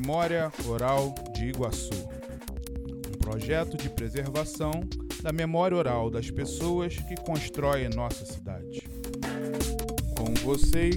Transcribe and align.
Memória 0.00 0.52
Oral 0.68 1.12
de 1.34 1.46
Iguaçu. 1.46 1.90
Um 3.08 3.18
projeto 3.18 3.76
de 3.76 3.90
preservação 3.90 4.70
da 5.24 5.32
memória 5.32 5.76
oral 5.76 6.08
das 6.08 6.30
pessoas 6.30 6.96
que 6.96 7.16
constroem 7.16 7.88
nossa 7.88 8.24
cidade. 8.24 8.88
Com 10.16 10.32
vocês, 10.34 10.94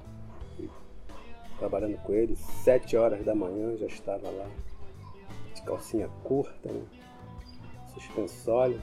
trabalhando 1.57 1.97
com 2.03 2.13
ele, 2.13 2.35
sete 2.35 2.97
horas 2.97 3.23
da 3.25 3.33
manhã 3.33 3.75
já 3.77 3.85
estava 3.85 4.29
lá, 4.29 4.49
de 5.53 5.61
calcinha 5.63 6.09
curta, 6.23 6.71
né? 6.71 6.81
suspensório. 7.95 8.79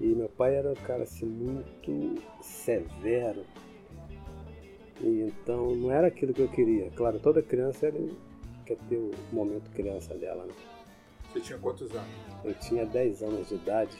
E 0.00 0.06
meu 0.06 0.28
pai 0.28 0.56
era 0.56 0.70
um 0.70 0.74
cara 0.74 1.04
assim 1.04 1.26
muito 1.26 2.20
severo. 2.40 3.44
E 5.00 5.20
então 5.22 5.74
não 5.74 5.90
era 5.90 6.08
aquilo 6.08 6.32
que 6.32 6.42
eu 6.42 6.48
queria. 6.48 6.90
Claro, 6.90 7.18
toda 7.20 7.42
criança 7.42 7.92
quer 8.64 8.76
ter 8.88 8.96
o 8.96 9.12
momento 9.32 9.70
criança 9.70 10.14
dela, 10.14 10.44
né? 10.44 10.54
Você 11.32 11.40
tinha 11.40 11.58
quantos 11.58 11.90
anos? 11.90 12.08
Eu 12.44 12.54
tinha 12.54 12.86
10 12.86 13.22
anos 13.22 13.48
de 13.48 13.54
idade 13.56 13.96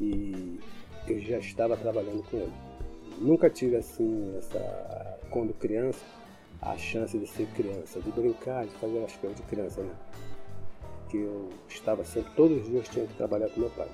e 0.00 0.60
eu 1.08 1.20
já 1.20 1.38
estava 1.38 1.76
trabalhando 1.76 2.22
com 2.30 2.36
ele. 2.36 2.52
Nunca 3.18 3.50
tive 3.50 3.76
assim, 3.76 4.36
essa, 4.38 5.17
quando 5.30 5.52
criança, 5.54 6.04
a 6.60 6.76
chance 6.76 7.16
de 7.18 7.26
ser 7.26 7.46
criança, 7.54 8.00
de 8.00 8.10
brincar, 8.10 8.66
de 8.66 8.72
fazer 8.72 9.04
as 9.04 9.16
coisas 9.16 9.36
de 9.36 9.42
criança, 9.44 9.80
né? 9.82 9.92
Que 11.08 11.18
eu 11.18 11.48
estava 11.68 12.04
sempre, 12.04 12.30
todos 12.34 12.62
os 12.62 12.66
dias 12.66 12.88
tinha 12.88 13.06
que 13.06 13.14
trabalhar 13.14 13.48
com 13.48 13.60
meu 13.60 13.70
pai. 13.70 13.88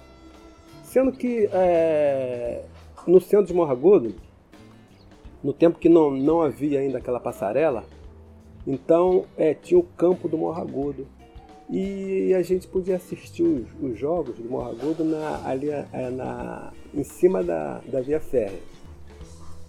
Sendo 0.82 1.12
que 1.12 1.48
é, 1.52 2.64
no 3.06 3.20
centro 3.20 3.46
de 3.46 3.54
Morragudo, 3.54 4.14
no 5.42 5.52
tempo 5.52 5.78
que 5.78 5.88
não, 5.88 6.10
não 6.10 6.40
havia 6.40 6.80
ainda 6.80 6.98
aquela 6.98 7.20
passarela, 7.20 7.84
então 8.66 9.26
é, 9.36 9.52
tinha 9.54 9.78
o 9.78 9.82
campo 9.82 10.28
do 10.28 10.38
Morragudo 10.38 11.06
e 11.68 12.32
a 12.34 12.42
gente 12.42 12.66
podia 12.66 12.96
assistir 12.96 13.42
os, 13.42 13.66
os 13.82 13.98
jogos 13.98 14.36
do 14.36 14.48
Morragudo 14.48 15.04
na, 15.04 15.46
ali 15.46 15.70
é, 15.70 16.10
na, 16.10 16.72
em 16.94 17.04
cima 17.04 17.42
da, 17.42 17.80
da 17.86 18.00
via 18.00 18.20
férrea. 18.20 18.60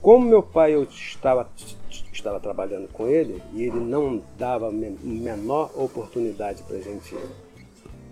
Como 0.05 0.23
meu 0.23 0.43
pai 0.43 0.75
eu 0.75 0.83
estava, 0.83 1.49
estava 1.89 2.39
trabalhando 2.39 2.87
com 2.89 3.07
ele 3.07 3.41
e 3.55 3.63
ele 3.63 3.79
não 3.79 4.21
dava 4.37 4.71
menor 4.71 5.71
oportunidade 5.75 6.61
para 6.61 6.77
a 6.77 6.79
gente 6.79 7.15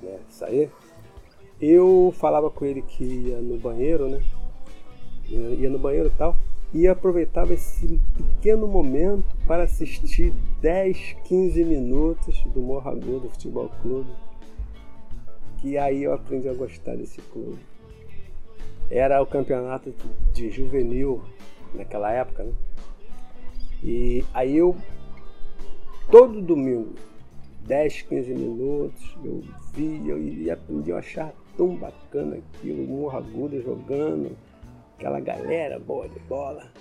né, 0.01 0.17
sair, 0.27 0.71
eu 1.61 2.11
falava 2.17 2.49
com 2.49 2.65
ele 2.65 2.81
que 2.81 3.03
ia 3.03 3.39
no 3.39 3.59
banheiro, 3.59 4.09
né? 4.09 4.23
Ia 5.29 5.69
no 5.69 5.77
banheiro 5.77 6.07
e 6.07 6.17
tal 6.17 6.35
e 6.73 6.87
aproveitava 6.87 7.53
esse 7.53 7.99
pequeno 8.17 8.67
momento 8.67 9.37
para 9.45 9.61
assistir 9.61 10.33
10, 10.61 11.17
15 11.25 11.63
minutos 11.63 12.43
do 12.45 12.59
Morragudo 12.59 13.29
Futebol 13.29 13.69
Clube, 13.83 14.09
que 15.59 15.77
aí 15.77 16.01
eu 16.01 16.13
aprendi 16.15 16.49
a 16.49 16.55
gostar 16.55 16.95
desse 16.95 17.21
clube. 17.21 17.59
Era 18.89 19.21
o 19.21 19.27
campeonato 19.27 19.93
de 20.33 20.49
juvenil 20.49 21.21
naquela 21.73 22.11
época, 22.11 22.44
né? 22.44 22.53
E 23.84 24.23
aí 24.34 24.56
eu, 24.56 24.75
todo 26.09 26.41
domingo, 26.41 26.94
10, 27.66 28.03
15 28.03 28.34
minutos, 28.34 29.17
eu 29.23 29.44
via 29.73 30.16
e 30.16 30.50
aprendi 30.50 30.91
a 30.91 30.97
achar 30.97 31.33
tão 31.57 31.75
bacana 31.75 32.38
aquilo, 32.38 32.83
o 32.83 32.88
Morragudo 32.88 33.62
jogando, 33.62 34.35
aquela 34.97 35.19
galera 35.19 35.79
boa 35.79 36.07
de 36.07 36.19
bola. 36.19 36.72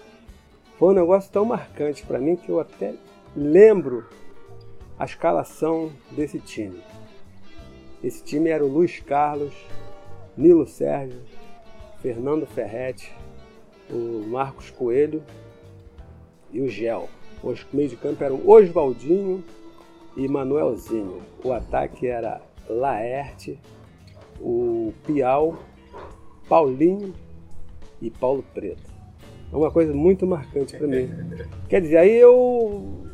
Foi 0.78 0.90
um 0.90 0.96
negócio 0.96 1.30
tão 1.30 1.44
marcante 1.44 2.04
para 2.04 2.18
mim 2.18 2.36
que 2.36 2.48
eu 2.48 2.60
até 2.60 2.94
lembro 3.36 4.06
a 4.98 5.04
escalação 5.04 5.90
desse 6.12 6.38
time. 6.38 6.80
Esse 8.02 8.22
time 8.22 8.50
era 8.50 8.64
o 8.64 8.68
Luiz 8.68 9.00
Carlos, 9.00 9.54
Nilo 10.36 10.66
Sérgio, 10.66 11.20
Fernando 12.00 12.46
Ferretti, 12.46 13.14
o 13.92 14.24
Marcos 14.26 14.70
Coelho 14.70 15.22
e 16.50 16.60
o 16.60 16.68
Gel. 16.68 17.08
Os 17.42 17.66
meio 17.72 17.88
de 17.88 17.96
campo 17.96 18.22
eram 18.22 18.40
Oswaldinho 18.46 19.42
e 20.16 20.28
Manuelzinho. 20.28 21.22
O 21.44 21.52
ataque 21.52 22.06
era 22.06 22.40
Laerte, 22.68 23.58
o 24.40 24.92
Piau, 25.06 25.58
Paulinho 26.48 27.14
e 28.00 28.10
Paulo 28.10 28.44
Preto. 28.54 28.90
É 29.52 29.56
uma 29.56 29.70
coisa 29.70 29.92
muito 29.92 30.26
marcante 30.26 30.76
para 30.76 30.86
mim. 30.86 31.10
Quer 31.68 31.80
dizer, 31.80 31.98
aí 31.98 32.16
eu 32.16 33.06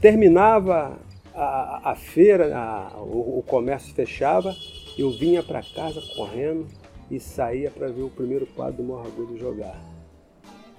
terminava 0.00 0.98
a, 1.34 1.92
a 1.92 1.94
feira, 1.94 2.56
a, 2.56 3.00
o, 3.00 3.38
o, 3.38 3.44
comércio 3.46 3.94
fechava, 3.94 4.54
eu 4.96 5.10
vinha 5.10 5.42
para 5.42 5.62
casa 5.62 6.00
correndo 6.16 6.66
e 7.10 7.18
saía 7.18 7.70
para 7.70 7.88
ver 7.88 8.02
o 8.02 8.10
primeiro 8.10 8.46
quadro 8.46 8.78
do 8.78 8.82
Morragudo 8.82 9.36
jogar. 9.38 9.80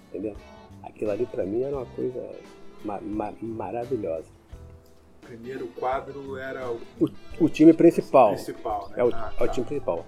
Entendeu? 0.10 0.36
Aquilo 0.84 1.12
ali 1.12 1.26
para 1.26 1.46
mim 1.46 1.64
era 1.64 1.76
uma 1.76 1.86
coisa 1.86 2.30
ma, 2.84 3.00
ma, 3.02 3.34
maravilhosa. 3.42 4.28
O 5.24 5.26
primeiro 5.26 5.68
quadro 5.68 6.38
era 6.38 6.70
o, 6.70 6.80
o, 7.00 7.10
o 7.42 7.50
time 7.50 7.74
principal. 7.74 8.34
principal 8.34 8.90
né? 8.90 8.96
É 8.98 9.04
o, 9.04 9.08
ah, 9.10 9.34
tá. 9.38 9.46
é 9.46 9.48
o 9.48 9.52
time 9.52 9.66
principal. 9.66 10.06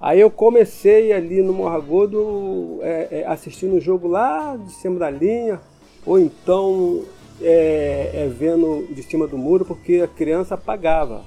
Aí 0.00 0.18
eu 0.18 0.30
comecei 0.30 1.12
ali 1.12 1.42
no 1.42 1.52
Morragodo 1.52 2.78
é, 2.80 3.20
é, 3.20 3.26
assistindo 3.26 3.76
o 3.76 3.80
jogo 3.80 4.08
lá 4.08 4.56
de 4.56 4.72
cima 4.72 4.98
da 4.98 5.10
linha, 5.10 5.60
ou 6.06 6.18
então 6.18 7.04
é, 7.42 8.10
é, 8.14 8.28
vendo 8.28 8.86
de 8.94 9.02
cima 9.02 9.26
do 9.26 9.36
muro, 9.36 9.64
porque 9.64 10.00
a 10.02 10.08
criança 10.08 10.56
pagava 10.56 11.24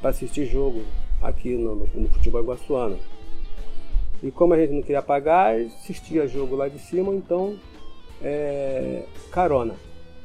para 0.00 0.10
assistir 0.10 0.46
jogo 0.46 0.82
aqui 1.20 1.54
no, 1.54 1.74
no, 1.74 1.86
no 1.94 2.08
futebol 2.08 2.40
iguaçuano. 2.40 2.98
E 4.22 4.30
como 4.30 4.54
a 4.54 4.56
gente 4.58 4.72
não 4.72 4.82
queria 4.82 5.02
pagar, 5.02 5.54
assistia 5.56 6.28
jogo 6.28 6.56
lá 6.56 6.68
de 6.68 6.78
cima, 6.78 7.14
então 7.14 7.56
é, 8.22 9.02
carona. 9.30 9.74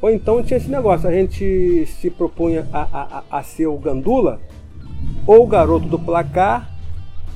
Ou 0.01 0.09
então 0.09 0.43
tinha 0.43 0.57
esse 0.57 0.69
negócio, 0.69 1.07
a 1.07 1.11
gente 1.11 1.85
se 1.85 2.09
propunha 2.09 2.67
a, 2.71 3.23
a, 3.29 3.39
a 3.39 3.43
ser 3.43 3.67
o 3.67 3.77
gandula 3.77 4.41
ou 5.25 5.43
o 5.43 5.47
garoto 5.47 5.87
do 5.87 5.97
placar 5.97 6.75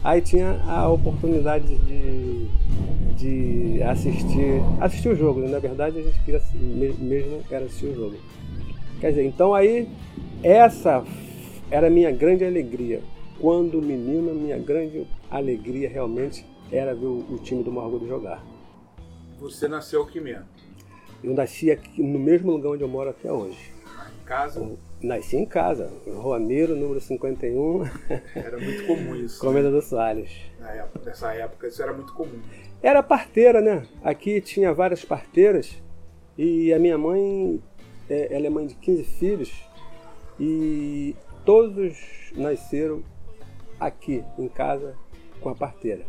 Aí 0.04 0.22
tinha 0.22 0.62
a 0.66 0.88
oportunidade 0.88 1.76
de, 1.78 2.48
de 3.16 3.84
assistir, 3.84 4.62
assistir 4.80 5.10
o 5.10 5.16
jogo. 5.16 5.42
Né? 5.42 5.50
Na 5.50 5.60
verdade, 5.60 6.00
a 6.00 6.02
gente 6.02 6.20
queria 6.22 6.42
mesmo 6.56 7.42
era 7.52 7.66
assistir 7.66 7.88
o 7.88 7.96
jogo. 7.96 8.16
Quer 9.02 9.10
dizer, 9.10 9.26
então 9.26 9.54
aí 9.54 9.90
essa 10.42 11.04
era 11.70 11.88
a 11.88 11.90
minha 11.90 12.12
grande 12.12 12.46
alegria. 12.46 13.02
Quando 13.40 13.82
menino, 13.82 14.36
minha 14.36 14.58
grande 14.58 15.08
alegria 15.32 15.88
realmente 15.88 16.46
era 16.70 16.94
ver 16.94 17.06
o, 17.06 17.20
o 17.32 17.38
time 17.38 17.64
do 17.64 17.72
Morgudo 17.72 18.06
jogar. 18.06 18.44
Você 19.40 19.68
nasceu 19.68 20.04
aqui 20.04 20.20
mesmo? 20.20 20.46
Eu 21.24 21.34
nasci 21.34 21.72
aqui 21.72 22.04
no 22.04 22.20
mesmo 22.20 22.52
lugar 22.52 22.72
onde 22.72 22.84
eu 22.84 22.88
moro 22.88 23.10
até 23.10 23.32
hoje. 23.32 23.74
Em 24.22 24.26
casa? 24.26 24.78
Nasci 25.02 25.38
em 25.38 25.46
casa, 25.46 25.90
em 26.06 26.12
Roameiro, 26.12 26.76
número 26.76 27.00
51. 27.00 27.84
Era 28.36 28.60
muito 28.60 28.86
comum 28.86 29.16
isso. 29.16 29.40
Comenda 29.40 29.70
né? 29.70 29.76
dos 29.78 29.86
Salles. 29.86 30.32
Na 30.60 30.72
época, 30.72 31.06
nessa 31.06 31.34
época 31.34 31.68
isso 31.68 31.82
era 31.82 31.94
muito 31.94 32.14
comum. 32.14 32.42
Era 32.84 33.02
parteira, 33.02 33.62
né? 33.62 33.84
Aqui 34.04 34.42
tinha 34.42 34.74
várias 34.74 35.06
parteiras 35.06 35.82
e 36.38 36.74
a 36.74 36.80
minha 36.80 36.98
mãe, 36.98 37.62
é, 38.10 38.36
ela 38.36 38.48
é 38.48 38.50
mãe 38.50 38.68
de 38.68 38.76
15 38.76 39.04
filhos 39.06 39.64
e 40.38 41.16
todos 41.46 41.98
nasceram 42.36 43.02
aqui 43.80 44.24
em 44.38 44.48
casa 44.48 44.96
com 45.42 45.50
a 45.50 45.56
parteira. 45.56 46.06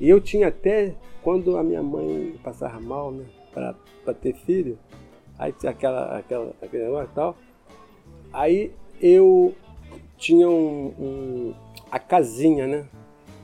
E 0.00 0.08
eu 0.08 0.20
tinha 0.20 0.48
até, 0.48 0.94
quando 1.22 1.56
a 1.56 1.62
minha 1.62 1.82
mãe 1.82 2.34
passava 2.42 2.80
mal, 2.80 3.10
né, 3.10 3.24
para 3.52 4.14
ter 4.14 4.34
filho, 4.34 4.78
Aí 5.38 5.52
tinha 5.52 5.70
aquela, 5.70 6.18
aquela, 6.18 6.52
aquele 6.62 6.84
negócio 6.84 7.10
e 7.10 7.14
tal. 7.14 7.36
Aí 8.32 8.72
eu 9.00 9.54
tinha 10.16 10.48
um, 10.48 10.94
um, 10.98 11.54
a 11.90 11.98
casinha, 11.98 12.66
né? 12.66 12.86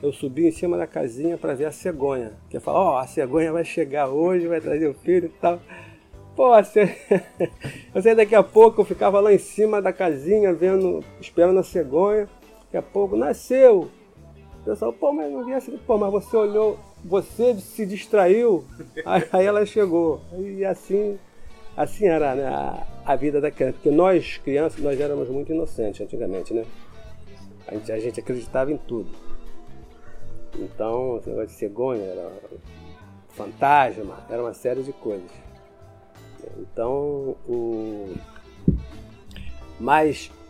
Eu 0.01 0.11
subi 0.11 0.47
em 0.47 0.51
cima 0.51 0.77
da 0.77 0.87
casinha 0.87 1.37
para 1.37 1.53
ver 1.53 1.65
a 1.65 1.71
cegonha. 1.71 2.33
Que 2.49 2.57
ia 2.57 2.61
falar, 2.61 2.79
ó, 2.79 2.93
oh, 2.93 2.97
a 2.97 3.07
cegonha 3.07 3.51
vai 3.51 3.65
chegar 3.65 4.07
hoje, 4.07 4.47
vai 4.47 4.59
trazer 4.59 4.87
o 4.87 4.93
filho 4.93 5.25
e 5.25 5.39
tal. 5.39 5.59
Pô, 6.35 6.55
você... 6.55 6.95
eu 7.93 8.01
sei 8.01 8.15
daqui 8.15 8.33
a 8.33 8.41
pouco 8.41 8.81
eu 8.81 8.85
ficava 8.85 9.19
lá 9.19 9.33
em 9.33 9.37
cima 9.37 9.81
da 9.81 9.91
casinha, 9.91 10.53
vendo, 10.53 11.03
esperando 11.19 11.59
a 11.59 11.63
cegonha. 11.63 12.27
Daqui 12.71 12.77
a 12.77 12.81
pouco 12.81 13.17
nasceu. 13.17 13.91
O 14.61 14.63
pessoal, 14.63 14.93
pô, 14.93 15.11
mas 15.11 15.29
não 15.29 15.43
vi 15.43 15.53
assim. 15.53 15.77
Pô, 15.85 15.97
mas 15.97 16.09
você 16.09 16.37
olhou, 16.37 16.79
você 17.03 17.53
se 17.55 17.85
distraiu, 17.85 18.63
aí 19.33 19.45
ela 19.45 19.65
chegou. 19.65 20.21
E 20.37 20.63
assim, 20.63 21.19
assim 21.75 22.05
era 22.07 22.33
né, 22.33 22.47
a, 22.47 22.87
a 23.05 23.15
vida 23.17 23.41
da 23.41 23.51
criança. 23.51 23.73
Porque 23.73 23.91
nós, 23.91 24.37
crianças, 24.37 24.81
nós 24.81 24.97
éramos 24.97 25.27
muito 25.27 25.51
inocentes 25.51 25.99
antigamente, 25.99 26.53
né? 26.53 26.63
A 27.67 27.73
gente, 27.73 27.91
a 27.91 27.99
gente 27.99 28.19
acreditava 28.21 28.71
em 28.71 28.77
tudo. 28.77 29.09
Então, 30.57 31.17
esse 31.17 31.29
negócio 31.29 31.49
de 31.49 31.55
cegonha, 31.55 32.03
era 32.03 32.31
fantasma, 33.29 34.25
era 34.29 34.41
uma 34.41 34.53
série 34.53 34.81
de 34.81 34.93
coisas. 34.93 35.29
Então, 36.57 37.35
o... 37.47 38.13
Mas 39.77 40.29
o 40.29 40.40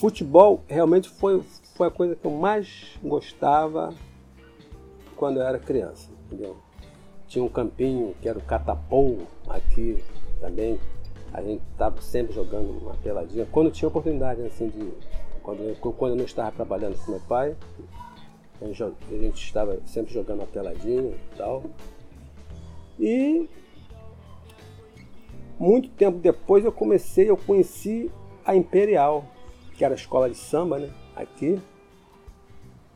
futebol 0.00 0.62
realmente 0.68 1.08
foi, 1.08 1.42
foi 1.74 1.88
a 1.88 1.90
coisa 1.90 2.14
que 2.14 2.24
eu 2.24 2.30
mais 2.30 2.98
gostava 3.02 3.94
quando 5.16 5.38
eu 5.38 5.42
era 5.42 5.58
criança, 5.58 6.10
entendeu? 6.26 6.56
Tinha 7.26 7.44
um 7.44 7.48
campinho 7.48 8.14
que 8.20 8.28
era 8.28 8.38
o 8.38 8.42
Catapou 8.42 9.18
aqui 9.48 10.02
também. 10.40 10.78
A 11.32 11.42
gente 11.42 11.62
estava 11.72 12.00
sempre 12.00 12.32
jogando 12.32 12.70
uma 12.78 12.94
peladinha. 12.94 13.46
Quando 13.50 13.70
tinha 13.70 13.88
oportunidade, 13.88 14.42
assim, 14.42 14.68
de. 14.68 14.92
Quando 15.42 15.60
eu, 15.60 15.76
quando 15.76 16.12
eu 16.12 16.16
não 16.16 16.24
estava 16.24 16.50
trabalhando 16.52 16.96
com 17.04 17.12
meu 17.12 17.20
pai, 17.20 17.56
a 18.60 18.66
gente 18.66 19.44
estava 19.44 19.78
sempre 19.86 20.12
jogando 20.12 20.40
uma 20.40 20.46
peladinha 20.46 21.10
e 21.10 21.36
tal. 21.36 21.64
E 22.98 23.48
muito 25.58 25.88
tempo 25.90 26.18
depois 26.18 26.64
eu 26.64 26.72
comecei, 26.72 27.28
eu 27.30 27.36
conheci 27.36 28.10
a 28.44 28.54
Imperial, 28.54 29.24
que 29.76 29.84
era 29.84 29.94
a 29.94 29.96
escola 29.96 30.28
de 30.28 30.36
samba, 30.36 30.78
né? 30.78 30.90
Aqui. 31.14 31.60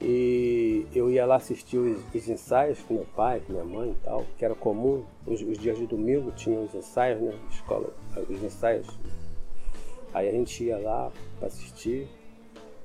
E 0.01 0.87
eu 0.95 1.11
ia 1.11 1.27
lá 1.27 1.37
assistir 1.37 1.77
os, 1.77 2.03
os, 2.15 2.29
ensaios 2.29 2.81
com 2.83 2.95
meu 2.95 3.07
pai, 3.15 3.41
com 3.41 3.53
minha 3.53 3.65
mãe 3.65 3.91
e 3.91 4.05
tal, 4.05 4.25
que 4.39 4.45
era 4.45 4.55
comum. 4.55 5.05
Os, 5.27 5.43
os 5.43 5.59
dias 5.59 5.77
de 5.77 5.87
domingo 5.87 6.33
tinham 6.33 6.65
os 6.65 6.75
ensaios, 6.75 7.21
né? 7.21 7.39
Escola, 7.51 7.93
os 8.29 8.43
ensaios. 8.43 8.87
Aí 10.15 10.29
a 10.29 10.33
gente 10.33 10.65
ia 10.65 10.79
lá 10.79 11.13
para 11.39 11.49
assistir. 11.49 12.09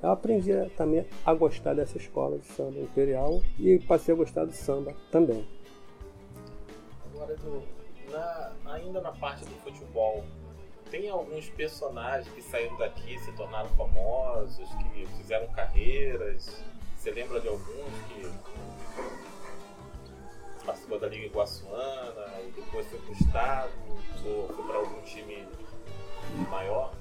Eu 0.02 0.10
aprendi 0.10 0.52
também 0.76 1.06
a 1.24 1.32
gostar 1.32 1.72
dessa 1.74 1.96
escola 1.96 2.38
de 2.38 2.46
samba 2.46 2.78
imperial 2.80 3.40
e 3.58 3.78
passei 3.78 4.14
a 4.14 4.16
gostar 4.16 4.44
do 4.44 4.52
samba 4.52 4.94
também. 5.10 5.48
Agora, 7.06 7.34
na, 8.10 8.52
ainda 8.72 9.00
na 9.00 9.12
parte 9.12 9.46
do 9.46 9.54
futebol, 9.62 10.22
tem 10.96 11.10
alguns 11.10 11.48
personagens 11.50 12.26
que 12.34 12.40
saíram 12.42 12.74
daqui, 12.78 13.18
se 13.18 13.30
tornaram 13.32 13.68
famosos, 13.70 14.68
que 14.94 15.06
fizeram 15.18 15.46
carreiras. 15.48 16.62
Você 16.96 17.10
lembra 17.10 17.38
de 17.38 17.48
alguns 17.48 17.92
que 18.08 18.26
participou 20.64 20.98
da 20.98 21.06
Liga 21.08 21.26
Iguaçuana 21.26 22.26
e 22.46 22.50
depois 22.52 22.86
foi 22.86 22.98
pro 22.98 23.12
Estado, 23.12 23.70
ou 24.24 24.48
foi 24.48 24.64
para 24.64 24.76
algum 24.76 25.00
time 25.02 25.46
maior? 26.50 26.94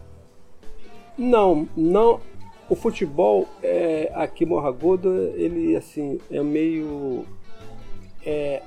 Não, 1.17 1.67
não. 1.75 2.19
O 2.69 2.75
futebol 2.75 3.47
é, 3.63 4.11
aqui 4.13 4.43
em 4.43 4.47
Morragudo, 4.47 5.09
ele 5.35 5.75
assim, 5.75 6.19
é 6.29 6.43
meio. 6.43 7.25
É, 8.25 8.61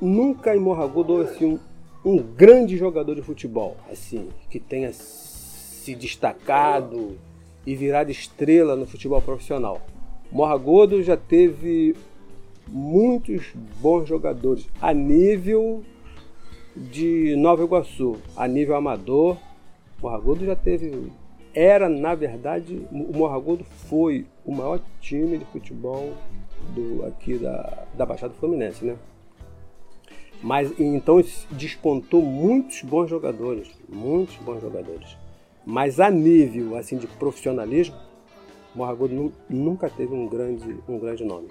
nunca 0.00 0.54
em 0.54 0.60
Morragudo 0.60 1.14
houve 1.14 1.30
assim, 1.30 1.58
um, 2.04 2.18
grande 2.18 2.76
jogador 2.76 3.14
de 3.14 3.22
futebol, 3.22 3.76
assim, 3.90 4.28
que 4.50 4.60
tenha 4.60 4.92
se 4.92 5.94
destacado 5.94 7.18
e 7.66 7.74
virado 7.74 8.10
estrela 8.10 8.76
no 8.76 8.86
futebol 8.86 9.20
profissional. 9.20 9.80
Morragudo 10.30 11.02
já 11.02 11.16
teve 11.16 11.96
muitos 12.66 13.52
bons 13.80 14.08
jogadores 14.08 14.68
a 14.80 14.92
nível 14.92 15.82
de 16.76 17.34
Nova 17.36 17.64
Iguaçu, 17.64 18.16
a 18.36 18.46
nível 18.46 18.76
amador. 18.76 19.36
Morragudo 20.00 20.44
já 20.44 20.54
teve. 20.54 21.10
Era, 21.54 21.88
na 21.88 22.14
verdade, 22.14 22.86
o 22.92 23.16
Morragudo 23.16 23.64
foi 23.64 24.26
o 24.44 24.54
maior 24.54 24.80
time 25.00 25.38
de 25.38 25.44
futebol 25.46 26.12
do, 26.74 27.04
aqui 27.06 27.38
da, 27.38 27.86
da 27.94 28.06
Baixada 28.06 28.34
Fluminense, 28.34 28.84
né? 28.84 28.96
Mas 30.42 30.78
então 30.78 31.22
despontou 31.50 32.22
muitos 32.22 32.82
bons 32.82 33.08
jogadores, 33.08 33.68
muitos 33.88 34.36
bons 34.36 34.60
jogadores. 34.60 35.16
Mas 35.66 35.98
a 35.98 36.10
nível 36.10 36.76
assim 36.76 36.96
de 36.96 37.06
profissionalismo, 37.06 37.96
Morragudo 38.74 39.32
nunca 39.48 39.90
teve 39.90 40.14
um 40.14 40.28
grande, 40.28 40.78
um 40.88 40.98
grande 40.98 41.24
nome. 41.24 41.48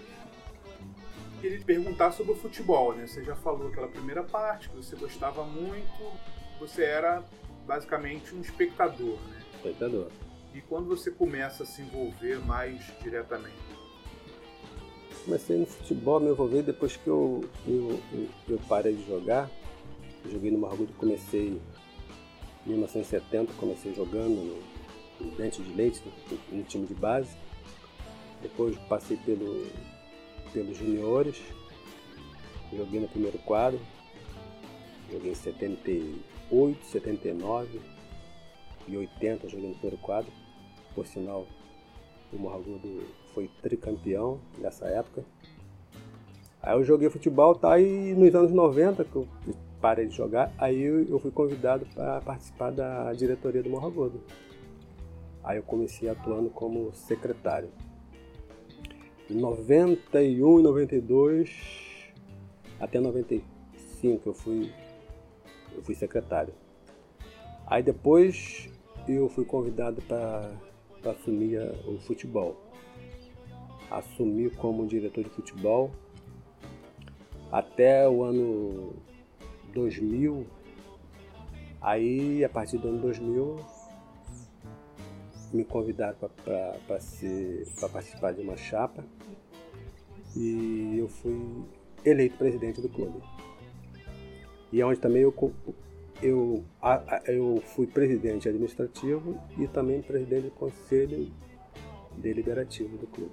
Queria 1.41 1.59
te 1.59 1.65
perguntar 1.65 2.11
sobre 2.11 2.31
o 2.31 2.35
futebol, 2.35 2.93
né? 2.93 3.05
Você 3.05 3.23
já 3.23 3.35
falou 3.35 3.67
aquela 3.67 3.87
primeira 3.87 4.23
parte 4.23 4.69
que 4.69 4.75
você 4.75 4.95
gostava 4.95 5.43
muito, 5.43 6.11
você 6.59 6.83
era 6.83 7.23
basicamente 7.67 8.33
um 8.33 8.41
espectador, 8.41 9.17
né? 9.29 9.41
Espectador. 9.55 10.07
E 10.53 10.61
quando 10.61 10.87
você 10.87 11.11
começa 11.11 11.63
a 11.63 11.65
se 11.65 11.81
envolver 11.81 12.39
mais 12.45 12.81
diretamente? 13.03 13.76
Comecei 15.27 15.57
no 15.57 15.65
futebol, 15.65 16.21
me 16.21 16.29
envolver 16.29 16.63
depois 16.63 16.95
que 16.95 17.07
eu, 17.07 17.43
eu, 17.67 17.99
eu, 18.47 18.59
parei 18.69 18.95
de 18.95 19.05
jogar. 19.05 19.51
Joguei 20.31 20.49
no 20.49 20.57
Margudo, 20.57 20.93
comecei 20.93 21.59
em 22.65 22.69
1970, 22.69 23.51
comecei 23.59 23.93
jogando 23.93 24.35
no, 25.19 25.25
no 25.25 25.35
Dente 25.35 25.61
de 25.61 25.73
Leite, 25.73 26.01
no, 26.31 26.57
no, 26.57 26.63
time 26.63 26.87
de 26.87 26.93
base. 26.93 27.35
Depois 28.41 28.77
passei 28.87 29.17
pelo, 29.17 29.67
pelos 30.53 30.77
juniores, 30.77 31.41
joguei 32.71 33.01
no 33.01 33.07
primeiro 33.09 33.37
quadro, 33.39 33.79
joguei 35.11 35.31
em 35.31 35.35
78, 35.35 36.85
79 36.85 37.81
e 38.87 38.95
80, 38.97 39.49
joguei 39.49 39.67
no 39.67 39.75
primeiro 39.75 39.97
quadro. 39.97 40.31
Por 40.95 41.05
sinal, 41.05 41.45
o 42.31 42.37
Morragudo 42.37 43.03
foi 43.37 43.47
tricampeão 43.61 44.39
nessa 44.57 44.87
época. 44.87 45.23
Aí 46.59 46.75
eu 46.75 46.83
joguei 46.83 47.07
futebol, 47.07 47.53
tá? 47.53 47.79
E 47.79 48.15
nos 48.15 48.33
anos 48.33 48.51
90, 48.51 49.03
que 49.03 49.15
eu 49.15 49.27
parei 49.79 50.07
de 50.07 50.15
jogar, 50.15 50.51
aí 50.57 50.81
eu 50.81 51.19
fui 51.19 51.29
convidado 51.29 51.85
para 51.93 52.19
participar 52.21 52.71
da 52.71 53.13
diretoria 53.13 53.61
do 53.61 53.69
Morragudo. 53.69 54.23
Aí 55.43 55.57
eu 55.57 55.63
comecei 55.63 56.09
atuando 56.09 56.49
como 56.49 56.91
secretário. 56.95 57.69
Em 59.29 59.35
91 59.35 60.59
e 60.59 60.63
92 60.63 62.11
até 62.79 62.99
95 62.99 64.29
eu 64.29 64.33
fui 64.33 64.71
eu 65.75 65.83
fui 65.83 65.93
secretário. 65.93 66.55
Aí 67.67 67.83
depois 67.83 68.67
eu 69.07 69.29
fui 69.29 69.45
convidado 69.45 70.01
para 70.01 70.49
assumir 71.11 71.59
o 71.85 71.99
futebol 71.99 72.66
assumi 73.89 74.49
como 74.49 74.85
diretor 74.85 75.23
de 75.23 75.29
futebol 75.29 75.91
até 77.51 78.07
o 78.07 78.23
ano 78.23 78.93
2000. 79.73 80.45
Aí, 81.81 82.43
a 82.43 82.49
partir 82.49 82.77
do 82.77 82.89
ano 82.89 82.99
2000, 82.99 83.55
me 85.53 85.63
convidaram 85.63 86.17
para 86.43 86.77
participar 87.89 88.33
de 88.33 88.41
uma 88.41 88.57
chapa 88.57 89.03
e 90.35 90.97
eu 90.97 91.07
fui 91.07 91.39
eleito 92.03 92.37
presidente 92.37 92.81
do 92.81 92.89
clube. 92.89 93.21
E 94.71 94.81
é 94.81 94.85
onde 94.85 94.99
também 94.99 95.21
eu, 95.21 95.33
eu, 96.21 96.63
eu 97.25 97.61
fui 97.67 97.87
presidente 97.87 98.49
administrativo 98.49 99.39
e 99.57 99.67
também 99.67 100.01
presidente 100.01 100.43
do 100.43 100.51
conselho 100.51 101.31
deliberativo 102.17 102.97
do 102.97 103.07
clube. 103.07 103.31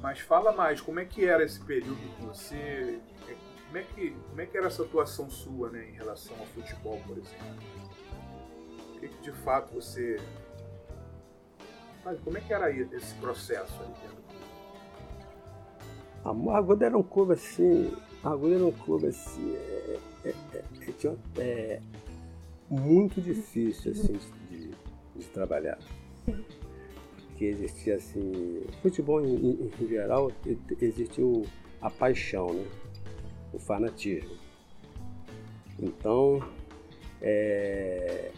Mas 0.00 0.20
fala 0.20 0.52
mais, 0.52 0.80
como 0.80 1.00
é 1.00 1.04
que 1.04 1.24
era 1.24 1.44
esse 1.44 1.60
período 1.60 1.98
que 2.16 2.22
você. 2.22 3.00
Como 3.66 3.78
é 3.78 3.82
que, 3.82 4.10
como 4.10 4.40
é 4.40 4.46
que 4.46 4.56
era 4.56 4.66
essa 4.66 4.82
atuação 4.82 5.28
sua 5.28 5.70
né, 5.70 5.90
em 5.90 5.92
relação 5.92 6.36
ao 6.38 6.46
futebol, 6.46 7.00
por 7.06 7.18
exemplo? 7.18 7.58
O 8.96 9.00
que, 9.00 9.08
que 9.08 9.22
de 9.22 9.32
fato 9.32 9.74
você. 9.74 10.18
Como 12.24 12.38
é 12.38 12.40
que 12.40 12.54
era 12.54 12.70
esse 12.70 13.14
processo 13.16 13.74
aí 13.82 13.88
dentro? 13.88 14.18
A 16.24 16.32
Morgoda 16.32 16.86
era 16.86 16.96
um 16.96 17.02
clube 17.02 17.34
assim. 17.34 17.92
A 18.22 18.30
Agulha 18.30 18.56
era 18.56 18.66
um 18.66 18.72
clube 18.72 19.06
assim, 19.06 19.54
é, 19.54 19.98
é, 20.24 20.34
é, 20.54 20.64
é, 21.38 21.42
é 21.42 21.80
muito 22.68 23.20
difícil 23.20 23.92
assim, 23.92 24.18
de, 24.50 24.70
de 25.14 25.24
trabalhar. 25.26 25.78
Porque 27.38 27.44
existia 27.44 27.94
assim. 27.94 28.62
Futebol 28.82 29.24
em, 29.24 29.32
em, 29.32 29.70
em 29.80 29.88
geral 29.88 30.32
existiu 30.80 31.46
a 31.80 31.88
paixão, 31.88 32.52
né? 32.52 32.64
o 33.52 33.60
fanatismo. 33.60 34.36
Então, 35.78 36.42
é, 37.22 38.32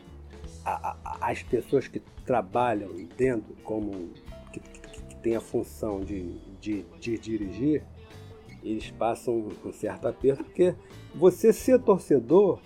a, 0.66 0.98
a, 1.02 1.30
as 1.30 1.42
pessoas 1.42 1.88
que 1.88 1.98
trabalham 2.26 2.90
dentro 3.16 3.56
como 3.64 4.10
que, 4.52 4.60
que, 4.60 5.02
que 5.04 5.16
tem 5.22 5.34
a 5.34 5.40
função 5.40 6.00
de, 6.00 6.38
de, 6.60 6.82
de 7.00 7.16
dirigir, 7.16 7.82
eles 8.62 8.90
passam 8.90 9.48
um 9.64 9.72
certo 9.72 10.08
aperto, 10.08 10.44
porque 10.44 10.74
você 11.14 11.54
ser 11.54 11.80
torcedor 11.80 12.60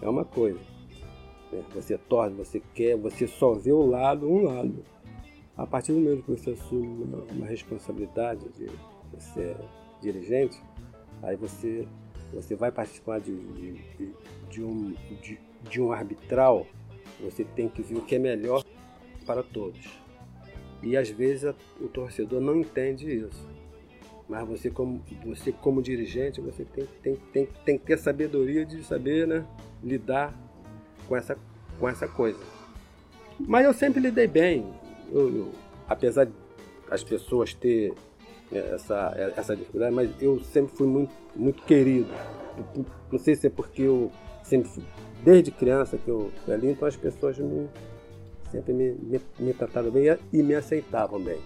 é 0.00 0.08
uma 0.08 0.24
coisa. 0.24 0.58
Né? 1.52 1.62
Você 1.72 1.96
torce, 1.96 2.34
você 2.34 2.60
quer, 2.74 2.96
você 2.96 3.28
só 3.28 3.54
vê 3.54 3.70
o 3.70 3.86
lado, 3.86 4.28
um 4.28 4.42
lado. 4.42 4.84
A 5.56 5.66
partir 5.66 5.92
do 5.92 6.00
momento 6.00 6.22
que 6.22 6.30
você 6.30 6.50
assume 6.50 7.04
uma, 7.30 7.46
responsabilidade 7.46 8.48
de 8.50 8.70
ser 9.22 9.56
dirigente, 10.00 10.58
aí 11.22 11.36
você, 11.36 11.86
você 12.32 12.54
vai 12.54 12.72
participar 12.72 13.20
de, 13.20 13.36
de, 13.36 14.14
de, 14.48 14.62
um, 14.62 14.94
de, 15.20 15.38
de 15.68 15.80
um 15.80 15.92
arbitral, 15.92 16.66
você 17.20 17.44
tem 17.44 17.68
que 17.68 17.82
ver 17.82 17.98
o 17.98 18.02
que 18.02 18.14
é 18.14 18.18
melhor 18.18 18.64
para 19.26 19.42
todos. 19.42 20.02
E 20.82 20.96
às 20.96 21.10
vezes 21.10 21.54
o 21.80 21.86
torcedor 21.86 22.40
não 22.40 22.56
entende 22.56 23.06
isso. 23.06 23.46
Mas 24.28 24.48
você 24.48 24.70
como, 24.70 25.02
você 25.24 25.52
como 25.52 25.82
dirigente, 25.82 26.40
você 26.40 26.64
tem, 26.64 26.86
tem, 27.02 27.16
tem, 27.32 27.48
tem 27.64 27.78
que 27.78 27.84
ter 27.84 27.98
sabedoria 27.98 28.64
de 28.64 28.82
saber 28.82 29.26
né, 29.26 29.46
lidar 29.82 30.34
com 31.06 31.14
essa, 31.14 31.36
com 31.78 31.88
essa 31.88 32.08
coisa. 32.08 32.40
Mas 33.38 33.64
eu 33.66 33.74
sempre 33.74 34.00
lidei 34.00 34.26
bem. 34.26 34.81
Eu, 35.12 35.36
eu, 35.36 35.52
apesar 35.86 36.24
de 36.24 36.32
as 36.90 37.04
pessoas 37.04 37.54
ter 37.54 37.94
essa, 38.50 39.12
essa 39.36 39.56
dificuldade, 39.56 39.94
mas 39.94 40.10
eu 40.20 40.40
sempre 40.40 40.74
fui 40.76 40.86
muito, 40.86 41.12
muito 41.34 41.62
querido. 41.62 42.10
Não 43.10 43.18
sei 43.18 43.34
se 43.34 43.46
é 43.46 43.50
porque 43.50 43.82
eu 43.82 44.10
sempre 44.42 44.68
fui, 44.68 44.84
desde 45.22 45.50
criança 45.50 45.96
que 45.96 46.08
eu 46.08 46.30
fui 46.44 46.54
ali, 46.54 46.70
então 46.70 46.86
as 46.86 46.96
pessoas 46.96 47.38
me, 47.38 47.68
sempre 48.50 48.72
me, 48.72 48.92
me, 48.92 49.20
me 49.38 49.54
trataram 49.54 49.90
bem 49.90 50.04
e 50.32 50.42
me 50.42 50.54
aceitavam 50.54 51.20
bem. 51.22 51.40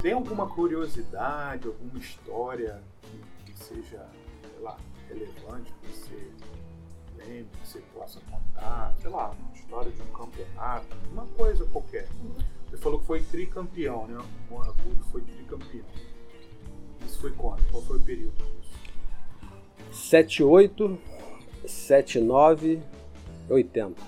Tem 0.00 0.12
alguma 0.12 0.46
curiosidade, 0.46 1.66
alguma 1.66 1.98
história 1.98 2.82
que, 3.02 3.52
que 3.52 3.58
seja, 3.58 4.06
sei 4.42 4.62
lá, 4.62 4.76
relevante 5.08 5.72
que 5.80 5.88
você 5.88 6.28
lembre, 7.16 7.46
que 7.62 7.68
você 7.68 7.82
possa 7.94 8.20
contar? 8.30 8.94
Sei 9.00 9.10
lá, 9.10 9.34
uma 9.74 9.82
história 9.82 9.90
de 9.90 10.02
um 10.02 10.06
campeonato, 10.06 10.96
uma 11.12 11.26
coisa 11.26 11.64
qualquer. 11.66 12.06
Você 12.70 12.76
falou 12.76 13.00
que 13.00 13.06
foi 13.06 13.22
tricampeão, 13.22 14.06
né? 14.06 14.18
O 14.18 14.54
Morragudo 14.54 15.04
foi 15.10 15.20
tricampeão. 15.22 15.84
Isso 17.04 17.20
foi 17.20 17.32
quando? 17.32 17.68
Qual 17.70 17.82
foi 17.82 17.98
o 17.98 18.00
período 18.00 18.34
disso? 18.36 18.74
78, 19.92 20.98
79, 21.66 22.80
80. 23.48 24.00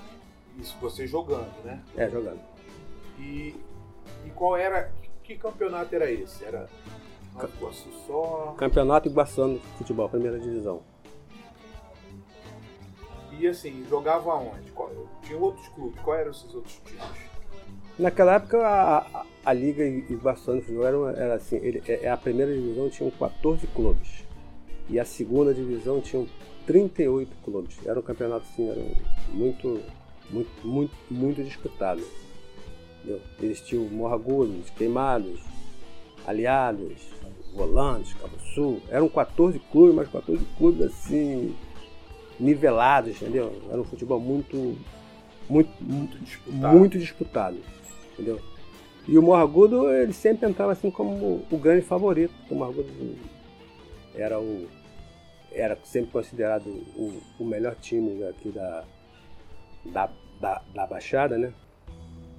Isso 0.59 0.77
você 0.81 1.07
jogando, 1.07 1.53
né? 1.65 1.83
É, 1.97 2.09
jogando. 2.09 2.41
E, 3.19 3.55
e 4.25 4.31
qual 4.35 4.57
era 4.57 4.93
que 5.23 5.37
campeonato 5.37 5.95
era 5.95 6.11
esse? 6.11 6.45
Era 6.45 6.69
Nova 7.35 7.51
Iguaçu 7.57 7.89
só? 8.07 8.55
Campeonato 8.57 9.09
Iguaçu 9.09 9.55
de 9.55 9.79
futebol, 9.79 10.09
primeira 10.09 10.39
divisão. 10.39 10.83
E 13.39 13.47
assim, 13.47 13.85
jogava 13.89 14.35
onde? 14.35 14.73
Tinha 15.23 15.39
outros 15.39 15.69
clubes, 15.69 16.01
quais 16.01 16.21
eram 16.21 16.31
esses 16.31 16.55
outros 16.55 16.81
times? 16.85 17.27
Naquela 17.99 18.35
época 18.35 18.59
a, 18.59 18.99
a, 18.99 19.27
a 19.45 19.53
Liga 19.53 19.85
Iguaçu 19.85 20.55
de 20.55 20.61
Futebol 20.63 21.09
era, 21.09 21.19
era 21.19 21.35
assim, 21.35 21.57
ele, 21.57 21.83
é, 21.89 22.05
é, 22.05 22.11
a 22.11 22.17
primeira 22.17 22.53
divisão 22.53 22.91
tinha 22.91 23.11
14 23.11 23.67
clubes. 23.69 24.25
E 24.89 25.01
a 25.01 25.05
segunda 25.05 25.53
divisão 25.53 26.01
tinha 26.01 26.27
38 26.67 27.35
clubes. 27.45 27.79
Era 27.87 27.99
um 27.99 28.03
campeonato 28.03 28.47
assim, 28.53 28.69
era 28.69 28.81
muito, 29.33 29.83
muito, 30.31 30.67
muito, 30.67 30.95
muito 31.11 31.43
disputado. 31.43 32.03
Entendeu? 32.99 33.21
Eles 33.41 33.61
tinham 33.63 33.85
morragudos, 33.85 34.69
queimados, 34.71 35.41
aliados, 36.27 37.01
volantes, 37.55 38.13
Cabo 38.15 38.39
Sul. 38.55 38.83
Eram 38.91 39.09
14 39.09 39.59
clubes, 39.59 39.95
mas 39.95 40.09
14 40.09 40.45
clubes 40.59 40.83
assim, 40.83 41.57
nivelados, 42.39 43.21
entendeu? 43.23 43.53
Era 43.71 43.81
um 43.81 43.85
futebol 43.85 44.21
muito, 44.21 44.77
muito, 45.49 45.71
muito 45.81 46.19
disputado. 46.19 46.77
Muito 46.79 46.99
disputado 46.99 47.57
entendeu? 48.17 48.41
E 49.07 49.17
o 49.17 49.23
Morragudo, 49.23 49.89
ele 49.93 50.13
sempre 50.13 50.49
entrava 50.49 50.73
assim 50.73 50.91
como 50.91 51.47
o 51.49 51.59
grande 51.59 51.83
favorito. 51.83 52.35
O 52.51 52.55
Morragudo 52.57 52.89
era 54.15 54.41
o 54.41 54.67
era 55.53 55.79
sempre 55.85 56.11
considerado 56.11 56.67
o, 56.67 57.23
o 57.39 57.45
melhor 57.45 57.75
time 57.77 58.23
aqui 58.25 58.51
da, 58.51 58.85
da, 59.87 60.11
da, 60.39 60.63
da 60.75 60.87
Baixada, 60.87 61.39
né? 61.39 61.51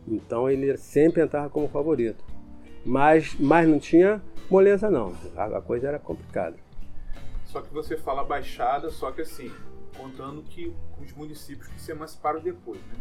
Então 0.08 0.48
ele 0.48 0.78
sempre 0.78 1.24
entrava 1.24 1.50
como 1.50 1.68
favorito. 1.68 2.24
Mas, 2.86 3.36
mas 3.40 3.68
não 3.68 3.80
tinha 3.80 4.22
moleza 4.52 4.92
não. 4.92 5.16
A, 5.36 5.58
a 5.58 5.62
coisa 5.62 5.88
era 5.88 5.98
complicada. 5.98 6.56
Só 7.46 7.62
que 7.62 7.74
você 7.74 7.98
fala 7.98 8.24
Baixada, 8.24 8.92
só 8.92 9.12
que 9.12 9.22
assim, 9.22 9.52
contando 9.98 10.44
que 10.44 10.74
os 11.02 11.12
municípios 11.14 11.68
que 11.68 11.82
se 11.82 11.92
emanciparam 11.92 12.40
depois, 12.40 12.80
né? 12.88 12.96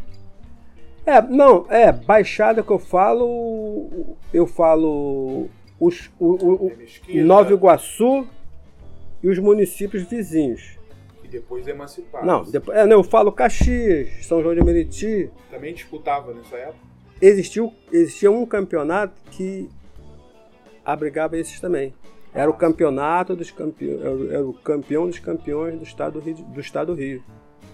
É, 1.06 1.22
não, 1.22 1.66
é, 1.70 1.92
Baixada 1.92 2.64
que 2.64 2.70
eu 2.70 2.80
falo, 2.80 4.16
eu 4.34 4.44
falo 4.44 5.48
os, 5.78 6.10
o, 6.18 6.26
o, 6.34 6.66
o 6.66 7.24
Nova 7.24 7.52
Iguaçu 7.52 8.26
e 9.22 9.28
os 9.28 9.38
municípios 9.38 10.02
vizinhos. 10.02 10.76
E 11.22 11.28
depois 11.28 11.66
emanciparam. 11.68 12.26
Não, 12.26 12.42
depois, 12.42 12.76
é, 12.76 12.84
não, 12.86 12.98
eu 12.98 13.04
falo 13.04 13.30
Caxias, 13.30 14.26
São 14.26 14.42
João 14.42 14.54
de 14.54 14.64
Meriti. 14.64 15.30
Também 15.48 15.72
disputava 15.74 16.34
nessa 16.34 16.56
época? 16.56 16.86
Existiu, 17.20 17.72
existia 17.92 18.30
um 18.30 18.44
campeonato 18.44 19.14
que 19.30 19.70
abrigava 20.84 21.36
esses 21.38 21.60
também. 21.60 21.94
Era 22.36 22.50
o 22.50 22.54
campeonato 22.54 23.34
dos 23.34 23.50
campeões, 23.50 24.30
era 24.30 24.46
o 24.46 24.52
campeão 24.52 25.06
dos 25.06 25.18
campeões 25.18 25.78
do 25.78 25.84
estado 25.84 26.20
do 26.20 26.20
Rio. 26.20 26.36
Do 26.36 26.60
estado 26.60 26.94
do 26.94 27.00
Rio. 27.00 27.24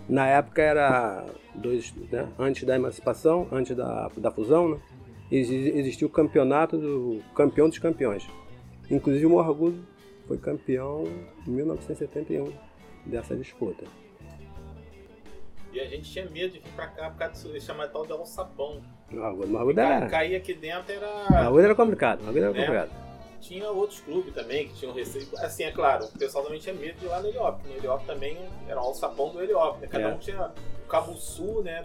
Na 0.09 0.29
época 0.29 0.63
era 0.63 1.27
dois, 1.53 1.93
né, 2.13 2.29
antes 2.39 2.63
da 2.63 2.77
emancipação, 2.77 3.49
antes 3.51 3.77
da, 3.77 4.09
da 4.17 4.31
fusão, 4.31 4.69
né, 4.69 4.81
existia 5.33 6.07
o 6.07 6.11
campeonato 6.11 6.79
do 6.79 7.21
campeão 7.35 7.69
dos 7.69 7.81
campeões. 7.81 8.25
Inclusive 8.89 9.27
o 9.27 9.31
Morragudo 9.31 9.85
foi 10.29 10.39
campeão 10.39 11.09
em 11.45 11.51
1971 11.51 12.53
dessa 13.05 13.35
disputa. 13.35 13.85
E 15.73 15.81
a 15.81 15.87
gente 15.87 16.09
tinha 16.09 16.31
medo 16.31 16.53
de 16.53 16.61
vir 16.61 16.73
pra 16.77 16.87
cá 16.87 17.11
por 17.11 17.19
causa 17.19 17.49
de 17.49 17.61
chamar 17.61 17.89
tal 17.89 18.07
de 18.07 18.13
alçapão. 18.13 18.81
O 19.11 19.47
Morragudo 19.49 19.81
era. 19.81 20.07
Cair 20.07 20.37
aqui 20.37 20.55
dentro 20.55 20.93
era. 20.93 21.51
O 21.51 21.59
era 21.59 21.75
complicado. 21.75 22.21
Era 22.29 22.53
né? 22.53 22.61
complicado 22.61 23.12
tinha 23.43 23.69
outros 23.71 24.01
clubes 24.01 24.33
também 24.33 24.69
que 24.69 24.75
tinham 24.75 24.95
receio. 24.95 25.29
Assim, 25.39 25.65
é 25.65 25.73
claro, 25.73 26.07
o 26.07 26.19
pessoal 26.19 26.45
também 26.45 26.61
tinha 26.61 26.75
medo 26.75 26.99
de 26.99 27.05
ir 27.05 27.09
lá 27.09 27.21
no 27.21 27.29
Heliópolis. 27.29 27.71
No 27.71 27.77
Heliópolis 27.77 28.07
também 28.07 28.39
era 28.69 28.81
o 28.81 28.85
alçapão 28.85 29.31
do 29.31 29.43
Heliópolis. 29.43 29.83
Né? 29.83 29.89
Cada 29.89 30.09
é. 30.09 30.15
um 30.15 30.19
tinha 30.19 30.53
o 30.85 30.89
Cabo 30.89 31.15
Sul, 31.17 31.63
né? 31.63 31.85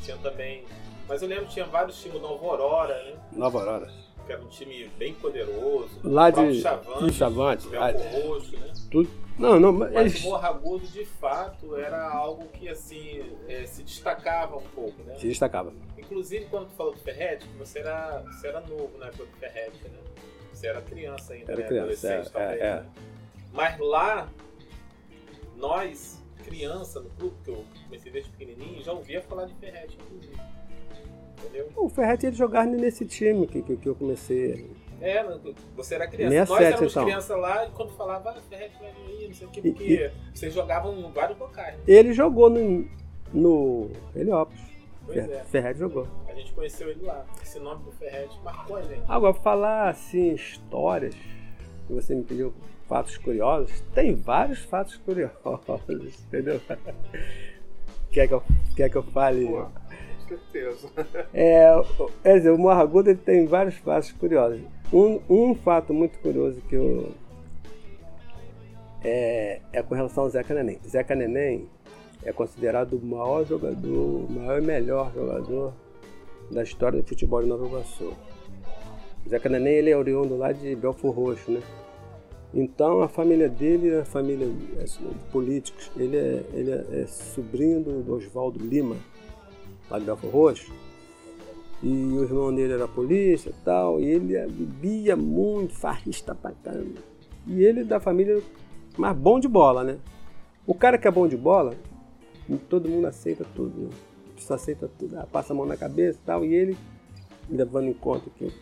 Tinha 0.00 0.16
também. 0.16 0.64
Mas 1.06 1.22
eu 1.22 1.28
lembro 1.28 1.46
que 1.46 1.52
tinha 1.52 1.66
vários 1.66 2.00
times 2.00 2.20
do 2.20 2.26
Nova 2.26 2.44
Aurora, 2.46 3.04
né? 3.04 3.16
Nova 3.32 3.58
Aurora. 3.60 3.92
Que 4.26 4.32
era 4.32 4.42
um 4.42 4.48
time 4.48 4.88
bem 4.98 5.14
poderoso. 5.14 5.90
Lá 6.02 6.30
de 6.30 6.60
Chavante, 6.60 7.12
Chavante. 7.12 7.68
Roxo, 7.68 8.56
né? 8.56 8.72
Tudo. 8.90 9.10
Não, 9.38 9.58
não, 9.58 9.72
mas, 9.72 9.92
mas 9.92 10.24
o 10.24 10.28
Morragudo, 10.28 10.86
de 10.86 11.04
fato, 11.04 11.76
era 11.76 12.08
algo 12.08 12.46
que, 12.48 12.68
assim, 12.68 13.24
é, 13.48 13.64
se 13.66 13.82
destacava 13.82 14.56
um 14.56 14.68
pouco, 14.74 15.02
né? 15.04 15.16
Se 15.18 15.26
destacava. 15.26 15.72
Inclusive, 15.98 16.46
quando 16.46 16.68
tu 16.68 16.74
falou 16.76 16.92
do 16.92 17.00
Ferret, 17.00 17.44
você 17.58 17.78
era, 17.78 18.22
você 18.22 18.48
era 18.48 18.60
novo 18.60 18.96
na 18.98 19.06
época 19.06 19.24
do 19.24 19.36
Ferret, 19.38 19.72
né? 19.84 19.98
Você 20.52 20.66
era 20.66 20.82
criança 20.82 21.32
ainda, 21.32 21.52
era 21.52 21.60
né? 21.62 21.66
criança, 21.66 22.08
é, 22.08 22.22
talvez, 22.22 22.60
é, 22.60 22.74
né? 22.76 22.86
Mas 23.52 23.78
lá, 23.78 24.28
nós, 25.56 26.22
criança 26.44 27.00
no 27.00 27.10
clube, 27.10 27.36
que 27.44 27.50
eu 27.50 27.64
comecei 27.84 28.12
desde 28.12 28.30
pequenininho, 28.30 28.82
já 28.82 28.92
ouvia 28.92 29.22
falar 29.22 29.46
de 29.46 29.54
Ferret, 29.54 29.96
inclusive. 30.00 30.36
Entendeu? 31.38 31.68
O 31.76 31.88
Ferret 31.88 32.24
ele 32.26 32.36
jogava 32.36 32.66
nesse 32.66 33.04
time 33.04 33.46
que, 33.46 33.62
que, 33.62 33.76
que 33.76 33.88
eu 33.88 33.94
comecei. 33.94 34.70
É, 35.00 35.24
você 35.74 35.96
era 35.96 36.06
criança. 36.06 36.46
67, 36.46 36.48
Nós 36.48 36.60
éramos 36.60 36.92
então. 36.92 37.04
criança 37.04 37.36
lá 37.36 37.66
e 37.66 37.70
quando 37.70 37.90
falava 37.96 38.30
ah, 38.30 38.40
Ferret 38.48 38.72
vai 38.78 38.92
vir, 38.92 39.26
não 39.26 39.34
sei 39.34 39.46
o 39.48 39.50
que, 39.50 39.60
porque 39.60 39.84
e, 39.84 40.10
vocês 40.32 40.54
jogavam 40.54 41.10
vários 41.10 41.36
locais. 41.38 41.76
Né? 41.76 41.82
Ele 41.88 42.12
jogou 42.12 42.48
no, 42.48 42.88
no 43.32 43.90
Heliópolis. 44.14 44.62
Fer 45.08 45.30
é. 45.30 45.44
Ferret 45.44 45.78
jogou. 45.78 46.06
A 46.42 46.44
gente 46.44 46.54
conheceu 46.54 46.88
ele 46.90 47.04
lá. 47.04 47.24
Esse 47.40 47.60
nome 47.60 47.84
do 47.84 47.92
Ferret 47.92 48.28
marcou 48.42 48.74
a 48.74 48.82
gente. 48.82 49.02
Agora, 49.06 49.32
falar 49.32 49.88
assim, 49.90 50.34
histórias 50.34 51.14
que 51.14 51.92
você 51.92 52.16
me 52.16 52.24
pediu 52.24 52.52
fatos 52.88 53.16
curiosos, 53.16 53.80
tem 53.94 54.16
vários 54.16 54.58
fatos 54.58 54.96
curiosos, 54.96 55.38
entendeu? 56.26 56.60
Quer 58.10 58.26
que 58.26 58.34
eu, 58.34 58.42
quer 58.74 58.90
que 58.90 58.96
eu 58.96 59.04
fale? 59.04 59.46
Pô, 59.46 59.66
com 59.66 60.28
certeza. 60.28 60.90
É, 61.32 61.64
quer 62.24 62.38
dizer, 62.38 62.50
o 62.50 62.58
Morro 62.58 62.80
Agudo 62.80 63.10
ele 63.10 63.20
tem 63.20 63.46
vários 63.46 63.76
fatos 63.76 64.10
curiosos. 64.10 64.62
Um, 64.92 65.20
um 65.30 65.54
fato 65.54 65.94
muito 65.94 66.18
curioso 66.18 66.60
que 66.62 66.74
eu. 66.74 67.12
É, 69.04 69.60
é 69.72 69.80
com 69.80 69.94
relação 69.94 70.24
ao 70.24 70.30
Zeca 70.30 70.52
Neném. 70.54 70.80
Zeca 70.84 71.14
Neném 71.14 71.68
é 72.24 72.32
considerado 72.32 72.94
o 72.94 73.06
maior 73.06 73.46
jogador, 73.46 74.24
o 74.24 74.26
maior 74.28 74.60
e 74.60 74.66
melhor 74.66 75.12
jogador 75.14 75.72
da 76.52 76.62
história 76.62 77.00
do 77.00 77.08
futebol 77.08 77.42
de 77.42 77.48
Nova 77.48 77.66
Iguaçu. 77.66 78.12
Zeca 79.28 79.48
Neném 79.48 79.74
ele 79.74 79.90
é 79.90 79.96
oriundo 79.96 80.36
lá 80.36 80.52
de 80.52 80.76
Belfor 80.76 81.14
Roxo, 81.14 81.50
né? 81.50 81.62
Então 82.52 83.00
a 83.00 83.08
família 83.08 83.48
dele 83.48 83.90
é 83.90 84.00
a 84.00 84.04
família 84.04 84.46
de 84.46 85.00
políticos. 85.30 85.90
Ele 85.96 86.16
é, 86.16 86.44
ele 86.52 86.70
é, 86.70 87.02
é 87.02 87.06
sobrinho 87.06 87.82
do, 87.82 88.02
do 88.02 88.14
Oswaldo 88.14 88.62
Lima, 88.62 88.96
lá 89.90 89.98
de 89.98 90.04
Belfor 90.04 90.30
Roxo. 90.30 90.72
E 91.82 91.88
o 91.88 92.22
irmão 92.22 92.54
dele 92.54 92.74
era 92.74 92.86
polícia 92.86 93.50
e 93.50 93.64
tal. 93.64 93.98
E 93.98 94.04
ele 94.04 94.38
bebia 94.46 95.16
muito, 95.16 95.74
farrista 95.74 96.34
pra 96.34 96.52
caramba. 96.52 97.00
E 97.46 97.64
ele 97.64 97.82
da 97.82 97.98
família, 97.98 98.40
mas 98.96 99.16
bom 99.16 99.40
de 99.40 99.48
bola, 99.48 99.82
né? 99.82 99.98
O 100.66 100.74
cara 100.74 100.98
que 100.98 101.08
é 101.08 101.10
bom 101.10 101.26
de 101.26 101.36
bola, 101.36 101.74
todo 102.68 102.88
mundo 102.88 103.06
aceita 103.06 103.44
tudo, 103.54 103.80
né? 103.80 103.90
Só 104.42 104.54
aceita 104.54 104.90
tudo, 104.98 105.18
ah, 105.18 105.26
passa 105.30 105.52
a 105.52 105.56
mão 105.56 105.66
na 105.66 105.76
cabeça 105.76 106.18
e 106.22 106.26
tal. 106.26 106.44
E 106.44 106.54
ele, 106.54 106.76
levando 107.48 107.88
em 107.88 107.94
conta 107.94 108.28
que 108.36 108.52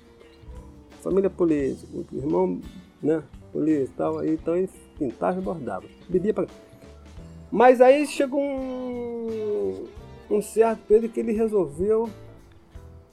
família 1.02 1.30
polícia, 1.30 1.88
o 1.92 2.16
irmão, 2.16 2.60
né? 3.02 3.22
polícia 3.52 3.84
e 3.84 3.96
tal. 3.96 4.18
Aí, 4.18 4.34
então 4.34 4.56
ele 4.56 4.68
pintava 4.98 5.38
e 5.38 5.42
bordava. 5.42 5.86
Bebia 6.08 6.34
pra... 6.34 6.46
Mas 7.50 7.80
aí 7.80 8.06
chegou 8.06 8.40
um, 8.40 9.84
um 10.30 10.42
certo 10.42 10.80
período 10.86 11.12
que 11.12 11.20
ele 11.20 11.32
resolveu 11.32 12.08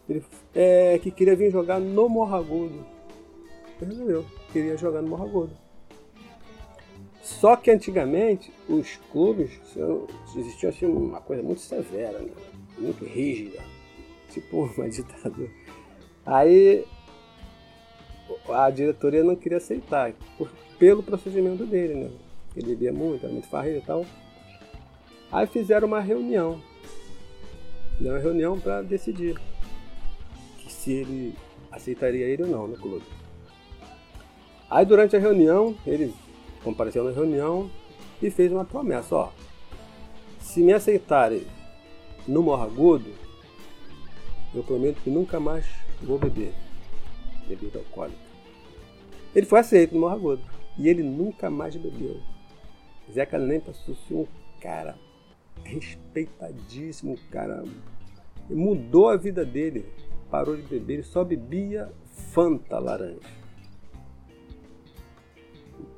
ele, 0.08 0.24
é, 0.56 1.00
que 1.00 1.12
queria 1.12 1.36
vir 1.36 1.52
jogar 1.52 1.80
no 1.80 2.08
Morragudo. 2.08 2.86
Ele 3.82 3.92
resolveu, 3.92 4.26
queria 4.52 4.78
jogar 4.78 5.02
no 5.02 5.10
Morragudo. 5.10 5.52
Só 7.22 7.58
que 7.58 7.70
antigamente 7.70 8.54
os 8.70 8.96
clubes 9.12 9.52
existia 10.36 10.70
assim, 10.70 10.86
uma 10.86 11.20
coisa 11.20 11.44
muito 11.44 11.60
severa, 11.60 12.20
né? 12.20 12.32
Muito 12.78 13.06
rígida, 13.06 13.60
tipo 14.32 14.66
uma 14.78 14.90
ditadura. 14.90 15.50
Aí 16.26 16.86
a 18.50 18.70
diretoria 18.70 19.24
não 19.24 19.36
queria 19.36 19.58
aceitar, 19.58 20.14
por, 20.38 20.52
pelo 20.78 21.02
procedimento 21.02 21.66
dele, 21.66 21.96
né? 21.96 22.12
Ele 22.56 22.68
bebia 22.68 22.92
muito, 22.92 23.24
era 23.24 23.32
muito 23.32 23.48
farreiro 23.48 23.80
e 23.80 23.82
tal. 23.82 24.06
Aí 25.32 25.46
fizeram 25.48 25.88
uma 25.88 26.00
reunião. 26.00 26.62
Fizeram 27.98 28.16
uma 28.16 28.22
reunião 28.22 28.60
para 28.60 28.82
decidir 28.82 29.40
se 30.68 30.92
ele 30.92 31.36
aceitaria 31.72 32.26
ele 32.26 32.44
ou 32.44 32.50
não 32.50 32.68
no 32.68 32.78
clube. 32.78 33.06
Aí 34.70 34.86
durante 34.86 35.16
a 35.16 35.20
reunião, 35.20 35.76
ele 35.86 36.14
compareceu 36.64 37.04
na 37.04 37.12
reunião 37.12 37.70
e 38.22 38.30
fez 38.30 38.52
uma 38.52 38.66
promessa, 38.66 39.16
ó. 39.16 39.30
Se 40.40 40.62
me 40.62 40.74
aceitarem 40.74 41.44
no 42.28 42.44
Morragudo, 42.44 43.12
eu 44.54 44.64
prometo 44.64 45.02
que 45.02 45.10
nunca 45.10 45.40
mais 45.40 45.66
vou 46.02 46.20
beber 46.20 46.54
bebida 47.48 47.80
alcoólica. 47.80 48.28
Ele 49.34 49.46
foi 49.46 49.60
aceito 49.60 49.94
no 49.94 50.02
Morro 50.02 50.40
E 50.78 50.88
ele 50.88 51.04
nunca 51.04 51.50
mais 51.50 51.76
bebeu. 51.76 52.20
Zeca 53.12 53.38
nem 53.38 53.60
passou 53.60 53.94
a 53.94 54.08
ser 54.08 54.14
um 54.14 54.28
cara 54.62 54.98
respeitadíssimo, 55.64 57.14
um 57.14 57.32
cara. 57.32 57.64
Mudou 58.50 59.10
a 59.10 59.18
vida 59.18 59.46
dele. 59.46 59.86
Parou 60.30 60.56
de 60.56 60.64
beber, 60.64 60.96
ele 60.96 61.04
só 61.04 61.24
bebia 61.24 61.92
Fanta 62.06 62.80
laranja. 62.80 63.20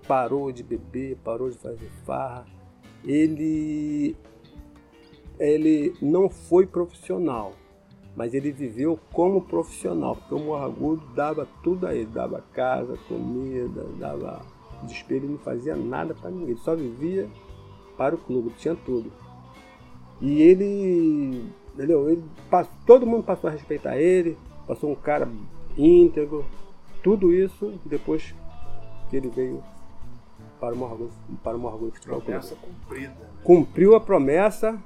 Parou 0.08 0.52
de 0.52 0.64
beber, 0.64 1.18
parou 1.24 1.50
de 1.50 1.58
fazer 1.58 1.90
farra. 2.06 2.46
Ele, 3.04 4.16
ele 5.40 5.96
não 6.02 6.30
foi 6.30 6.68
profissional, 6.68 7.54
mas 8.16 8.34
ele 8.34 8.52
viveu 8.52 9.00
como 9.14 9.42
profissional, 9.42 10.16
porque 10.16 10.36
o 10.36 10.40
Morragudo 10.40 11.06
dava 11.16 11.48
tudo 11.64 11.88
a 11.88 11.96
ele, 11.96 12.08
dava 12.08 12.44
casa, 12.54 12.98
comida, 13.08 13.86
dava 13.98 14.42
desespero, 14.84 15.26
ele 15.26 15.34
não 15.34 15.40
fazia 15.40 15.76
nada 15.76 16.14
para 16.14 16.30
ninguém, 16.30 16.50
ele 16.50 16.60
só 16.60 16.76
vivia 16.76 17.30
para 17.98 18.16
o 18.16 18.18
clube, 18.18 18.52
tinha 18.58 18.76
tudo. 18.76 19.12
E 20.22 20.42
ele, 20.42 21.50
entendeu? 21.74 22.10
Ele 22.10 22.24
passou, 22.50 22.74
todo 22.86 23.06
mundo 23.06 23.24
passou 23.24 23.50
a 23.50 23.54
respeitar 23.54 23.98
ele, 23.98 24.38
passou 24.68 24.92
um 24.92 24.96
cara 24.96 25.30
íntegro, 25.78 26.46
tudo 27.02 27.32
isso 27.34 27.80
depois 27.86 28.36
que 29.10 29.16
ele 29.16 29.30
veio 29.30 29.64
para 30.60 30.76
o 30.76 30.78
Morragudo, 30.78 31.14
para 31.42 31.56
o 31.56 31.60
Morragudo 31.60 31.94
Futebol 31.94 32.22
Promessa 32.22 32.56
cumprida. 32.56 33.10
Né? 33.10 33.30
Cumpriu 33.44 33.96
a 33.96 34.02
promessa 34.02 34.78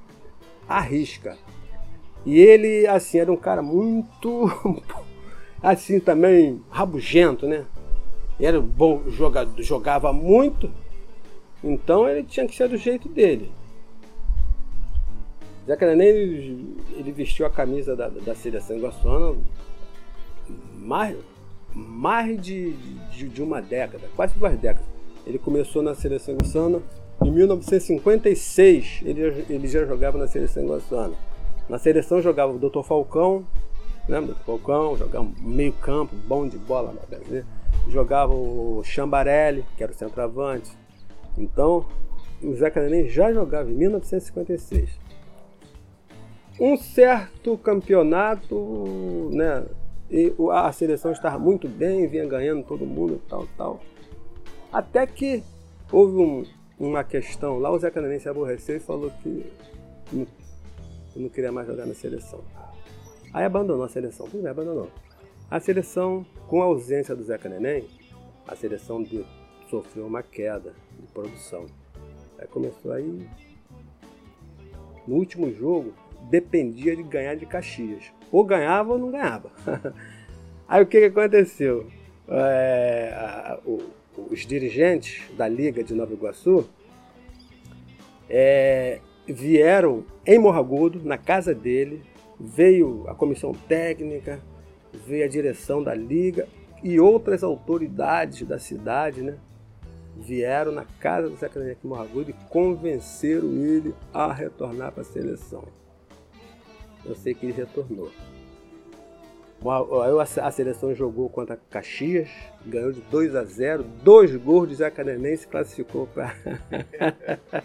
à 0.68 0.80
risca. 0.80 1.38
E 2.26 2.40
ele, 2.40 2.88
assim, 2.88 3.20
era 3.20 3.32
um 3.32 3.38
cara 3.38 3.62
muito, 3.62 4.50
assim, 5.62 6.00
também 6.00 6.62
rabugento, 6.70 7.48
né? 7.48 7.66
Era 8.40 8.60
bom 8.60 9.04
jogador, 9.10 9.62
jogava 9.62 10.12
muito, 10.12 10.72
então 11.64 12.08
ele 12.08 12.24
tinha 12.24 12.48
que 12.48 12.56
ser 12.56 12.68
do 12.68 12.78
jeito 12.78 13.08
dele. 13.08 13.52
Zé 15.66 15.78
Neném, 15.80 16.08
ele, 16.08 16.78
ele 16.98 17.12
vestiu 17.12 17.46
a 17.46 17.50
camisa 17.50 17.96
da, 17.96 18.10
da 18.10 18.36
seleção 18.36 18.76
iguaçuana 18.76 19.38
mais, 20.78 21.18
mais 21.74 22.42
de, 22.42 22.74
de, 23.12 23.30
de, 23.30 23.42
uma 23.42 23.62
década, 23.62 24.10
quase 24.16 24.38
duas 24.38 24.58
décadas. 24.60 24.86
Ele 25.26 25.40
começou 25.40 25.82
na 25.82 25.96
seleção 25.96 26.36
iguaçuana 26.36 26.82
em 27.26 27.32
1956, 27.32 29.02
ele, 29.04 29.46
ele 29.50 29.68
já 29.68 29.86
jogava 29.86 30.18
na 30.18 30.28
seleção 30.28 30.64
iguaçuana. 30.64 31.14
Na 31.70 31.78
seleção 31.78 32.22
jogava 32.22 32.52
o 32.52 32.60
Dr. 32.60 32.84
Falcão, 32.84 33.46
lembra? 34.08 34.34
Dr. 34.34 34.42
Falcão, 34.46 34.98
jogava 34.98 35.28
meio 35.40 35.74
campo, 35.74 36.16
bom 36.28 36.48
de 36.48 36.58
bola, 36.58 36.94
né? 37.30 37.46
jogava 37.88 38.34
o 38.34 38.82
Chambarelli, 38.84 39.66
que 39.78 39.84
era 39.84 39.92
o 39.92 39.96
centroavante. 39.96 40.72
Então, 41.38 41.86
o 42.42 42.54
Zeca 42.56 42.82
Neném 42.82 43.08
já 43.08 43.32
jogava 43.32 43.70
em 43.70 43.74
1956. 43.74 44.90
Um 46.60 46.78
certo 46.78 47.58
campeonato, 47.58 49.30
né? 49.32 49.66
E 50.12 50.32
a 50.52 50.72
seleção 50.72 51.12
estava 51.12 51.40
muito 51.40 51.68
bem, 51.68 52.08
vinha 52.08 52.26
ganhando 52.26 52.64
todo 52.64 52.86
mundo, 52.86 53.20
tal, 53.28 53.48
tal. 53.58 53.80
Até 54.72 55.08
que 55.08 55.44
houve 55.92 56.18
um, 56.18 56.44
uma 56.88 57.04
questão 57.04 57.60
lá, 57.60 57.72
o 57.72 57.80
Zeca 57.80 58.02
Neném 58.02 58.20
se 58.20 58.30
aborreceu 58.30 58.78
e 58.78 58.80
falou 58.80 59.12
que 59.22 59.46
eu 60.14 61.22
não 61.22 61.30
queria 61.30 61.52
mais 61.52 61.68
jogar 61.68 61.86
na 61.86 61.94
seleção. 61.94 62.42
Aí 63.34 63.46
abandonou 63.46 63.84
a 63.84 63.90
seleção. 63.90 64.28
Tudo 64.28 64.44
bem, 64.44 64.52
abandonou. 64.52 64.90
A 65.50 65.60
seleção, 65.60 66.26
com 66.48 66.62
a 66.62 66.66
ausência 66.66 67.16
do 67.16 67.24
Zeca 67.24 67.50
Neném, 67.50 67.88
a 68.48 68.56
seleção 68.56 69.02
de, 69.02 69.26
sofreu 69.70 70.06
uma 70.06 70.22
queda 70.22 70.74
de 71.00 71.08
produção. 71.08 71.66
Aí 72.38 72.48
começou 72.48 72.92
aí. 72.92 73.28
No 75.08 75.16
último 75.16 75.52
jogo, 75.54 75.94
dependia 76.30 76.96
de 76.96 77.04
ganhar 77.04 77.36
de 77.36 77.46
Caxias. 77.46 78.12
Ou 78.32 78.44
ganhava 78.44 78.94
ou 78.94 79.00
não 79.00 79.12
ganhava. 79.12 79.52
aí 80.68 80.82
o 80.82 80.88
que, 80.88 81.00
que 81.00 81.20
aconteceu? 81.20 81.88
É, 82.28 83.14
a, 83.16 83.60
o, 83.66 83.82
os 84.18 84.46
dirigentes 84.46 85.24
da 85.36 85.48
Liga 85.48 85.84
de 85.84 85.94
Nova 85.94 86.14
Iguaçu 86.14 86.66
é, 88.30 89.00
vieram 89.28 90.04
em 90.26 90.40
Morragudo, 90.40 91.04
na 91.04 91.18
casa 91.18 91.54
dele, 91.54 92.02
veio 92.40 93.06
a 93.08 93.16
comissão 93.16 93.54
técnica, 93.54 94.40
veio 94.94 95.26
a 95.26 95.28
direção 95.28 95.84
da 95.84 95.94
liga 95.94 96.48
e 96.84 97.00
outras 97.00 97.44
autoridades 97.44 98.48
da 98.48 98.60
cidade, 98.60 99.22
né? 99.22 99.38
Vieram 100.16 100.72
na 100.72 100.86
casa 100.86 101.30
do 101.30 101.38
secretário 101.38 101.76
de 101.76 101.88
Morragudo 101.88 102.30
e 102.30 102.34
convenceram 102.50 103.50
ele 103.50 103.96
a 104.14 104.32
retornar 104.32 104.92
para 104.92 105.02
a 105.02 105.06
seleção. 105.06 105.64
Eu 107.06 107.16
sei 107.16 107.34
que 107.34 107.46
ele 107.46 107.54
retornou. 107.54 108.12
A 110.42 110.52
seleção 110.52 110.94
jogou 110.94 111.30
contra 111.30 111.58
Caxias, 111.70 112.30
ganhou 112.66 112.92
de 112.92 113.02
2 113.02 113.36
a 113.36 113.44
0, 113.44 113.84
dois 114.04 114.36
gols 114.36 114.70
de 114.70 114.76
Zé 114.76 114.90
Cadenense 114.90 115.46
e 115.46 115.48
classificou 115.48 116.08
para 116.08 116.36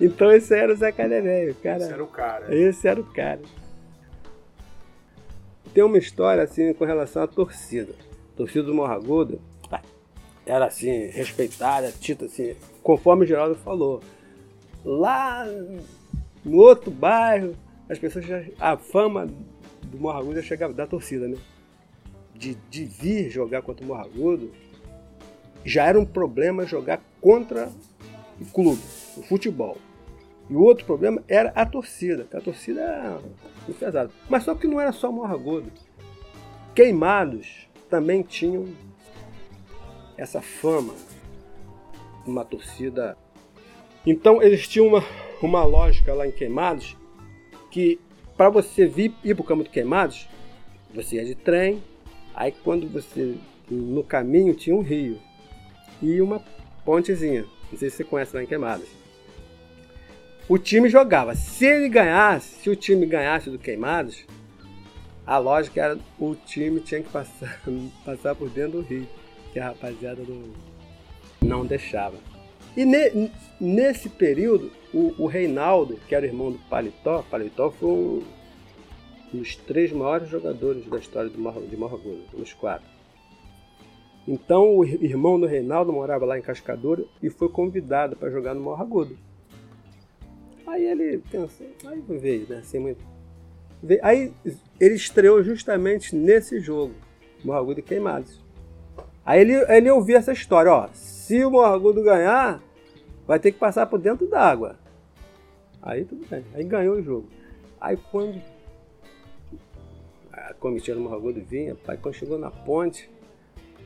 Então 0.00 0.32
esse 0.32 0.54
era 0.54 0.72
o 0.72 0.76
Zé 0.76 0.90
Caneneio, 0.90 1.54
cara. 1.56 1.76
Esse 1.78 1.92
era 1.92 2.02
o 2.02 2.06
cara. 2.06 2.54
Esse 2.54 2.88
era 2.88 3.00
o 3.00 3.04
cara. 3.04 3.40
Tem 5.72 5.84
uma 5.84 5.98
história 5.98 6.42
assim 6.42 6.72
com 6.72 6.84
relação 6.84 7.22
à 7.22 7.26
torcida. 7.26 7.92
A 8.32 8.36
torcida 8.36 8.64
do 8.64 8.74
Morragudo 8.74 9.40
era 10.46 10.66
assim, 10.66 11.06
respeitada, 11.06 11.90
tita 11.92 12.26
assim, 12.26 12.54
conforme 12.82 13.24
o 13.24 13.26
Geraldo 13.26 13.54
falou. 13.56 14.02
Lá 14.84 15.46
no 16.44 16.58
outro 16.58 16.90
bairro, 16.90 17.54
as 17.88 17.98
pessoas 17.98 18.26
já, 18.26 18.42
a 18.60 18.76
fama 18.76 19.26
do 19.86 19.98
Morragudo 19.98 20.36
já 20.36 20.42
chegava 20.42 20.72
da 20.72 20.86
torcida, 20.86 21.28
né? 21.28 21.36
De, 22.34 22.54
de 22.70 22.84
vir 22.84 23.30
jogar 23.30 23.62
contra 23.62 23.84
o 23.84 23.88
Morragudo, 23.88 24.52
já 25.64 25.86
era 25.86 25.98
um 25.98 26.04
problema 26.04 26.66
jogar 26.66 27.00
contra 27.20 27.70
o 28.40 28.44
clube, 28.46 28.82
o 29.16 29.22
futebol. 29.22 29.78
E 30.48 30.54
o 30.54 30.62
outro 30.62 30.84
problema 30.84 31.22
era 31.26 31.50
a 31.54 31.64
torcida, 31.64 32.24
que 32.24 32.36
a 32.36 32.40
torcida 32.40 32.80
era 32.80 33.20
muito 33.66 33.78
pesada. 33.78 34.10
Mas 34.28 34.42
só 34.44 34.54
que 34.54 34.66
não 34.66 34.80
era 34.80 34.92
só 34.92 35.10
Morragudo. 35.10 35.70
Queimados 36.74 37.68
também 37.88 38.22
tinham 38.22 38.66
essa 40.16 40.42
fama 40.42 40.94
uma 42.26 42.44
torcida. 42.44 43.16
Então 44.06 44.42
existia 44.42 44.82
uma, 44.82 45.02
uma 45.40 45.64
lógica 45.64 46.12
lá 46.12 46.26
em 46.26 46.32
Queimados 46.32 46.96
que 47.70 47.98
para 48.36 48.50
você 48.50 48.86
vir 48.86 49.14
ir 49.24 49.34
para 49.34 49.42
o 49.42 49.46
campo 49.46 49.64
de 49.64 49.70
Queimados, 49.70 50.28
você 50.94 51.16
ia 51.16 51.24
de 51.24 51.34
trem, 51.34 51.82
aí 52.34 52.52
quando 52.52 52.88
você 52.88 53.34
no 53.70 54.02
caminho 54.02 54.54
tinha 54.54 54.76
um 54.76 54.82
rio 54.82 55.18
e 56.02 56.20
uma 56.20 56.42
pontezinha. 56.84 57.44
Não 57.70 57.78
sei 57.78 57.90
se 57.90 57.96
você 57.96 58.04
conhece 58.04 58.36
lá 58.36 58.42
em 58.42 58.46
Queimadas 58.46 59.04
o 60.48 60.58
time 60.58 60.88
jogava. 60.88 61.34
Se 61.34 61.64
ele 61.64 61.88
ganhasse, 61.88 62.62
se 62.62 62.70
o 62.70 62.76
time 62.76 63.06
ganhasse 63.06 63.50
do 63.50 63.58
Queimados, 63.58 64.24
a 65.26 65.38
lógica 65.38 65.80
era 65.80 65.98
o 66.18 66.34
time 66.34 66.80
tinha 66.80 67.02
que 67.02 67.08
passar, 67.08 67.60
passar 68.04 68.34
por 68.34 68.48
dentro 68.50 68.72
do 68.72 68.80
rio, 68.82 69.08
que 69.52 69.58
a 69.58 69.68
rapaziada 69.68 70.22
não, 70.26 70.42
não 71.40 71.66
deixava. 71.66 72.16
E 72.76 72.84
ne, 72.84 73.30
nesse 73.60 74.08
período, 74.08 74.72
o, 74.92 75.14
o, 75.18 75.26
Reinaldo, 75.26 75.98
que 76.08 76.14
era 76.14 76.26
irmão 76.26 76.50
do 76.50 76.58
Paletó, 76.68 77.24
Paletó 77.30 77.70
foi 77.70 77.88
um 77.88 78.22
dos 79.32 79.54
três 79.56 79.92
maiores 79.92 80.28
jogadores 80.28 80.84
da 80.86 80.98
história 80.98 81.30
do 81.30 81.38
Morro, 81.38 81.66
de 81.66 81.76
Morro 81.76 81.96
Agudo, 81.96 82.22
nos 82.32 82.52
quatro. 82.52 82.88
Então 84.26 84.76
o 84.76 84.84
irmão 84.84 85.38
do 85.38 85.46
Reinaldo 85.46 85.92
morava 85.92 86.24
lá 86.24 86.38
em 86.38 86.42
Cascadura 86.42 87.04
e 87.22 87.28
foi 87.30 87.48
convidado 87.48 88.16
para 88.16 88.30
jogar 88.30 88.54
no 88.54 88.60
Morro 88.60 88.82
Agudo. 88.82 89.18
Aí 90.66 90.84
ele 90.84 91.18
pensou, 91.30 91.66
aí 91.86 92.02
veio, 92.08 92.48
né? 92.48 92.62
Muito. 92.74 93.04
Aí 94.02 94.32
ele 94.80 94.94
estreou 94.94 95.42
justamente 95.42 96.16
nesse 96.16 96.58
jogo, 96.58 96.94
Morragudo 97.44 97.80
e 97.80 97.82
Queimados. 97.82 98.43
Aí 99.24 99.40
ele, 99.40 99.54
ele 99.72 99.90
ouviu 99.90 100.16
essa 100.16 100.32
história, 100.32 100.72
ó. 100.72 100.88
Se 100.92 101.44
o 101.44 101.50
Morragudo 101.50 102.02
ganhar, 102.02 102.62
vai 103.26 103.38
ter 103.38 103.52
que 103.52 103.58
passar 103.58 103.86
por 103.86 103.98
dentro 103.98 104.26
d'água. 104.26 104.76
Aí 105.82 106.04
tudo 106.04 106.26
bem. 106.28 106.44
Aí 106.54 106.64
ganhou 106.64 106.96
o 106.96 107.02
jogo. 107.02 107.28
Aí 107.80 107.96
quando 108.10 108.40
a 110.32 110.54
comitiva 110.54 110.96
do 110.96 111.02
Morragudo 111.02 111.40
vinha, 111.40 111.74
pai, 111.74 111.96
quando 111.96 112.14
chegou 112.14 112.38
na 112.38 112.50
ponte, 112.50 113.08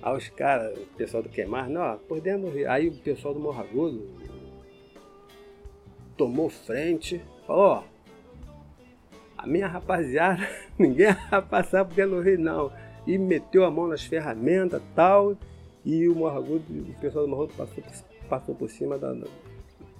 aí 0.02 0.16
os 0.16 0.28
caras, 0.28 0.76
o 0.78 0.86
pessoal 0.96 1.22
do 1.22 1.28
Queimar, 1.28 1.68
não, 1.68 1.98
por 1.98 2.20
dentro 2.20 2.48
do 2.48 2.50
rio. 2.50 2.70
Aí 2.70 2.88
o 2.88 2.96
pessoal 2.96 3.34
do 3.34 3.40
Morragudo, 3.40 4.08
tomou 6.16 6.48
frente, 6.48 7.22
falou, 7.46 7.64
ó, 7.64 7.84
a 9.36 9.46
minha 9.46 9.68
rapaziada, 9.68 10.48
ninguém 10.76 11.14
vai 11.30 11.42
passar 11.42 11.84
por 11.84 11.94
dentro 11.94 12.16
do 12.16 12.22
rio 12.22 12.38
não. 12.38 12.72
E 13.08 13.16
meteu 13.18 13.64
a 13.64 13.70
mão 13.70 13.88
nas 13.88 14.04
ferramentas 14.04 14.82
tal, 14.94 15.34
e 15.84 16.06
o 16.06 16.14
Morragudo, 16.14 16.64
o 16.70 17.00
pessoal 17.00 17.24
do 17.24 17.30
Morragudo 17.30 17.54
passou, 17.56 17.82
passou 18.28 18.54
por 18.54 18.68
cima 18.68 18.98
da, 18.98 19.16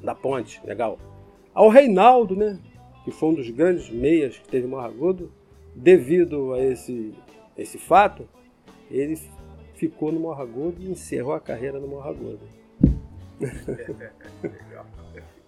da 0.03 0.15
ponte, 0.15 0.61
legal. 0.65 0.99
Ao 1.55 1.71
Reinaldo, 1.71 2.37
né, 2.37 2.59
que 3.05 3.11
foi 3.11 3.31
um 3.31 3.35
dos 3.35 3.49
grandes 3.49 3.89
meias 3.89 4.37
que 4.37 4.47
teve 4.47 4.67
Morragudo, 4.67 5.33
devido 5.75 6.53
a 6.53 6.63
esse, 6.63 7.15
esse 7.57 7.79
fato, 7.79 8.29
ele 8.91 9.19
ficou 9.75 10.13
no 10.13 10.21
Morragudo 10.21 10.83
e 10.83 10.91
encerrou 10.91 11.33
a 11.33 11.41
carreira 11.41 11.81
no 11.81 11.89
Morragudo. 11.89 12.41
legal. 13.41 14.87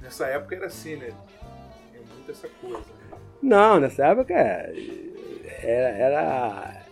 Nessa 0.00 0.26
época 0.26 0.54
era 0.54 0.66
assim, 0.66 0.96
né? 0.96 1.14
Tinha 1.90 2.02
muito 2.14 2.30
essa 2.30 2.48
coisa. 2.60 2.76
Né? 2.76 3.18
Não, 3.42 3.80
nessa 3.80 4.06
época 4.06 4.34
era, 5.66 5.88
era, 5.88 6.82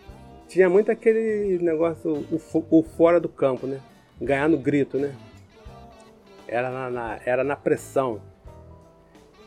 Tinha 0.49 0.69
muito 0.69 0.91
aquele 0.91 1.59
negócio, 1.63 2.27
o, 2.31 2.41
o, 2.71 2.83
fora 2.83 3.21
do 3.21 3.29
campo, 3.29 3.69
né? 3.69 3.81
Ganhar 4.21 4.49
no 4.49 4.59
grito, 4.59 4.99
né? 4.99 5.15
Era 6.49 6.71
na, 6.71 6.91
na 6.91 7.21
era 7.25 7.45
na 7.45 7.55
pressão. 7.55 8.21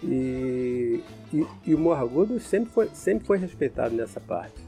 E, 0.01 1.03
e, 1.33 1.45
e 1.65 1.75
o 1.75 1.77
Morragudo 1.79 2.39
sempre 2.39 2.71
foi, 2.71 2.89
sempre 2.93 3.25
foi 3.25 3.37
respeitado 3.37 3.93
nessa 3.95 4.21
parte. 4.21 4.61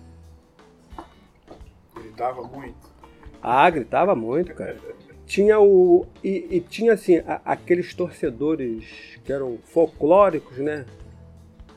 Gritava 1.95 2.41
muito? 2.41 2.89
Ah, 3.41 3.69
gritava 3.69 4.15
muito, 4.15 4.53
cara. 4.53 4.77
tinha 5.25 5.59
o 5.59 6.05
e, 6.21 6.47
e 6.57 6.59
tinha 6.59 6.93
assim 6.93 7.19
a, 7.19 7.39
aqueles 7.45 7.93
torcedores 7.93 9.17
que 9.23 9.31
eram 9.31 9.57
folclóricos, 9.63 10.57
né? 10.57 10.85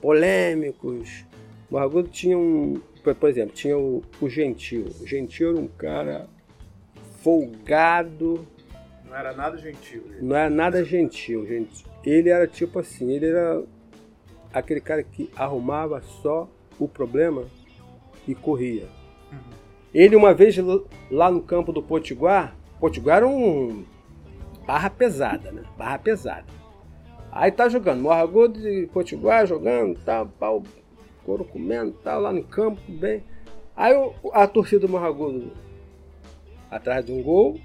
Polêmicos. 0.01 1.25
O 1.73 1.77
Barragudo 1.77 2.11
tinha 2.11 2.37
um, 2.37 2.79
por 3.19 3.31
exemplo, 3.31 3.55
tinha 3.55 3.79
o, 3.79 4.03
o 4.21 4.29
Gentil. 4.29 4.85
O 5.01 5.07
Gentil 5.07 5.53
era 5.53 5.59
um 5.59 5.67
cara 5.67 6.29
folgado. 7.23 8.47
Não 9.07 9.17
era 9.17 9.33
nada 9.33 9.57
gentil. 9.57 10.03
Ele. 10.11 10.21
Não 10.21 10.37
era 10.37 10.51
nada 10.51 10.85
gentil, 10.85 11.47
gente. 11.47 11.87
Ele 12.05 12.29
era 12.29 12.47
tipo 12.47 12.79
assim, 12.79 13.11
ele 13.11 13.29
era 13.29 13.65
aquele 14.53 14.83
cara 14.83 15.03
que 15.03 15.31
arrumava 15.35 16.03
só 16.03 16.47
o 16.79 16.87
problema 16.87 17.47
e 18.29 18.35
corria. 18.35 18.87
Uhum. 19.33 19.39
Ele 19.95 20.15
uma 20.15 20.35
vez 20.35 20.55
lá 21.11 21.31
no 21.31 21.41
campo 21.41 21.73
do 21.73 21.83
Potiguar, 21.83 22.55
Potiguar 22.79 23.17
era 23.17 23.27
um 23.27 23.83
barra 24.67 24.91
pesada, 24.91 25.51
né? 25.51 25.63
Barra 25.79 25.99
pesada. 25.99 26.45
Aí 27.31 27.51
tá 27.51 27.67
jogando, 27.71 28.03
Morragudo 28.03 28.61
de 28.61 28.91
Potiguar 28.93 29.47
jogando, 29.47 29.99
tal, 30.05 30.27
pau, 30.39 30.63
couro 31.25 31.45
comendo, 31.45 31.93
tal, 32.03 32.21
lá 32.21 32.33
no 32.33 32.45
campo, 32.45 32.81
bem. 32.89 33.23
Aí 33.77 33.95
a 34.33 34.47
torcida 34.47 34.87
do 34.87 34.89
Morragudo 34.89 35.53
atrás 36.71 37.05
de 37.05 37.13
um 37.13 37.23
gol 37.23 37.61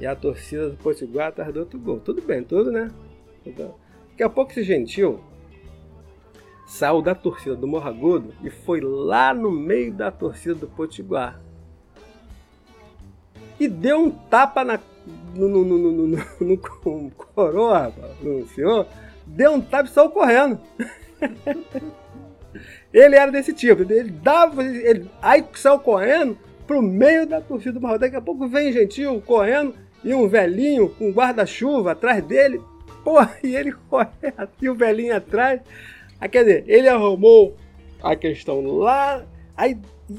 e 0.00 0.06
a 0.06 0.14
torcida 0.14 0.70
do 0.70 0.76
Potiguar 0.76 1.28
atrás 1.28 1.52
do 1.52 1.60
outro 1.60 1.78
gol. 1.78 2.00
Tudo 2.00 2.20
bem, 2.22 2.42
tudo, 2.42 2.70
né? 2.70 2.90
Daqui 3.44 4.22
a 4.22 4.28
pouco 4.28 4.50
esse 4.52 4.62
gentil 4.62 5.20
saiu 6.66 7.00
da 7.00 7.14
torcida 7.14 7.54
do 7.54 7.66
Morragudo 7.66 8.34
e 8.42 8.50
foi 8.50 8.80
lá 8.80 9.32
no 9.32 9.50
meio 9.50 9.92
da 9.92 10.10
torcida 10.10 10.54
do 10.54 10.66
Potiguar 10.66 11.40
e 13.58 13.68
deu 13.68 14.00
um 14.00 14.10
tapa 14.10 14.64
na, 14.64 14.78
no, 15.34 15.48
no, 15.48 15.64
no, 15.64 15.78
no, 15.78 16.06
no, 16.06 16.18
no 16.40 17.10
coroa, 17.34 17.92
no 18.22 18.46
senhor, 18.48 18.86
deu 19.26 19.52
um 19.52 19.60
tapa 19.60 19.88
e 19.88 19.92
saiu 19.92 20.10
correndo. 20.10 20.60
ele 22.92 23.16
era 23.16 23.30
desse 23.30 23.52
tipo, 23.52 23.82
ele 23.82 24.10
dava, 24.10 24.64
ele, 24.64 25.08
aí 25.20 25.44
saiu 25.54 25.78
correndo 25.78 26.38
pro 26.66 26.82
meio 26.82 27.26
da 27.26 27.40
torcida 27.40 27.72
do 27.72 27.80
Marrocos. 27.80 28.00
Daqui 28.00 28.16
a 28.16 28.20
pouco 28.20 28.48
vem 28.48 28.72
gentil 28.72 29.22
correndo 29.24 29.74
e 30.02 30.14
um 30.14 30.28
velhinho 30.28 30.88
com 30.88 31.10
guarda-chuva 31.10 31.92
atrás 31.92 32.22
dele. 32.24 32.60
Porra, 33.04 33.36
e 33.42 33.54
ele 33.54 33.72
correndo 33.88 34.48
e 34.60 34.68
o 34.68 34.74
velhinho 34.74 35.16
atrás. 35.16 35.60
Aí, 36.20 36.28
quer 36.28 36.44
dizer, 36.44 36.64
ele 36.66 36.88
arrumou 36.88 37.56
a 38.02 38.16
questão 38.16 38.64
lá, 38.78 39.24
aí, 39.56 39.78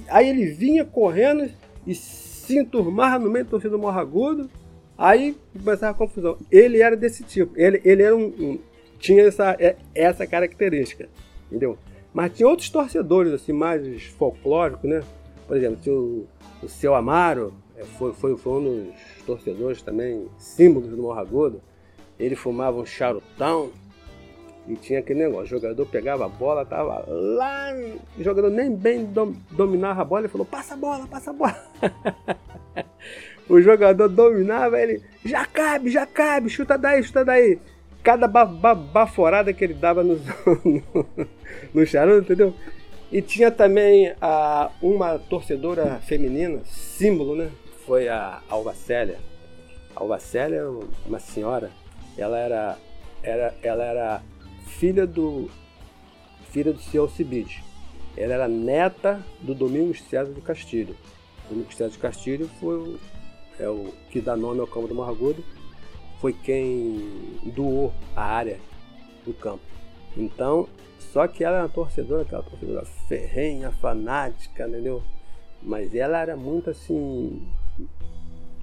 aí 0.10 0.30
ele 0.30 0.46
vinha 0.48 0.86
correndo 0.86 1.50
e 1.86 1.96
se 1.96 2.58
enturmava 2.58 3.24
no 3.24 3.30
meio 3.30 3.46
do 3.46 3.52
torcida 3.52 3.72
do 3.72 3.80
Morragudo, 3.80 4.50
aí 4.98 5.36
começava 5.54 5.92
a 5.92 5.98
confusão. 5.98 6.38
Ele 6.52 6.82
era 6.82 6.96
desse 6.96 7.24
tipo, 7.24 7.54
ele, 7.56 7.82
ele 7.84 8.04
era 8.04 8.16
um, 8.16 8.26
um 8.26 8.60
tinha 9.00 9.24
essa, 9.24 9.56
é, 9.60 9.76
essa 9.94 10.26
característica, 10.26 11.08
entendeu? 11.48 11.78
Mas 12.14 12.34
tinha 12.34 12.48
outros 12.48 12.70
torcedores 12.70 13.34
assim 13.34 13.54
mais 13.54 14.04
folclóricos, 14.06 14.90
né? 14.90 15.04
Por 15.48 15.56
exemplo, 15.58 15.80
tinha 15.82 15.96
o, 15.96 16.28
o 16.64 16.68
Seu 16.68 16.96
Amaro, 16.96 17.54
é, 17.76 17.84
foi, 17.84 18.14
foi, 18.14 18.36
foi 18.36 18.54
um 18.54 18.86
dos 18.86 19.26
torcedores 19.26 19.82
também, 19.82 20.28
símbolos 20.38 20.90
do 20.90 20.98
Morragudo. 20.98 21.62
Ele 22.20 22.36
fumava 22.36 22.80
um 22.80 22.86
charutão, 22.86 23.72
e 24.68 24.76
tinha 24.76 25.00
aquele 25.00 25.20
negócio, 25.20 25.46
o 25.46 25.62
jogador 25.62 25.86
pegava 25.86 26.26
a 26.26 26.30
bola, 26.30 26.66
tava 26.66 27.06
lá, 27.08 27.70
o 28.18 28.24
jogador 28.24 28.50
nem 28.50 28.76
bem 28.76 29.06
dom, 29.06 29.34
dominava 29.52 30.02
a 30.02 30.06
bola, 30.06 30.22
ele 30.22 30.28
falou, 30.28 30.46
passa 30.46 30.74
a 30.74 30.78
bola, 30.78 31.08
passa 31.08 31.30
a 31.30 31.34
bola. 31.34 31.64
o 33.48 33.62
jogador 33.62 34.10
dominava, 34.10 34.82
ele, 34.82 35.02
já 35.24 35.46
cabe, 35.46 35.90
já 35.90 36.06
cabe, 36.06 36.50
chuta 36.50 36.78
daí, 36.78 37.02
chuta 37.02 37.24
daí. 37.24 37.60
Cada 38.08 38.26
ba 38.26 38.46
ba 38.46 38.74
baforada 38.74 39.52
que 39.52 39.66
ele 39.66 39.74
dava 39.74 40.02
no, 40.02 40.16
no, 40.64 41.28
no 41.74 41.86
charuto, 41.86 42.22
entendeu? 42.22 42.54
E 43.12 43.22
tinha 43.22 43.52
também 43.52 44.14
a, 44.22 44.72
uma 44.82 45.20
torcedora 45.20 46.00
feminina, 46.00 46.62
símbolo, 46.64 47.36
né? 47.36 47.52
foi 47.86 48.08
a 48.08 48.42
Alva 48.48 48.74
Célia. 48.74 49.18
A 49.94 50.00
Alva 50.00 50.20
Célia 50.20 50.60
era 50.60 50.72
uma 51.06 51.20
senhora, 51.20 51.70
ela 52.18 52.38
era, 52.38 52.78
era, 53.22 53.56
ela 53.62 53.84
era 53.84 54.24
filha 54.68 55.06
do 55.06 55.50
filha 56.50 56.72
do 56.72 56.80
seu 56.80 57.04
Alcibides. 57.04 57.62
Ela 58.16 58.36
era 58.36 58.48
neta 58.48 59.22
do 59.42 59.54
Domingos 59.54 60.02
César 60.04 60.32
do 60.32 60.42
Castilho. 60.42 60.96
O 61.46 61.50
Domingos 61.50 61.76
César 61.76 61.92
do 61.92 62.00
Castilho 62.00 62.50
foi 62.58 62.76
o, 62.78 63.00
é 63.60 63.68
o 63.68 63.94
que 64.10 64.22
dá 64.22 64.36
nome 64.36 64.62
ao 64.62 64.68
campo 64.68 64.88
do 64.88 64.96
Morragudo, 64.96 65.44
foi 66.20 66.34
quem 66.34 67.40
doou 67.56 67.94
a 68.16 68.24
área 68.24 68.60
do 69.26 69.34
campo. 69.34 69.62
Então, 70.16 70.68
só 71.00 71.28
que 71.28 71.44
ela 71.44 71.58
era 71.58 71.66
uma 71.66 71.70
torcedora, 71.70 72.24
aquela 72.24 72.44
torcedora 72.44 72.86
ferrenha, 73.08 73.72
fanática, 73.72 74.68
entendeu? 74.68 75.04
Mas 75.62 75.94
ela 75.94 76.20
era 76.20 76.36
muito 76.36 76.70
assim. 76.70 77.48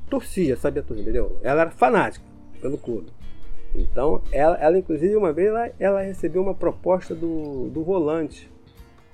torcia, 0.09 0.57
sabia 0.57 0.83
tudo, 0.83 1.01
entendeu? 1.01 1.39
Ela 1.43 1.63
era 1.63 1.71
fanática 1.71 2.25
pelo 2.61 2.79
clube. 2.79 3.11
Então, 3.75 4.23
ela, 4.31 4.57
ela 4.57 4.79
inclusive, 4.79 5.17
uma 5.17 5.33
vez 5.33 5.49
ela, 5.49 5.71
ela 5.79 6.01
recebeu 6.03 6.43
uma 6.43 6.55
proposta 6.55 7.15
do, 7.15 7.69
do 7.71 7.83
volante 7.83 8.51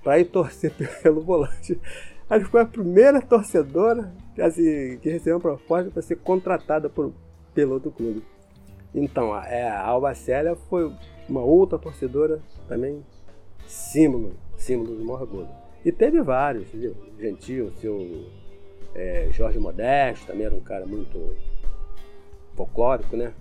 para 0.03 0.19
ir 0.19 0.27
torcer 0.27 0.73
pelo 1.03 1.23
volante. 1.23 1.81
Ela 2.29 2.45
foi 2.45 2.61
a 2.61 2.67
primeira 2.67 3.21
torcedora 3.21 4.13
assim, 4.39 4.99
que 4.99 5.11
recebeu 5.11 5.37
uma 5.37 5.41
proposta 5.41 5.91
para 5.91 6.03
ser 6.03 6.17
contratada 6.17 6.89
por, 6.89 7.13
pelo 7.55 7.75
outro 7.75 7.91
clube. 7.91 8.23
Então, 8.95 9.33
a, 9.33 9.47
é, 9.47 9.69
a 9.69 9.81
Alba 9.81 10.15
Célia 10.15 10.57
foi 10.69 10.93
uma 11.29 11.43
outra 11.43 11.79
torcedora 11.79 12.41
também 12.69 13.05
símbolo, 13.67 14.35
símbolo 14.57 14.97
do 14.97 15.05
Morro 15.05 15.49
E 15.85 15.93
teve 15.93 16.21
vários, 16.23 16.69
viu? 16.71 16.95
Gentil, 17.19 17.73
seu 17.81 18.27
é, 18.95 19.29
Jorge 19.31 19.59
Modesto, 19.59 20.27
também 20.27 20.47
era 20.47 20.55
um 20.55 20.61
cara 20.61 20.87
muito 20.87 21.37
folclórico, 22.57 23.17
né? 23.17 23.33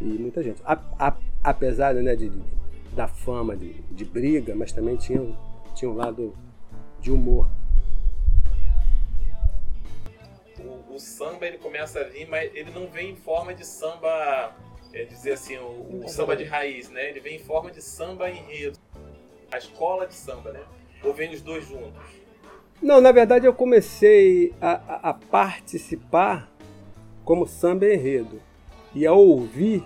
E 0.00 0.04
muita 0.04 0.42
gente. 0.42 0.60
A, 0.64 0.78
a, 0.98 1.16
apesar 1.42 1.94
né, 1.94 2.14
de, 2.14 2.28
de, 2.28 2.42
da 2.94 3.06
fama 3.06 3.56
de, 3.56 3.72
de 3.90 4.04
briga, 4.04 4.54
mas 4.54 4.72
também 4.72 4.96
tinha, 4.96 5.20
tinha 5.74 5.90
um 5.90 5.94
lado 5.94 6.34
de 7.00 7.10
humor. 7.10 7.48
O, 10.98 11.00
samba 11.00 11.46
ele 11.46 11.58
começa 11.58 12.00
a 12.00 12.02
vir, 12.02 12.28
mas 12.28 12.50
ele 12.52 12.72
não 12.72 12.88
vem 12.88 13.12
em 13.12 13.16
forma 13.16 13.54
de 13.54 13.64
samba, 13.64 14.52
é 14.92 15.04
dizer 15.04 15.34
assim, 15.34 15.56
o, 15.56 16.02
o 16.04 16.08
samba 16.08 16.34
de 16.34 16.42
raiz, 16.42 16.90
né? 16.90 17.08
Ele 17.08 17.20
vem 17.20 17.36
em 17.36 17.38
forma 17.38 17.70
de 17.70 17.80
samba 17.80 18.28
enredo. 18.28 18.76
A 19.52 19.58
escola 19.58 20.08
de 20.08 20.14
samba, 20.14 20.50
né? 20.50 20.60
Ou 21.04 21.14
vem 21.14 21.32
os 21.32 21.40
dois 21.40 21.64
juntos? 21.68 22.02
Não, 22.82 23.00
na 23.00 23.12
verdade 23.12 23.46
eu 23.46 23.54
comecei 23.54 24.52
a, 24.60 24.72
a, 24.72 25.10
a 25.10 25.14
participar 25.14 26.50
como 27.24 27.46
samba 27.46 27.86
enredo 27.86 28.42
e 28.92 29.06
a 29.06 29.12
ouvir 29.12 29.84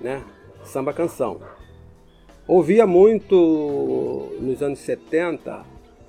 né, 0.00 0.24
samba 0.64 0.92
canção. 0.92 1.40
Ouvia 2.44 2.88
muito 2.88 4.36
nos 4.40 4.60
anos 4.64 4.80
70 4.80 5.64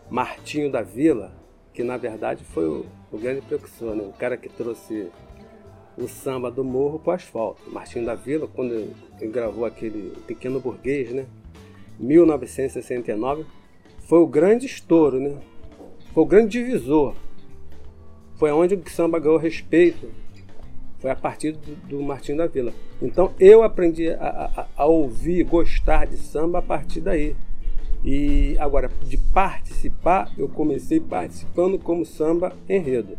Martinho 0.09 0.71
da 0.71 0.81
Vila, 0.81 1.31
que 1.71 1.83
na 1.83 1.97
verdade 1.97 2.43
foi 2.43 2.67
o, 2.67 2.85
o 3.11 3.17
grande 3.17 3.41
precursor, 3.41 3.95
né? 3.95 4.03
o 4.03 4.13
cara 4.13 4.37
que 4.37 4.49
trouxe 4.49 5.07
o 5.97 6.07
samba 6.07 6.49
do 6.49 6.63
morro 6.63 6.99
para 6.99 7.11
o 7.11 7.15
asfalto. 7.15 7.61
Martinho 7.69 8.05
da 8.05 8.15
Vila, 8.15 8.47
quando 8.47 8.73
ele 8.73 9.31
gravou 9.31 9.65
aquele 9.65 10.15
Pequeno 10.25 10.59
Burguês, 10.59 11.11
né? 11.11 11.25
1969, 11.99 13.45
foi 13.99 14.19
o 14.19 14.27
grande 14.27 14.65
estouro, 14.65 15.19
né? 15.19 15.37
Foi 16.13 16.23
o 16.23 16.25
grande 16.25 16.59
divisor. 16.59 17.15
Foi 18.37 18.51
onde 18.51 18.75
o 18.75 18.89
samba 18.89 19.19
ganhou 19.19 19.37
respeito 19.37 20.09
foi 21.01 21.09
a 21.09 21.15
partir 21.15 21.53
do, 21.53 21.75
do 21.87 22.03
Martinho 22.03 22.37
da 22.37 22.45
Vila. 22.45 22.71
Então 23.01 23.33
eu 23.39 23.63
aprendi 23.63 24.09
a, 24.09 24.67
a, 24.77 24.83
a, 24.83 24.85
ouvir, 24.85 25.43
gostar 25.43 26.05
de 26.05 26.15
samba 26.15 26.59
a 26.59 26.61
partir 26.61 27.01
daí. 27.01 27.35
E 28.03 28.55
agora, 28.59 28.89
de 29.05 29.17
participar, 29.17 30.31
eu 30.37 30.47
comecei 30.49 30.99
participando 30.99 31.77
como 31.77 32.05
samba 32.05 32.53
enredo. 32.67 33.17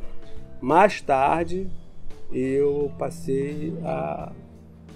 Mais 0.61 1.01
tarde, 1.01 1.69
eu 2.33 2.91
passei 2.99 3.75
a 3.85 4.33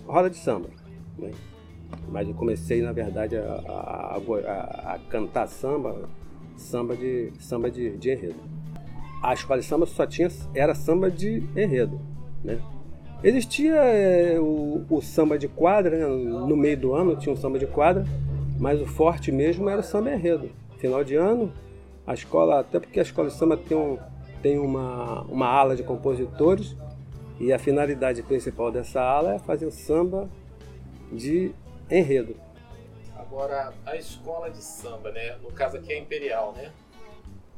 roda 0.07 0.29
de 0.29 0.37
samba. 0.37 0.69
Né? 1.19 1.31
Mas 2.09 2.29
eu 2.29 2.35
comecei, 2.35 2.83
na 2.83 2.93
verdade, 2.93 3.37
a, 3.37 3.43
a, 3.43 4.95
a, 4.95 4.99
cantar 5.09 5.47
samba, 5.47 6.09
samba 6.57 6.97
de, 6.97 7.33
samba 7.39 7.71
de, 7.71 7.97
de 7.97 8.11
enredo. 8.11 8.41
A 9.23 9.35
escola 9.35 9.61
de 9.61 9.67
samba 9.67 9.87
só 9.87 10.05
tinha, 10.05 10.29
era 10.55 10.75
samba 10.75 11.11
de 11.11 11.45
enredo. 11.57 12.01
Né? 12.43 12.61
Existia 13.23 13.75
é, 13.75 14.39
o, 14.39 14.85
o, 14.91 15.01
samba 15.01 15.39
de 15.39 15.49
quadra, 15.49 15.97
né? 15.97 16.07
no 16.07 16.57
meio 16.57 16.77
do 16.77 16.95
ano 16.95 17.17
tinha 17.17 17.33
um 17.33 17.37
samba 17.37 17.59
de 17.59 17.67
quadra, 17.67 18.05
mas 18.59 18.81
o 18.81 18.87
forte 18.87 19.31
mesmo 19.31 19.69
era 19.69 19.81
o 19.81 19.85
samba 19.85 20.13
enredo. 20.13 20.51
Final 20.79 21.05
de 21.05 21.15
ano, 21.15 21.53
a 22.07 22.15
escola, 22.15 22.61
até 22.61 22.79
porque 22.79 22.99
a 22.99 23.03
escola 23.03 23.29
de 23.29 23.35
samba 23.35 23.57
tem, 23.57 23.77
um, 23.77 23.99
tem 24.43 24.59
uma, 24.59 25.23
uma 25.23 25.47
ala 25.47 25.75
de 25.75 25.83
compositores, 25.83 26.77
e 27.39 27.53
a 27.53 27.59
finalidade 27.59 28.23
principal 28.23 28.73
dessa 28.73 29.01
ala 29.01 29.35
é 29.35 29.39
fazer 29.39 29.67
o 29.67 29.71
samba 29.71 30.29
de 31.13 31.53
enredo. 31.91 32.37
Agora, 33.15 33.75
a 33.85 33.97
escola 33.97 34.51
de 34.51 34.63
samba, 34.63 35.11
né? 35.11 35.37
No 35.43 35.51
caso 35.53 35.77
aqui 35.77 35.93
é 35.93 35.99
Imperial, 35.99 36.55
né? 36.57 36.73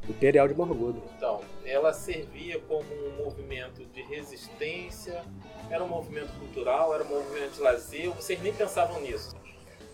Imperial 0.09 0.49
de 0.49 0.55
Morgodo. 0.55 1.03
Então, 1.17 1.41
ela 1.65 1.93
servia 1.93 2.59
como 2.61 2.83
um 2.83 3.25
movimento 3.25 3.85
de 3.85 4.03
resistência, 4.03 5.23
era 5.71 5.85
um 5.85 5.89
movimento 5.89 6.33
cultural, 6.39 6.95
era 6.95 7.05
um 7.05 7.09
movimento 7.09 7.55
de 7.55 7.61
lazer, 7.61 8.11
vocês 8.11 8.41
nem 8.43 8.53
pensavam 8.53 9.01
nisso? 9.03 9.37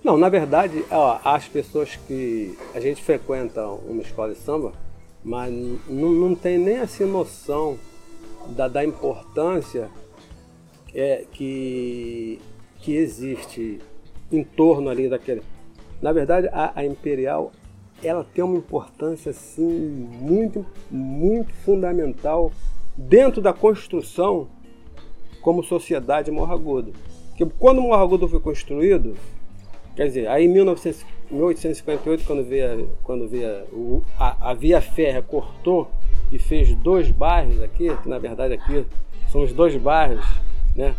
Não, 0.05 0.19
na 0.19 0.29
verdade, 0.29 0.85
ó, 0.91 1.19
as 1.25 1.49
pessoas 1.49 1.97
que 1.97 2.59
a 2.75 2.79
gente 2.79 3.03
frequenta 3.03 3.67
uma 3.67 4.03
escola 4.03 4.35
de 4.35 4.39
samba, 4.39 4.73
mas 5.25 5.51
não, 5.89 6.35
tem 6.35 6.59
nem 6.59 6.77
assim 6.81 7.07
noção 7.07 7.79
da, 8.51 8.69
da 8.69 8.85
importância 8.85 9.89
é, 10.95 11.25
que, 11.33 12.39
que 12.81 12.95
existe 12.95 13.81
em 14.31 14.45
torno 14.45 14.91
ali 14.91 15.09
daquele. 15.09 15.43
Na 16.03 16.13
verdade, 16.13 16.51
a, 16.53 16.73
a 16.77 16.85
Imperial 16.85 17.51
ela 18.03 18.27
tem 18.35 18.45
uma 18.45 18.59
importância 18.59 19.31
assim 19.31 19.67
muito, 20.21 20.67
muito 20.91 21.55
fundamental 21.65 22.53
dentro 22.95 23.41
da 23.41 23.55
construção 23.55 24.49
como 25.41 25.65
sociedade 25.65 26.31
Morragudo. 26.31 26.93
Porque 27.31 27.47
quando 27.59 27.81
Morragudo 27.81 28.29
foi 28.29 28.41
construído, 28.41 29.17
quer 29.95 30.07
dizer, 30.07 30.29
aí 30.29 30.45
em 30.45 30.49
1900, 30.49 31.05
1858, 31.31 32.25
quando 32.25 32.45
veio, 32.45 32.91
quando 33.03 33.29
veio 33.29 34.03
a, 34.19 34.51
a 34.51 34.55
Via 34.55 34.81
Férrea 34.81 35.23
cortou 35.23 35.91
e 36.31 36.39
fez 36.39 36.75
dois 36.77 37.11
bairros 37.11 37.63
aqui, 37.63 37.95
que 38.03 38.09
na 38.09 38.19
verdade 38.19 38.55
aqui 38.55 38.85
são 39.31 39.43
os 39.43 39.53
dois 39.53 39.77
bairros, 39.77 40.25
né? 40.77 40.95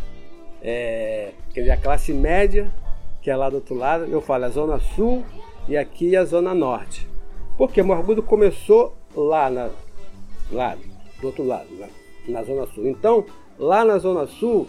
É, 0.62 1.32
quer 1.54 1.62
dizer, 1.62 1.72
a 1.72 1.78
classe 1.78 2.14
média, 2.14 2.72
que 3.22 3.30
é 3.30 3.36
lá 3.36 3.50
do 3.50 3.58
outro 3.58 3.76
lado, 3.76 4.06
eu 4.06 4.20
falo 4.20 4.46
a 4.46 4.50
Zona 4.50 4.80
Sul 4.80 5.24
e 5.68 5.78
aqui 5.78 6.16
a 6.16 6.26
Zona 6.26 6.54
Norte. 6.54 7.08
Porque 7.58 7.82
Morgudo 7.82 8.22
começou 8.24 8.96
lá, 9.16 9.50
na, 9.50 9.70
lá 10.52 10.76
do 11.22 11.28
outro 11.28 11.46
lado, 11.46 11.68
na, 11.80 11.88
na 12.28 12.44
Zona 12.44 12.66
Sul. 12.68 12.88
Então, 12.88 13.26
lá 13.58 13.86
na 13.86 13.98
Zona 13.98 14.28
Sul 14.28 14.68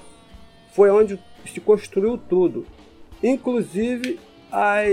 foi 0.72 0.90
onde 0.90 1.18
se 1.46 1.60
construiu 1.60 2.18
tudo, 2.18 2.66
inclusive 3.22 4.18
as, 4.50 4.88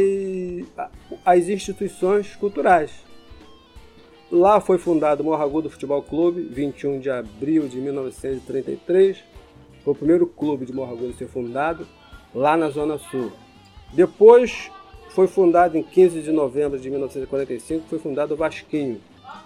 as 1.26 1.48
instituições 1.48 2.36
culturais. 2.36 2.92
Lá 4.32 4.60
foi 4.60 4.78
fundado 4.78 5.22
o 5.22 5.26
Morragudo 5.26 5.70
Futebol 5.70 6.02
Clube, 6.02 6.42
21 6.42 7.00
de 7.00 7.10
abril 7.10 7.68
de 7.68 7.78
1933. 7.78 9.24
Foi 9.84 9.94
o 9.94 9.96
primeiro 9.96 10.26
clube 10.26 10.66
de 10.66 10.74
Morragudo 10.74 11.12
a 11.12 11.14
ser 11.14 11.28
fundado 11.28 11.88
lá 12.34 12.58
na 12.58 12.70
Zona 12.70 12.98
Sul. 12.98 13.32
Depois 13.94 14.72
foi 15.10 15.28
fundado 15.28 15.78
em 15.78 15.84
15 15.84 16.24
de 16.24 16.32
novembro 16.32 16.80
de 16.80 16.90
1945, 16.90 17.86
foi 17.88 18.00
fundado 18.00 18.34
o 18.34 18.38
Vasquinho, 18.38 19.00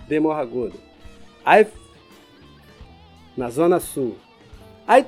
de 0.08 0.20
Morragudo. 0.20 0.80
Aí, 1.44 1.68
na 3.36 3.50
Zona 3.50 3.80
Sul. 3.82 4.16
Aí, 4.88 5.06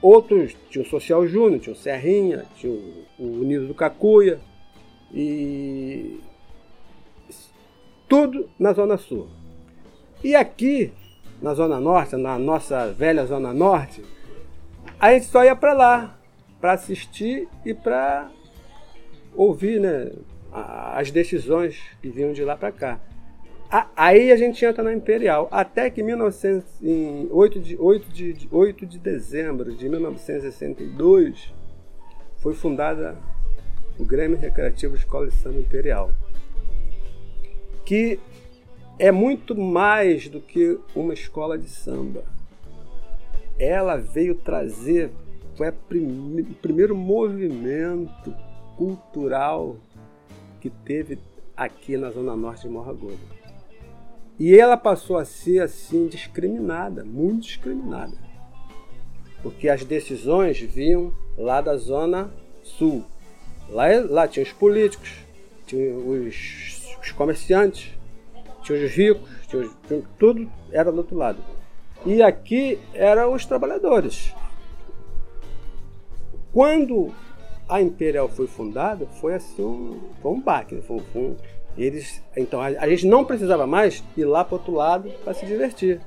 outros, 0.00 0.56
tinha 0.70 0.84
o 0.84 0.88
Social 0.88 1.26
Júnior, 1.26 1.60
tinha 1.60 1.72
o 1.72 1.78
Serrinha, 1.78 2.44
tinha 2.56 2.72
o, 2.72 3.06
o 3.18 3.66
do 3.66 3.74
Cacuia, 3.74 4.40
e 5.12 6.20
tudo 8.08 8.48
na 8.58 8.72
Zona 8.72 8.96
Sul. 8.96 9.28
E 10.22 10.34
aqui, 10.34 10.92
na 11.40 11.54
Zona 11.54 11.80
Norte, 11.80 12.16
na 12.16 12.38
nossa 12.38 12.92
velha 12.92 13.26
Zona 13.26 13.52
Norte, 13.52 14.02
a 14.98 15.12
gente 15.12 15.26
só 15.26 15.44
ia 15.44 15.54
para 15.54 15.72
lá, 15.72 16.18
para 16.60 16.72
assistir 16.72 17.48
e 17.64 17.74
para 17.74 18.30
ouvir 19.34 19.80
né, 19.80 20.10
as 20.52 21.10
decisões 21.10 21.78
que 22.00 22.08
vinham 22.08 22.32
de 22.32 22.44
lá 22.44 22.56
para 22.56 22.72
cá. 22.72 23.00
Aí 23.96 24.30
a 24.30 24.36
gente 24.36 24.64
entra 24.64 24.82
na 24.82 24.92
Imperial. 24.92 25.48
Até 25.50 25.90
que 25.90 26.00
em, 26.00 26.04
1900, 26.04 26.82
em 26.82 27.28
8, 27.30 27.60
de, 27.60 27.76
8, 27.78 28.08
de, 28.10 28.48
8 28.50 28.86
de 28.86 28.98
dezembro 28.98 29.74
de 29.74 29.88
1962 29.88 31.52
foi 32.38 32.54
fundada 32.54 33.16
o 33.98 34.04
Grêmio 34.04 34.38
Recreativo 34.38 34.94
Escola 34.94 35.26
de 35.26 35.34
Samba 35.34 35.58
Imperial. 35.58 36.10
Que 37.84 38.18
é 38.98 39.12
muito 39.12 39.54
mais 39.54 40.28
do 40.28 40.40
que 40.40 40.78
uma 40.94 41.12
escola 41.12 41.58
de 41.58 41.68
samba. 41.68 42.24
Ela 43.58 43.96
veio 43.96 44.34
trazer, 44.34 45.10
foi 45.56 45.68
o 45.68 46.54
primeiro 46.60 46.96
movimento 46.96 48.34
cultural 48.76 49.76
que 50.60 50.70
teve 50.70 51.18
aqui 51.56 51.96
na 51.96 52.10
Zona 52.10 52.36
Norte 52.36 52.62
de 52.62 52.68
Morro 52.68 52.90
Agudo. 52.90 53.35
E 54.38 54.58
ela 54.58 54.76
passou 54.76 55.16
a 55.16 55.24
ser 55.24 55.62
assim 55.62 56.06
discriminada, 56.08 57.04
muito 57.04 57.46
discriminada. 57.46 58.16
Porque 59.42 59.68
as 59.68 59.84
decisões 59.84 60.60
vinham 60.60 61.12
lá 61.38 61.60
da 61.60 61.76
Zona 61.76 62.30
Sul. 62.62 63.04
Lá, 63.68 63.86
lá 64.08 64.28
tinha 64.28 64.44
os 64.44 64.52
políticos, 64.52 65.10
tinha 65.66 65.94
os, 65.96 66.96
os 67.02 67.12
comerciantes, 67.12 67.92
tinha 68.62 68.84
os 68.84 68.90
ricos, 68.92 69.28
tinha, 69.48 69.62
os, 69.62 69.72
tinha, 69.86 70.02
tudo 70.18 70.50
era 70.70 70.92
do 70.92 70.98
outro 70.98 71.16
lado. 71.16 71.38
E 72.04 72.22
aqui 72.22 72.78
eram 72.92 73.32
os 73.32 73.46
trabalhadores. 73.46 74.34
Quando 76.52 77.12
a 77.68 77.80
Imperial 77.80 78.28
foi 78.28 78.46
fundada, 78.46 79.06
foi 79.06 79.34
assim 79.34 79.62
um, 79.62 80.00
foi 80.22 80.32
um 80.32 80.40
baque, 80.40 80.80
foi, 80.82 81.00
foi 81.12 81.22
um, 81.22 81.36
eles, 81.76 82.22
então 82.36 82.60
a, 82.60 82.66
a, 82.66 82.88
gente 82.88 83.06
não 83.06 83.24
precisava 83.24 83.66
mais 83.66 84.02
ir 84.16 84.24
lá 84.24 84.44
para 84.44 84.56
outro 84.56 84.72
lado 84.72 85.10
para 85.24 85.34
se 85.34 85.44
divertir. 85.44 86.00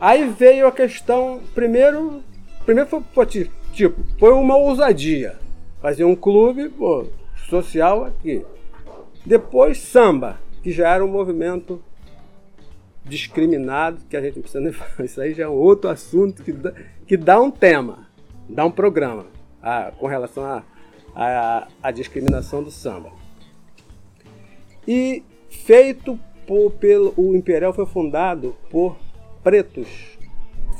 Aí 0.00 0.28
veio 0.28 0.66
a 0.66 0.72
questão, 0.72 1.40
primeiro, 1.54 2.22
primeiro 2.64 2.88
foi, 2.88 3.02
foi 3.12 3.26
tipo, 3.26 4.02
foi 4.18 4.32
uma 4.32 4.56
ousadia, 4.56 5.38
fazer 5.80 6.04
um 6.04 6.14
clube 6.14 6.68
pô, 6.68 7.06
social 7.48 8.04
aqui. 8.04 8.44
Depois 9.26 9.78
samba, 9.78 10.38
que 10.62 10.72
já 10.72 10.94
era 10.94 11.04
um 11.04 11.08
movimento 11.08 11.82
discriminado, 13.04 14.00
que 14.08 14.16
a 14.16 14.20
gente 14.20 14.36
não 14.36 14.42
precisa 14.42 14.62
nem 14.62 14.72
falar. 14.72 15.04
Isso 15.04 15.20
aí 15.20 15.34
já 15.34 15.44
é 15.44 15.48
outro 15.48 15.90
assunto 15.90 16.42
que 16.42 16.52
dá, 16.52 16.72
que 17.06 17.16
dá 17.16 17.40
um 17.40 17.50
tema, 17.50 18.06
dá 18.48 18.64
um 18.64 18.70
programa 18.70 19.26
ah, 19.62 19.92
com 19.98 20.06
relação 20.06 20.44
à 20.44 20.62
a, 21.14 21.58
a, 21.58 21.68
a, 21.82 21.90
discriminação 21.90 22.62
do 22.62 22.70
samba. 22.70 23.10
E 24.86 25.22
feito 25.48 26.18
por, 26.46 26.72
pelo 26.72 27.14
o 27.16 27.34
Imperial 27.36 27.72
foi 27.72 27.86
fundado 27.86 28.56
por 28.70 28.96
pretos 29.42 30.18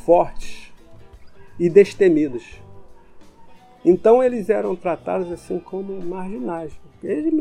fortes 0.04 0.72
e 1.58 1.68
destemidos. 1.68 2.60
Então 3.84 4.22
eles 4.22 4.50
eram 4.50 4.74
tratados 4.76 5.30
assim 5.30 5.58
como 5.58 6.00
marginais. 6.02 6.72
Eles 7.02 7.32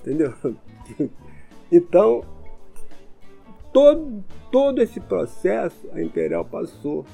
Entendeu? 0.00 0.32
Então, 1.74 2.22
todo, 3.72 4.22
todo 4.50 4.82
esse 4.82 5.00
processo 5.00 5.88
a 5.94 6.02
Imperial 6.02 6.44
passou. 6.44 7.06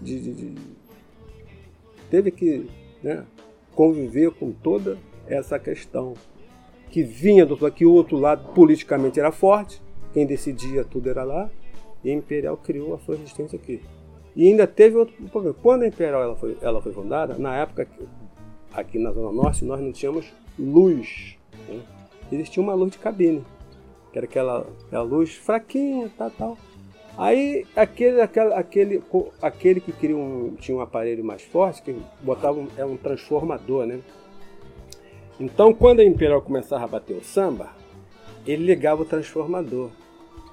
De, 0.00 0.20
de, 0.20 0.32
de, 0.32 0.54
teve 2.08 2.30
que 2.30 2.70
né, 3.02 3.24
conviver 3.74 4.30
com 4.32 4.52
toda 4.52 4.98
essa 5.26 5.58
questão 5.58 6.14
que 6.92 7.02
vinha 7.02 7.46
do 7.46 7.56
que 7.72 7.86
o 7.86 7.92
outro 7.92 8.18
lado 8.18 8.52
politicamente 8.52 9.18
era 9.18 9.32
forte, 9.32 9.80
quem 10.12 10.26
decidia 10.26 10.84
tudo 10.84 11.08
era 11.08 11.24
lá, 11.24 11.50
e 12.04 12.10
a 12.10 12.14
Imperial 12.14 12.54
criou 12.58 12.94
a 12.94 12.98
sua 12.98 13.16
resistência 13.16 13.58
aqui. 13.58 13.80
E 14.36 14.46
ainda 14.46 14.66
teve 14.66 14.96
outro 14.96 15.14
problema. 15.30 15.56
Quando 15.62 15.82
a 15.84 15.86
Imperial 15.86 16.22
ela 16.22 16.36
foi, 16.36 16.56
ela 16.60 16.82
foi 16.82 16.92
fundada, 16.92 17.38
na 17.38 17.56
época 17.56 17.88
aqui 18.74 18.98
na 18.98 19.10
Zona 19.10 19.32
Norte 19.32 19.64
nós 19.64 19.80
não 19.80 19.90
tínhamos 19.90 20.30
luz. 20.58 21.38
Né? 21.66 21.80
Existia 22.30 22.62
uma 22.62 22.74
luz 22.74 22.92
de 22.92 22.98
cabine, 22.98 23.42
que 24.12 24.18
era 24.18 24.26
aquela, 24.26 24.66
aquela 24.86 25.02
luz 25.02 25.34
fraquinha, 25.34 26.10
tal, 26.18 26.30
tal. 26.30 26.58
Aí 27.16 27.66
aquele, 27.74 28.20
aquele, 28.20 28.52
aquele, 28.52 29.02
aquele 29.40 29.80
que 29.80 29.92
queria 29.92 30.16
um, 30.16 30.54
tinha 30.60 30.76
um 30.76 30.80
aparelho 30.82 31.24
mais 31.24 31.40
forte, 31.40 31.82
que 31.82 31.96
botava 32.22 32.58
um, 32.58 32.68
é 32.76 32.84
um 32.84 32.98
transformador, 32.98 33.86
né? 33.86 34.00
Então 35.42 35.74
quando 35.74 35.98
a 35.98 36.04
Imperial 36.04 36.40
começava 36.40 36.84
a 36.84 36.86
bater 36.86 37.16
o 37.16 37.24
samba, 37.24 37.70
ele 38.46 38.64
ligava 38.64 39.02
o 39.02 39.04
transformador. 39.04 39.90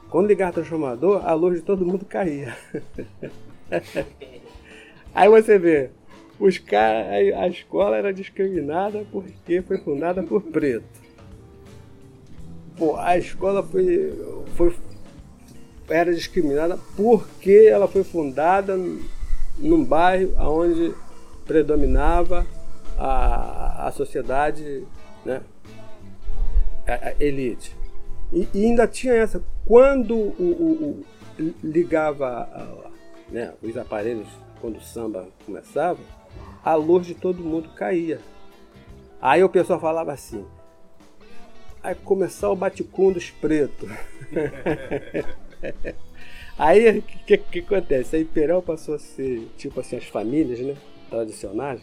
Quando 0.09 0.25
ligava 0.25 0.49
o 0.49 0.53
transformador, 0.55 1.23
a 1.23 1.31
luz 1.33 1.59
de 1.59 1.61
todo 1.61 1.85
mundo 1.85 2.05
caía. 2.05 2.57
Aí 5.13 5.29
você 5.29 5.59
vê, 5.59 5.91
os 6.39 6.57
caras, 6.57 7.05
a 7.37 7.47
escola 7.47 7.97
era 7.97 8.11
discriminada 8.11 9.05
porque 9.11 9.61
foi 9.61 9.77
fundada 9.77 10.23
por 10.23 10.41
preto. 10.41 10.87
Pô, 12.75 12.95
a 12.95 13.15
escola 13.15 13.61
foi, 13.61 14.11
foi 14.55 14.75
era 15.87 16.11
discriminada 16.11 16.79
porque 16.95 17.67
ela 17.71 17.87
foi 17.87 18.03
fundada 18.03 18.75
num 19.59 19.83
bairro 19.83 20.33
onde 20.39 20.95
predominava 21.45 22.47
a, 22.99 23.87
a 23.87 23.91
sociedade, 23.91 24.85
né, 25.25 25.41
a, 26.85 27.09
a 27.09 27.23
elite. 27.23 27.75
E, 28.31 28.47
e, 28.53 28.65
ainda 28.65 28.87
tinha 28.87 29.13
essa, 29.13 29.41
quando 29.65 30.15
o, 30.15 31.03
o, 31.39 31.41
o 31.41 31.53
ligava 31.63 32.49
né, 33.29 33.53
os 33.61 33.77
aparelhos, 33.77 34.27
quando 34.59 34.77
o 34.77 34.81
samba 34.81 35.27
começava, 35.45 35.99
a 36.63 36.75
luz 36.75 37.07
de 37.07 37.15
todo 37.15 37.43
mundo 37.43 37.69
caía. 37.69 38.19
Aí 39.21 39.43
o 39.43 39.49
pessoal 39.49 39.79
falava 39.79 40.11
assim, 40.11 40.45
aí 41.81 41.95
começar 41.95 42.49
o 42.49 42.55
baticum 42.55 43.11
dos 43.11 43.29
pretos. 43.29 43.89
Aí 46.57 46.99
o 46.99 47.01
que, 47.01 47.37
que, 47.37 47.59
acontece? 47.59 48.17
A 48.17 48.19
Imperial 48.19 48.61
passou 48.61 48.95
a 48.95 48.99
ser 48.99 49.47
tipo 49.57 49.79
assim, 49.79 49.95
as 49.95 50.03
famílias, 50.03 50.59
né? 50.59 50.75
Tradicionais. 51.09 51.79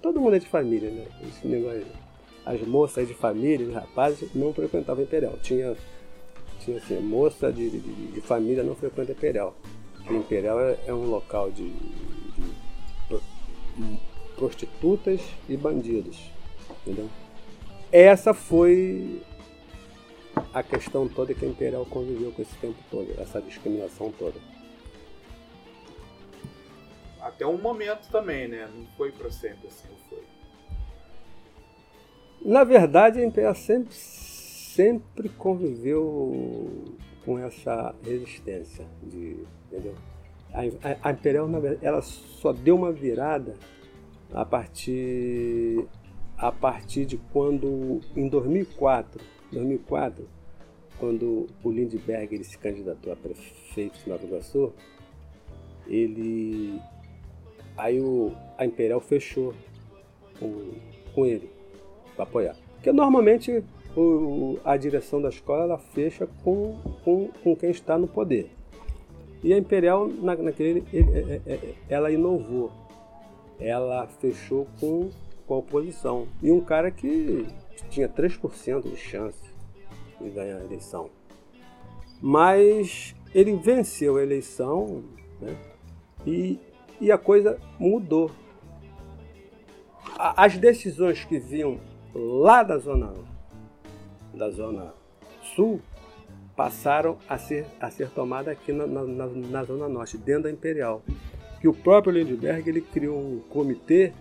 Todo 0.00 0.20
mundo 0.20 0.36
é 0.36 0.38
de 0.38 0.46
família, 0.46 0.90
né? 0.90 1.06
Esse 1.26 1.46
negócio. 1.46 1.86
As 2.44 2.60
moças 2.62 3.06
de 3.06 3.14
família, 3.14 3.66
os 3.66 3.74
rapazes, 3.74 4.34
não 4.34 4.52
frequentavam 4.52 5.04
Imperial. 5.04 5.36
Tinha, 5.42 5.76
tinha 6.60 6.78
assim, 6.78 6.98
moça 7.00 7.52
de, 7.52 7.68
de, 7.68 7.78
de 7.78 8.20
família 8.22 8.62
não 8.62 8.74
frequenta 8.74 9.12
Imperial. 9.12 9.54
O 10.08 10.14
Imperial 10.14 10.58
é, 10.58 10.78
é 10.86 10.94
um 10.94 11.10
local 11.10 11.50
de, 11.50 11.68
de 11.68 12.50
prostitutas 14.36 15.20
e 15.48 15.56
bandidos. 15.56 16.18
Entendeu? 16.82 17.08
Essa 17.92 18.32
foi 18.32 19.20
a 20.54 20.62
questão 20.62 21.06
toda 21.06 21.34
que 21.34 21.44
a 21.44 21.48
Imperial 21.48 21.84
conviveu 21.84 22.32
com 22.32 22.40
esse 22.40 22.54
tempo 22.56 22.78
todo, 22.90 23.12
essa 23.18 23.40
discriminação 23.40 24.12
toda. 24.18 24.40
Até 27.20 27.46
um 27.46 27.58
momento 27.58 28.08
também, 28.10 28.48
né? 28.48 28.68
Não 28.74 28.86
foi 28.96 29.12
para 29.12 29.30
sempre 29.30 29.68
assim, 29.68 29.88
foi. 30.08 30.22
Na 32.42 32.64
verdade, 32.64 33.20
a 33.20 33.24
Imperial 33.24 33.54
sempre, 33.54 33.92
sempre 33.94 35.28
conviveu 35.28 36.96
com 37.24 37.38
essa 37.38 37.94
resistência, 38.02 38.86
de, 39.02 39.44
entendeu? 39.66 39.94
A, 40.52 40.60
a, 40.60 41.08
a 41.08 41.12
Imperial, 41.12 41.46
na 41.46 41.60
verdade, 41.60 41.86
ela 41.86 42.00
só 42.00 42.52
deu 42.52 42.76
uma 42.76 42.92
virada 42.92 43.54
a 44.32 44.44
partir 44.44 45.86
a 46.38 46.50
partir 46.50 47.04
de 47.04 47.18
quando 47.18 48.00
em 48.16 48.26
2004 48.26 49.20
2004, 49.52 50.28
quando 50.98 51.46
o 51.62 51.70
Lindbergh 51.70 52.34
ele 52.34 52.44
se 52.44 52.56
candidatou 52.58 53.12
a 53.12 53.16
prefeito 53.16 53.98
de 53.98 54.08
Nova 54.08 54.24
Iguaçu, 54.24 54.72
ele 55.86 56.80
aí 57.80 58.00
o, 58.00 58.32
a 58.58 58.64
Imperial 58.64 59.00
fechou 59.00 59.54
com, 60.38 60.72
com 61.14 61.26
ele 61.26 61.50
para 62.14 62.24
apoiar. 62.24 62.56
Porque 62.74 62.92
normalmente 62.92 63.64
o, 63.96 64.58
a 64.64 64.76
direção 64.76 65.20
da 65.20 65.28
escola 65.28 65.64
ela 65.64 65.78
fecha 65.78 66.28
com, 66.44 66.78
com, 67.04 67.28
com 67.42 67.56
quem 67.56 67.70
está 67.70 67.98
no 67.98 68.06
poder. 68.06 68.50
E 69.42 69.54
a 69.54 69.58
Imperial, 69.58 70.06
na, 70.06 70.36
naquele, 70.36 70.84
ele, 70.92 71.10
é, 71.14 71.40
é, 71.46 71.54
é, 71.54 71.74
ela 71.88 72.10
inovou. 72.10 72.70
Ela 73.58 74.06
fechou 74.06 74.66
com, 74.78 75.10
com 75.46 75.54
a 75.54 75.58
oposição. 75.58 76.28
E 76.42 76.50
um 76.50 76.60
cara 76.60 76.90
que 76.90 77.46
tinha 77.88 78.08
3% 78.08 78.82
de 78.82 78.96
chance 78.96 79.50
de 80.20 80.28
ganhar 80.30 80.58
a 80.58 80.64
eleição. 80.64 81.08
Mas 82.20 83.14
ele 83.34 83.54
venceu 83.56 84.16
a 84.16 84.22
eleição 84.22 85.02
né? 85.40 85.56
e, 86.26 86.58
e 87.00 87.10
a 87.10 87.18
coisa 87.18 87.58
mudou. 87.78 88.30
As 90.18 90.56
decisões 90.58 91.24
que 91.24 91.38
vinham 91.38 91.80
lá 92.14 92.62
da 92.62 92.78
zona, 92.78 93.14
da 94.34 94.50
zona 94.50 94.92
sul 95.54 95.80
passaram 96.54 97.16
a 97.28 97.38
ser, 97.38 97.66
a 97.80 97.90
ser 97.90 98.10
tomadas 98.10 98.48
aqui 98.48 98.72
na, 98.72 98.86
na, 98.86 99.26
na, 99.26 99.64
Zona 99.64 99.88
Norte, 99.88 100.18
dentro 100.18 100.42
da 100.44 100.50
Imperial. 100.50 101.02
Que 101.60 101.68
o 101.68 101.72
próprio 101.72 102.12
Lindbergh 102.12 102.68
ele 102.68 102.80
criou 102.80 103.18
um 103.18 103.40
comitê 103.48 104.12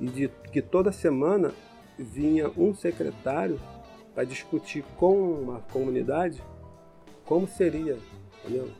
e 0.00 0.06
de 0.06 0.28
que 0.50 0.62
toda 0.62 0.92
semana 0.92 1.52
vinha 1.98 2.50
um 2.56 2.74
secretário 2.74 3.60
para 4.14 4.24
discutir 4.24 4.84
com 4.96 5.54
a 5.56 5.72
comunidade 5.72 6.42
como 7.24 7.46
seria, 7.46 7.98
entendeu? 8.40 8.70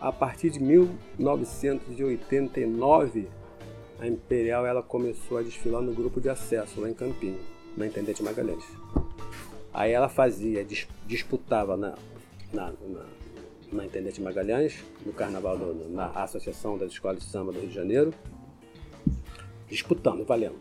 A 0.00 0.12
partir 0.12 0.50
de 0.50 0.60
1989, 0.60 3.28
a 4.00 4.06
Imperial 4.06 4.64
ela 4.66 4.80
começou 4.82 5.38
a 5.38 5.42
desfilar 5.42 5.82
no 5.82 5.92
grupo 5.92 6.20
de 6.20 6.28
acesso 6.28 6.80
lá 6.80 6.88
em 6.88 6.94
Campinho, 6.94 7.40
na 7.76 7.84
Intendente 7.86 8.22
Magalhães. 8.22 8.77
Aí 9.72 9.92
ela 9.92 10.08
fazia, 10.08 10.66
disputava 11.06 11.76
na, 11.76 11.94
na, 12.52 12.72
na, 12.72 13.04
na 13.72 13.84
Intendente 13.84 14.20
Magalhães, 14.20 14.82
no 15.04 15.12
Carnaval, 15.12 15.58
do, 15.58 15.88
na 15.90 16.06
Associação 16.10 16.78
das 16.78 16.92
Escolas 16.92 17.18
de 17.18 17.24
Samba 17.24 17.52
do 17.52 17.60
Rio 17.60 17.68
de 17.68 17.74
Janeiro, 17.74 18.14
disputando, 19.68 20.24
valendo. 20.24 20.56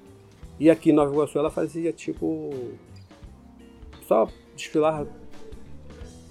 E 0.59 0.69
aqui 0.69 0.89
em 0.89 0.93
Nova 0.93 1.11
Iguaçu 1.11 1.37
ela 1.37 1.51
fazia 1.51 1.93
tipo. 1.93 2.49
só 4.07 4.27
desfilar 4.55 5.05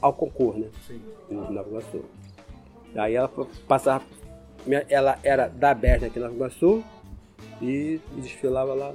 ao 0.01 0.13
concurso, 0.13 0.61
né? 0.61 0.69
Sim. 0.87 1.01
Em 1.31 1.35
Nova 1.35 1.69
Iguaçu. 1.69 2.05
Aí 2.95 3.15
ela 3.15 3.31
passava. 3.69 4.05
Ela 4.89 5.19
era 5.23 5.47
da 5.47 5.73
Berna 5.73 6.09
aqui 6.09 6.19
em 6.19 6.23
Nova 6.23 6.35
Iguaçu 6.35 6.85
e 7.63 8.01
desfilava 8.17 8.75
lá 8.75 8.93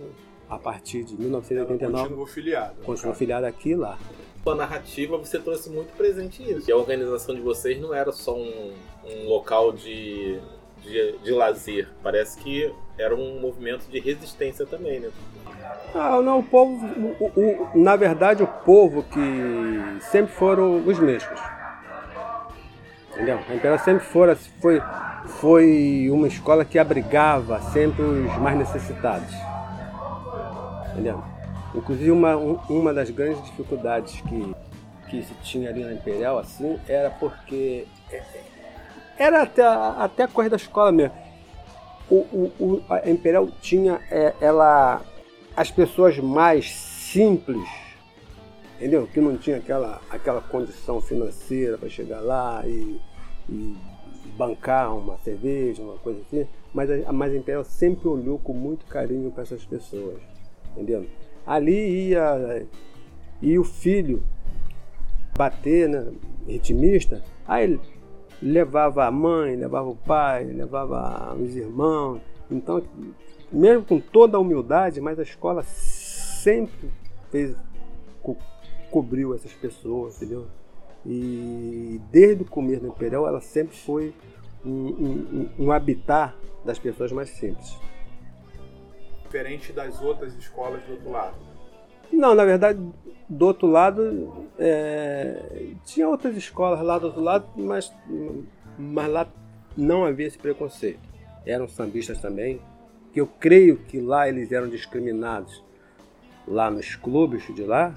a 0.52 0.60
partir 0.60 1.04
de 1.04 1.16
1989. 1.16 1.86
Ela 1.86 2.04
continuou 2.04 2.28
filiada. 2.28 2.76
Continuou 2.84 3.16
filiada 3.16 3.48
aqui 3.48 3.70
e 3.70 3.76
lá. 3.76 3.98
A 4.46 4.56
narrativa 4.56 5.18
você 5.18 5.40
trouxe 5.40 5.70
muito 5.70 5.96
presente 5.96 6.44
isso. 6.44 6.70
E 6.70 6.74
a 6.74 6.78
organização 6.78 7.34
de 7.34 7.42
vocês 7.42 7.80
não 7.80 7.94
era 7.94 8.12
só 8.12 8.36
um, 8.36 8.74
um 9.06 9.28
local 9.28 9.72
de 9.72 10.40
de, 10.84 11.18
de 11.24 11.32
lazer. 11.32 11.88
Parece 12.04 12.38
que 12.40 12.74
era 12.98 13.16
um 13.16 13.40
movimento 13.40 13.88
de 13.90 14.00
resistência 14.00 14.66
também, 14.66 15.00
né? 15.00 15.10
Ah, 15.94 16.22
não, 16.22 16.40
o 16.40 16.44
povo, 16.44 16.86
o, 17.20 17.32
o, 17.36 17.70
na 17.76 17.96
verdade, 17.96 18.44
o 18.44 18.48
povo 18.48 19.04
que 19.04 20.02
sempre 20.02 20.34
foram 20.34 20.86
os 20.86 21.00
mesmos. 21.00 21.40
Entendeu? 23.12 23.40
A 23.48 23.54
Imperial 23.54 23.80
sempre 23.80 24.06
fora, 24.06 24.36
foi, 24.36 24.82
foi 25.40 26.08
uma 26.10 26.28
escola 26.28 26.64
que 26.64 26.80
abrigava 26.80 27.60
sempre 27.72 28.04
os 28.04 28.38
mais 28.38 28.58
necessitados. 28.58 29.34
Entendeu? 30.92 31.24
Inclusive, 31.74 32.12
uma, 32.12 32.36
uma 32.36 32.94
das 32.94 33.10
grandes 33.10 33.44
dificuldades 33.46 34.22
que, 34.22 34.56
que 35.10 35.24
se 35.24 35.34
tinha 35.44 35.70
ali 35.70 35.84
na 35.84 35.94
Imperial, 35.94 36.38
assim, 36.38 36.80
era 36.88 37.10
porque 37.10 37.88
era 39.18 39.44
até, 39.44 39.64
até 39.64 40.24
a 40.24 40.28
coisa 40.28 40.50
da 40.50 40.56
escola 40.56 40.92
mesmo. 40.92 41.16
O, 42.10 42.16
o, 42.16 42.52
o 42.60 42.84
a 42.90 43.10
Imperial 43.10 43.48
tinha 43.62 44.02
é, 44.10 44.34
ela 44.42 45.02
as 45.56 45.70
pessoas 45.70 46.18
mais 46.18 46.72
simples, 46.72 47.70
entendeu? 48.78 49.08
Que 49.08 49.22
não 49.22 49.38
tinha 49.38 49.58
aquela, 49.58 50.02
aquela 50.10 50.42
condição 50.42 51.00
financeira 51.00 51.78
para 51.78 51.88
chegar 51.88 52.20
lá 52.20 52.64
e, 52.66 53.00
e, 53.48 53.78
bancar 54.36 54.96
uma 54.98 55.18
cerveja, 55.20 55.84
uma 55.84 55.98
coisa 55.98 56.20
assim. 56.22 56.48
Mas 56.74 56.90
a, 56.90 57.12
mas 57.14 57.32
a 57.32 57.36
Imperial 57.36 57.64
sempre 57.64 58.08
olhou 58.08 58.40
com 58.40 58.54
muito 58.54 58.86
carinho 58.88 59.30
para 59.30 59.44
essas 59.44 59.64
pessoas, 59.64 60.18
entendeu? 60.72 61.06
Ali 61.46 62.10
ia, 62.10 62.66
ia 63.42 63.60
o 63.60 63.64
filho 63.64 64.24
bater, 65.38 65.90
né, 65.90 66.12
ritmista, 66.48 67.24
aí 67.48 67.64
ele 67.64 67.80
levava 68.42 69.06
a 69.06 69.12
mãe, 69.12 69.56
levava 69.56 69.90
o 69.90 69.96
pai, 69.96 70.46
levava 70.46 71.36
os 71.36 71.56
irmãos. 71.56 72.22
Então, 72.50 72.84
mesmo 73.52 73.86
com 73.86 74.00
toda 74.00 74.38
a 74.38 74.40
humildade, 74.40 75.00
mas 75.00 75.20
a 75.20 75.24
escola 75.24 75.64
sempre 75.64 76.90
fez, 77.30 77.56
co 78.22 78.36
cobriu 78.90 79.34
essas 79.34 79.54
pessoas, 79.54 80.18
entendeu? 80.18 80.48
E 81.06 82.00
desde 82.12 82.44
o 82.44 82.46
começo 82.46 82.82
do 82.82 82.88
Imperial, 82.88 83.26
ela 83.26 83.40
sempre 83.40 83.76
foi 83.76 84.14
um, 84.66 84.70
um, 84.70 85.50
um 85.60 85.72
habitat 85.72 86.36
das 86.66 86.78
pessoas 86.78 87.12
mais 87.12 87.30
simples. 87.30 87.78
Diferente 89.32 89.72
das 89.72 90.02
outras 90.02 90.36
escolas 90.36 90.84
do 90.84 90.92
outro 90.92 91.10
lado. 91.10 91.36
Não, 92.12 92.36
na 92.36 92.44
verdade, 92.44 92.78
do 93.30 93.46
outro 93.46 93.66
lado, 93.66 94.50
é, 94.60 95.70
tinha 95.86 96.10
outras 96.10 96.36
escolas 96.36 96.82
lá 96.82 97.00
do 97.00 97.08
outro 97.08 97.22
lado, 97.22 97.48
mas, 97.56 97.94
mas 98.78 99.10
lá 99.10 99.26
não 99.78 100.04
havia 100.04 100.28
esse 100.28 100.38
preconceito. 100.38 101.00
Eram 101.46 101.66
sambistas 101.66 102.20
também, 102.20 102.60
que 103.14 103.22
eu 103.22 103.26
creio 103.26 103.78
que 103.78 104.02
lá 104.02 104.28
eles 104.28 104.52
eram 104.52 104.68
discriminados, 104.68 105.64
lá 106.46 106.70
nos 106.70 106.96
clubes 106.96 107.44
de 107.56 107.64
lá, 107.64 107.96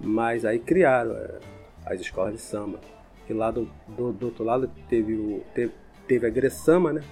mas 0.00 0.46
aí 0.46 0.58
criaram 0.58 1.14
é, 1.14 1.38
as 1.84 2.00
escolas 2.00 2.32
de 2.32 2.40
samba. 2.40 2.80
Que 3.26 3.34
lá 3.34 3.50
do, 3.50 3.68
do, 3.88 4.10
do 4.10 4.26
outro 4.26 4.42
lado 4.42 4.70
teve, 4.88 5.12
o, 5.12 5.44
teve, 5.54 5.72
teve 6.08 6.26
a 6.26 6.30
Gressama, 6.30 6.94
né? 6.94 7.02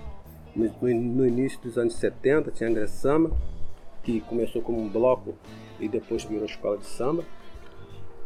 No, 0.54 0.70
no, 0.80 1.26
início 1.26 1.60
dos 1.60 1.76
anos 1.76 1.94
70 1.96 2.50
tinha 2.52 2.70
a 2.70 2.72
Gressama, 2.72 3.30
que 4.02 4.20
começou 4.20 4.62
como 4.62 4.80
um 4.80 4.88
bloco 4.88 5.34
e 5.80 5.88
depois 5.88 6.24
virou 6.24 6.44
escola 6.44 6.78
de 6.78 6.86
samba. 6.86 7.24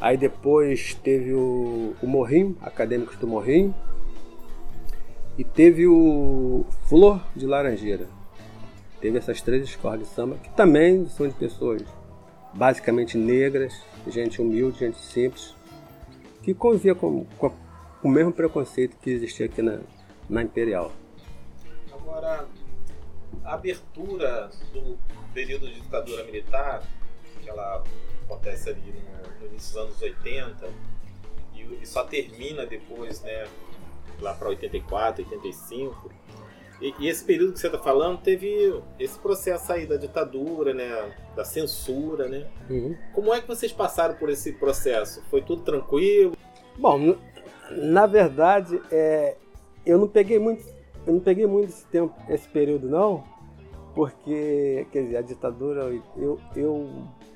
Aí 0.01 0.17
depois 0.17 0.95
teve 0.95 1.33
o, 1.33 1.95
o 2.03 2.07
Morrinho, 2.07 2.57
Acadêmicos 2.61 3.17
do 3.17 3.27
Morrinho. 3.27 3.75
E 5.37 5.45
teve 5.45 5.87
o 5.87 6.65
Flor 6.89 7.23
de 7.35 7.47
Laranjeira. 7.47 8.07
Teve 9.01 9.19
essas 9.19 9.41
três 9.41 9.63
escolas 9.63 10.01
de 10.01 10.07
samba, 10.07 10.37
que 10.37 10.51
também 10.51 11.07
são 11.07 11.27
de 11.27 11.35
pessoas 11.35 11.83
basicamente 12.53 13.17
negras, 13.17 13.81
gente 14.09 14.43
humilde, 14.43 14.81
gente 14.81 14.99
simples, 14.99 15.55
que 16.43 16.53
convivia 16.55 16.95
com, 16.95 17.25
com, 17.37 17.51
com 17.51 18.09
o 18.09 18.11
mesmo 18.11 18.33
preconceito 18.33 18.97
que 19.01 19.11
existia 19.11 19.47
aqui 19.47 19.63
na, 19.63 19.79
na 20.29 20.43
Imperial. 20.43 20.93
Agora, 22.19 22.49
a 23.45 23.55
abertura 23.55 24.51
do 24.73 24.99
período 25.33 25.69
de 25.69 25.81
ditadura 25.81 26.25
militar 26.25 26.83
que 27.41 27.49
ela 27.49 27.85
acontece 28.25 28.71
ali 28.71 28.93
no, 28.93 29.41
no 29.41 29.47
início 29.47 29.75
dos 29.75 29.77
anos 29.77 30.03
80 30.03 30.69
e, 31.55 31.79
e 31.81 31.87
só 31.87 32.03
termina 32.03 32.67
depois, 32.67 33.23
né, 33.23 33.47
lá 34.21 34.35
para 34.35 34.49
84, 34.49 35.25
85. 35.25 36.11
E, 36.81 36.93
e, 36.99 37.09
esse 37.09 37.25
período 37.25 37.53
que 37.53 37.61
você 37.61 37.69
está 37.69 37.79
falando 37.79 38.19
teve 38.19 38.83
esse 38.99 39.17
processo 39.21 39.73
aí 39.73 39.87
da 39.87 39.97
ditadura, 39.97 40.75
né? 40.75 41.17
Da 41.37 41.45
censura, 41.45 42.29
né? 42.29 42.49
Uhum. 42.69 42.97
Como 43.13 43.33
é 43.33 43.41
que 43.41 43.47
vocês 43.47 43.73
passaram 43.73 44.17
por 44.17 44.29
esse 44.29 44.53
processo? 44.55 45.23
Foi 45.31 45.41
tudo 45.41 45.63
tranquilo? 45.63 46.37
Bom, 46.77 47.17
na 47.71 48.07
verdade, 48.07 48.81
é, 48.91 49.37
eu 49.87 49.99
não 49.99 50.07
peguei 50.07 50.39
muito, 50.39 50.65
eu 51.09 51.15
não 51.15 51.21
peguei 51.21 51.47
muito 51.47 51.71
esse 51.71 51.87
tempo, 51.87 52.15
esse 52.29 52.49
período 52.49 52.89
não, 52.89 53.25
porque, 53.95 54.87
quer 54.93 55.03
dizer, 55.03 55.17
a 55.17 55.23
ditadura, 55.23 55.93
eu, 56.17 56.39
eu, 56.55 56.89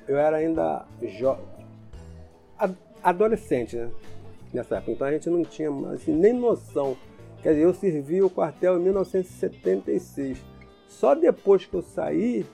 eu 0.07 0.17
era 0.17 0.37
ainda 0.37 0.85
jovem, 1.01 1.43
adolescente, 3.03 3.75
né? 3.75 3.91
Nessa 4.53 4.77
época, 4.77 4.91
então 4.91 5.07
a 5.07 5.11
gente 5.11 5.29
não 5.29 5.43
tinha 5.43 5.69
assim, 5.91 6.13
nem 6.13 6.31
noção 6.31 6.95
Quer 7.43 7.49
dizer, 7.49 7.65
eu 7.65 7.73
servi 7.73 8.23
o 8.23 8.29
quartel 8.29 8.79
em 8.79 8.83
1976. 8.83 10.41
Só 10.87 11.13
depois 11.13 11.65
que 11.65 11.73
eu 11.73 11.81
saí 11.81 12.45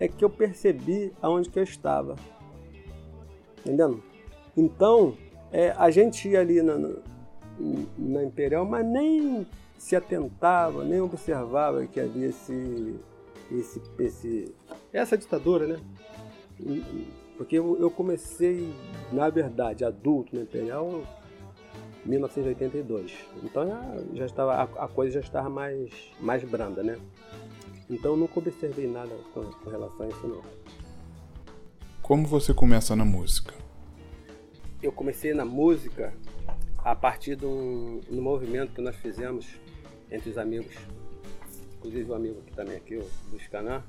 é 0.00 0.08
que 0.08 0.24
eu 0.24 0.28
percebi 0.28 1.12
aonde 1.22 1.48
que 1.48 1.60
eu 1.60 1.62
estava. 1.62 2.16
Entendendo? 3.60 4.02
Então, 4.56 5.16
é, 5.52 5.70
a 5.78 5.90
gente 5.92 6.28
ia 6.28 6.40
ali 6.40 6.60
na, 6.60 6.76
na 7.96 8.24
Imperial, 8.24 8.66
mas 8.66 8.84
nem 8.84 9.46
se 9.82 9.96
atentava, 9.96 10.84
nem 10.84 11.00
observava 11.00 11.84
que 11.88 11.98
havia 11.98 12.28
esse, 12.28 12.94
esse, 13.50 13.82
esse 13.98 14.54
essa 14.92 15.18
ditadura, 15.18 15.66
né? 15.66 15.80
Porque 17.36 17.58
eu, 17.58 17.76
eu 17.80 17.90
comecei, 17.90 18.72
na 19.10 19.28
verdade, 19.28 19.84
adulto 19.84 20.36
na 20.36 20.42
Imperial 20.42 21.02
1982. 22.06 23.12
Então 23.42 23.66
já, 23.66 23.82
já 24.14 24.26
estava, 24.26 24.54
a, 24.54 24.84
a, 24.84 24.88
coisa 24.88 25.14
já 25.14 25.20
estava 25.20 25.50
mais, 25.50 25.90
mais 26.20 26.44
branda, 26.44 26.84
né? 26.84 26.96
Então 27.90 28.12
eu 28.12 28.16
nunca 28.16 28.38
observei 28.38 28.86
nada 28.86 29.12
com, 29.34 29.42
com 29.42 29.68
relação 29.68 30.06
a 30.06 30.08
isso 30.08 30.28
não. 30.28 30.42
Como 32.00 32.24
você 32.24 32.54
começa 32.54 32.94
na 32.94 33.04
música? 33.04 33.52
Eu 34.80 34.92
comecei 34.92 35.34
na 35.34 35.44
música 35.44 36.14
a 36.78 36.94
partir 36.94 37.34
de 37.34 37.46
um, 37.46 38.00
um 38.08 38.20
movimento 38.22 38.72
que 38.74 38.80
nós 38.80 38.94
fizemos 38.94 39.60
entre 40.12 40.30
os 40.30 40.38
amigos, 40.38 40.76
inclusive 41.78 42.08
o 42.10 42.12
um 42.12 42.16
amigo 42.16 42.42
que 42.42 42.52
também 42.54 42.76
aqui, 42.76 42.96
o 42.96 43.10
Luiz 43.30 43.48
Canã, 43.48 43.82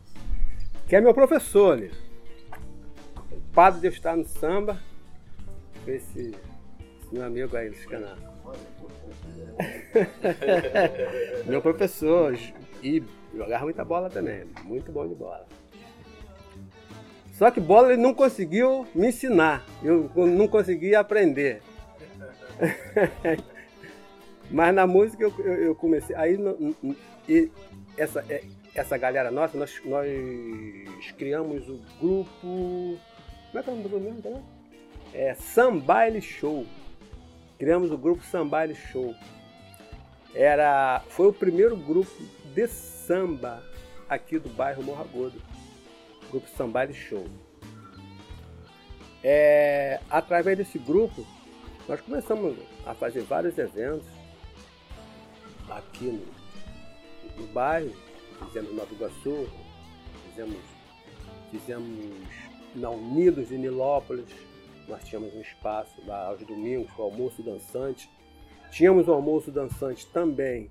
que 0.88 0.96
é 0.96 1.02
meu 1.02 1.14
professor 1.14 1.74
ali. 1.74 1.92
O 3.32 3.42
padre 3.54 3.82
de 3.82 3.88
estar 3.88 4.16
no 4.16 4.26
samba, 4.26 4.80
esse 5.86 6.34
meu 7.12 7.26
amigo 7.26 7.56
aí 7.58 7.70
desse 7.70 7.88
canal. 7.88 8.16
meu 11.46 11.62
professor 11.62 12.34
e 12.82 13.04
jogava 13.36 13.66
muita 13.66 13.84
bola 13.84 14.10
também, 14.10 14.46
muito 14.64 14.92
bom 14.92 15.08
de 15.08 15.16
bola. 15.16 15.46
Só 17.34 17.52
que 17.52 17.60
bola 17.60 17.92
ele 17.92 18.02
não 18.02 18.14
conseguiu 18.14 18.88
me 18.96 19.08
ensinar, 19.08 19.66
eu 19.84 20.10
não 20.16 20.48
consegui 20.48 20.96
aprender. 20.96 21.62
Mas 24.54 24.74
na 24.74 24.88
música 24.88 25.24
eu, 25.24 25.34
eu, 25.40 25.54
eu 25.56 25.76
comecei. 25.76 26.16
Aí 26.16 26.38
e 27.28 27.52
essa, 27.98 28.24
é, 28.30 28.42
essa 28.74 28.98
galera 28.98 29.30
nossa, 29.30 29.58
nós, 29.58 29.82
nós 29.84 30.08
criamos 31.18 31.68
o 31.68 31.82
grupo. 32.00 32.98
Como 33.52 33.60
é 33.60 33.62
que 33.62 33.70
é 33.70 33.74
o 33.74 33.76
nome 33.76 33.84
do 33.84 33.90
grupo 33.90 34.06
mesmo? 34.06 34.44
É 35.14 35.34
Sambaile 35.34 36.22
Show 36.22 36.66
criamos 37.64 37.92
o 37.92 37.98
grupo 37.98 38.22
Sambaile 38.26 38.76
Show. 38.76 39.16
Era, 40.36 41.02
foi 41.08 41.28
o 41.28 41.34
primeiro 41.34 41.78
grupo 41.78 42.12
de 42.54 42.68
samba 42.68 43.64
aqui 44.10 44.38
do 44.38 44.50
bairro 44.50 44.84
Morragodo. 44.84 45.42
Grupo 46.30 46.46
Sambaile 46.58 46.94
Show. 46.94 47.26
É, 49.24 50.02
através 50.10 50.58
desse 50.58 50.78
grupo, 50.78 51.26
nós 51.88 52.02
começamos 52.02 52.58
a 52.86 52.94
fazer 52.94 53.22
vários 53.22 53.58
eventos 53.58 54.08
aqui 55.70 56.06
no, 56.06 57.42
no 57.42 57.48
bairro. 57.54 57.92
Fizemos 58.48 58.72
em 58.72 58.76
Nova 58.76 58.94
Iguaçu, 58.94 59.48
fizemos, 60.30 60.58
fizemos 61.52 62.14
na 62.76 62.90
Unidos 62.90 63.52
em 63.52 63.58
Nilópolis, 63.58 64.26
nós 64.88 65.04
tínhamos 65.04 65.34
um 65.34 65.42
espaço 65.42 65.94
lá 66.06 66.28
aos 66.28 66.42
domingos 66.42 66.92
com 66.92 67.04
o 67.04 67.06
almoço 67.06 67.42
dançante. 67.42 68.10
Tínhamos 68.70 69.08
o 69.08 69.14
almoço 69.14 69.52
dançante 69.52 70.06
também 70.08 70.70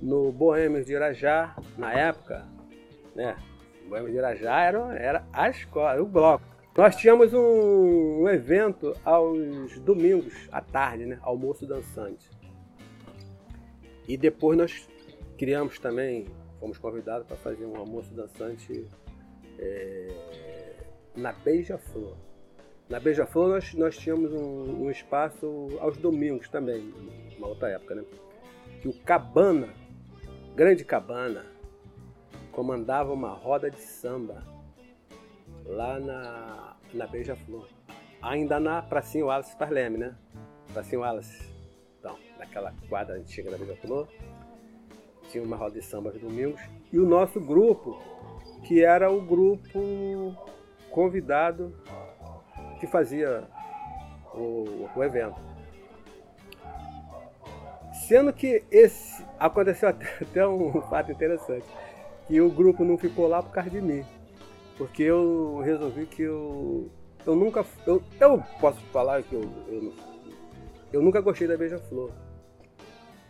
no 0.00 0.32
Boêmios 0.32 0.86
de 0.86 0.94
Irajá, 0.94 1.54
na 1.78 1.92
época, 1.92 2.44
né? 3.14 3.36
Boêmios 3.88 4.12
de 4.12 4.18
Irajá 4.18 4.60
era, 4.62 4.98
era 4.98 5.24
a 5.32 5.48
escola, 5.48 6.00
o 6.00 6.06
bloco. 6.06 6.44
Nós 6.76 6.96
tínhamos 6.96 7.34
um, 7.34 8.22
um 8.22 8.28
evento 8.28 8.96
aos 9.04 9.78
domingos 9.80 10.48
à 10.50 10.60
tarde, 10.60 11.04
né? 11.04 11.18
Almoço 11.22 11.66
dançante. 11.66 12.28
E 14.06 14.16
depois 14.16 14.58
nós 14.58 14.88
criamos 15.38 15.78
também, 15.78 16.26
fomos 16.58 16.78
convidados 16.78 17.26
para 17.26 17.36
fazer 17.36 17.64
um 17.64 17.76
almoço 17.76 18.12
dançante 18.14 18.86
é, 19.58 20.08
na 21.16 21.32
Beija-Flor. 21.32 22.16
Na 22.88 23.00
Beija-Flor 23.00 23.48
nós, 23.48 23.74
nós 23.74 23.96
tínhamos 23.96 24.32
um, 24.32 24.84
um, 24.84 24.90
espaço 24.90 25.68
aos 25.80 25.96
domingos 25.96 26.48
também, 26.48 26.92
uma 27.38 27.48
outra 27.48 27.70
época, 27.70 27.94
né? 27.94 28.04
Que 28.80 28.88
o 28.88 28.92
Cabana, 29.00 29.72
Grande 30.54 30.84
Cabana, 30.84 31.46
comandava 32.50 33.12
uma 33.12 33.30
roda 33.30 33.70
de 33.70 33.80
samba 33.80 34.42
lá 35.64 35.98
na, 35.98 36.76
na 36.92 37.06
Beija-Flor. 37.06 37.66
Ainda 38.20 38.60
na 38.60 38.82
Pracinha 38.82 39.24
Wallace 39.24 39.56
Parleme, 39.56 39.98
né? 39.98 40.14
Pracinha 40.72 41.00
Wallace. 41.00 41.51
Naquela 42.52 42.74
quadra 42.86 43.14
antiga 43.16 43.50
da 43.50 43.56
Beija-Flor. 43.56 44.06
Tinha 45.30 45.42
uma 45.42 45.56
roda 45.56 45.80
de 45.80 45.82
samba 45.82 46.10
aos 46.10 46.20
domingos. 46.20 46.60
E 46.92 46.98
o 46.98 47.06
nosso 47.06 47.40
grupo, 47.40 47.98
que 48.64 48.84
era 48.84 49.10
o 49.10 49.22
grupo 49.22 50.36
convidado 50.90 51.74
que 52.78 52.86
fazia 52.86 53.44
o, 54.34 54.86
o 54.94 55.02
evento. 55.02 55.40
Sendo 58.06 58.30
que 58.34 58.62
esse 58.70 59.24
aconteceu 59.38 59.88
até, 59.88 60.06
até, 60.20 60.46
um 60.46 60.82
fato 60.82 61.10
interessante, 61.10 61.64
que 62.26 62.38
o 62.38 62.50
grupo 62.50 62.84
não 62.84 62.98
ficou 62.98 63.26
lá 63.28 63.42
por 63.42 63.52
causa 63.52 63.70
de 63.70 63.80
mim, 63.80 64.04
porque 64.76 65.04
eu 65.04 65.62
resolvi 65.64 66.04
que 66.04 66.22
eu 66.22 66.90
eu 67.24 67.36
nunca 67.36 67.64
eu, 67.86 68.02
eu 68.20 68.42
posso 68.60 68.80
falar 68.86 69.22
que 69.22 69.32
eu, 69.32 69.42
eu, 69.68 69.94
eu 70.92 71.00
nunca 71.00 71.20
gostei 71.20 71.48
da 71.48 71.56
beija-flor. 71.56 72.10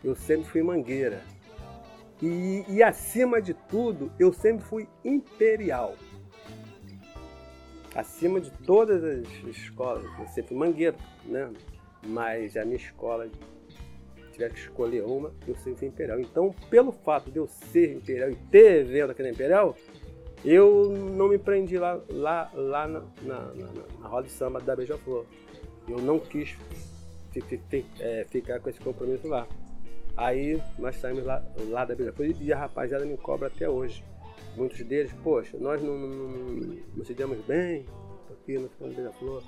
Eu 0.03 0.14
sempre 0.14 0.44
fui 0.46 0.62
mangueira. 0.62 1.22
E, 2.20 2.64
e 2.68 2.82
acima 2.82 3.42
de 3.42 3.55
tudo, 3.55 4.12
eu 4.18 4.32
sempre 4.32 4.64
fui 4.64 4.88
imperial 5.05 5.96
acima 7.94 8.40
de 8.40 8.50
todas 8.50 9.03
as 9.05 9.26
escolas. 9.46 10.05
Eu 10.18 10.26
sempre 10.28 10.55
mangueiro, 10.55 10.96
né? 11.24 11.50
Mas 12.07 12.57
a 12.57 12.64
minha 12.64 12.76
escola, 12.76 13.28
tiver 14.32 14.50
que 14.50 14.59
escolher 14.59 15.03
uma, 15.03 15.32
eu 15.46 15.55
sempre 15.57 15.80
fui 15.80 15.88
imperial. 15.88 16.20
Então, 16.20 16.55
pelo 16.70 16.92
fato 16.92 17.30
de 17.30 17.38
eu 17.38 17.46
ser 17.46 17.92
imperial 17.92 18.30
e 18.30 18.36
ter 18.50 18.80
evento 18.80 19.11
aqui 19.11 19.22
na 19.22 19.30
Imperial, 19.30 19.76
eu 20.44 20.90
não 20.90 21.28
me 21.28 21.38
prendi 21.38 21.78
lá, 21.78 22.00
lá, 22.09 22.50
lá 22.55 22.88
na, 22.88 23.00
na, 23.22 23.40
na, 23.55 23.72
na 24.00 24.09
roda 24.09 24.26
de 24.26 24.32
samba 24.32 24.61
da 24.61 24.74
Beija-Flor. 24.74 25.24
Eu 25.88 25.98
não 25.98 26.18
quis 26.18 26.57
é, 28.00 28.24
ficar 28.28 28.61
com 28.61 28.68
esse 28.68 28.80
compromisso 28.80 29.28
lá. 29.28 29.46
Aí 30.16 30.62
nós 30.78 30.96
saímos 30.96 31.24
lá, 31.24 31.42
lá 31.68 31.84
da 31.84 31.94
Beija-Flor 31.94 32.34
e 32.40 32.52
a 32.52 32.58
rapaziada 32.58 33.04
me 33.04 33.16
cobra 33.16 33.48
até 33.48 33.68
hoje 33.68 34.04
muitos 34.56 34.80
deles, 34.82 35.12
poxa, 35.22 35.56
nós 35.58 35.82
não, 35.82 35.96
não, 35.96 36.28
não 36.94 37.04
se 37.04 37.14
demos 37.14 37.38
bem, 37.44 37.86
aqui 38.30 38.58
no 38.58 38.68
Ficando 38.68 38.94
Beija-Flor. 38.94 39.42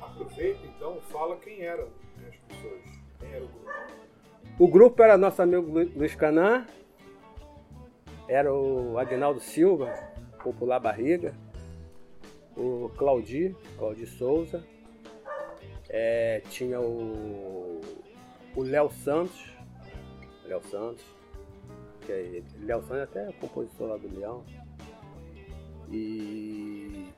Aproveita 0.00 0.60
então, 0.66 1.00
fala 1.02 1.36
quem 1.36 1.62
eram 1.62 1.84
né, 2.16 2.28
as 2.28 2.36
pessoas, 2.36 2.82
quem 3.18 3.32
era 3.32 3.44
o 3.44 3.48
grupo. 3.48 3.70
O 4.58 4.68
grupo 4.68 5.02
era 5.02 5.18
nosso 5.18 5.42
amigo 5.42 5.66
Luiz 5.70 6.14
Canã, 6.14 6.66
era 8.28 8.52
o 8.52 8.98
Agnaldo 8.98 9.40
Silva, 9.40 9.92
popular 10.42 10.80
Barriga, 10.80 11.34
o 12.56 12.90
Claudi, 12.96 13.54
Claudi 13.78 14.06
Souza, 14.06 14.64
é, 15.88 16.42
tinha 16.50 16.80
o 16.80 17.80
Léo 18.56 18.90
Santos, 18.90 19.55
Léo 20.46 20.62
Santos, 20.70 21.04
que 22.04 22.12
é 22.12 22.42
Léo 22.60 22.82
Santos 22.82 23.02
até 23.02 23.28
é 23.28 23.32
compositor 23.32 23.88
lá 23.88 23.96
do 23.96 24.08
Leão. 24.08 24.44
E, 25.90 27.08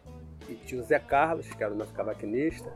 e 0.49 0.55
tinha 0.67 0.81
o 0.81 0.85
Zé 0.85 0.99
Carlos, 0.99 1.49
que 1.49 1.63
era 1.63 1.73
o 1.73 1.77
nosso 1.77 1.93
cavaquinista, 1.93 2.71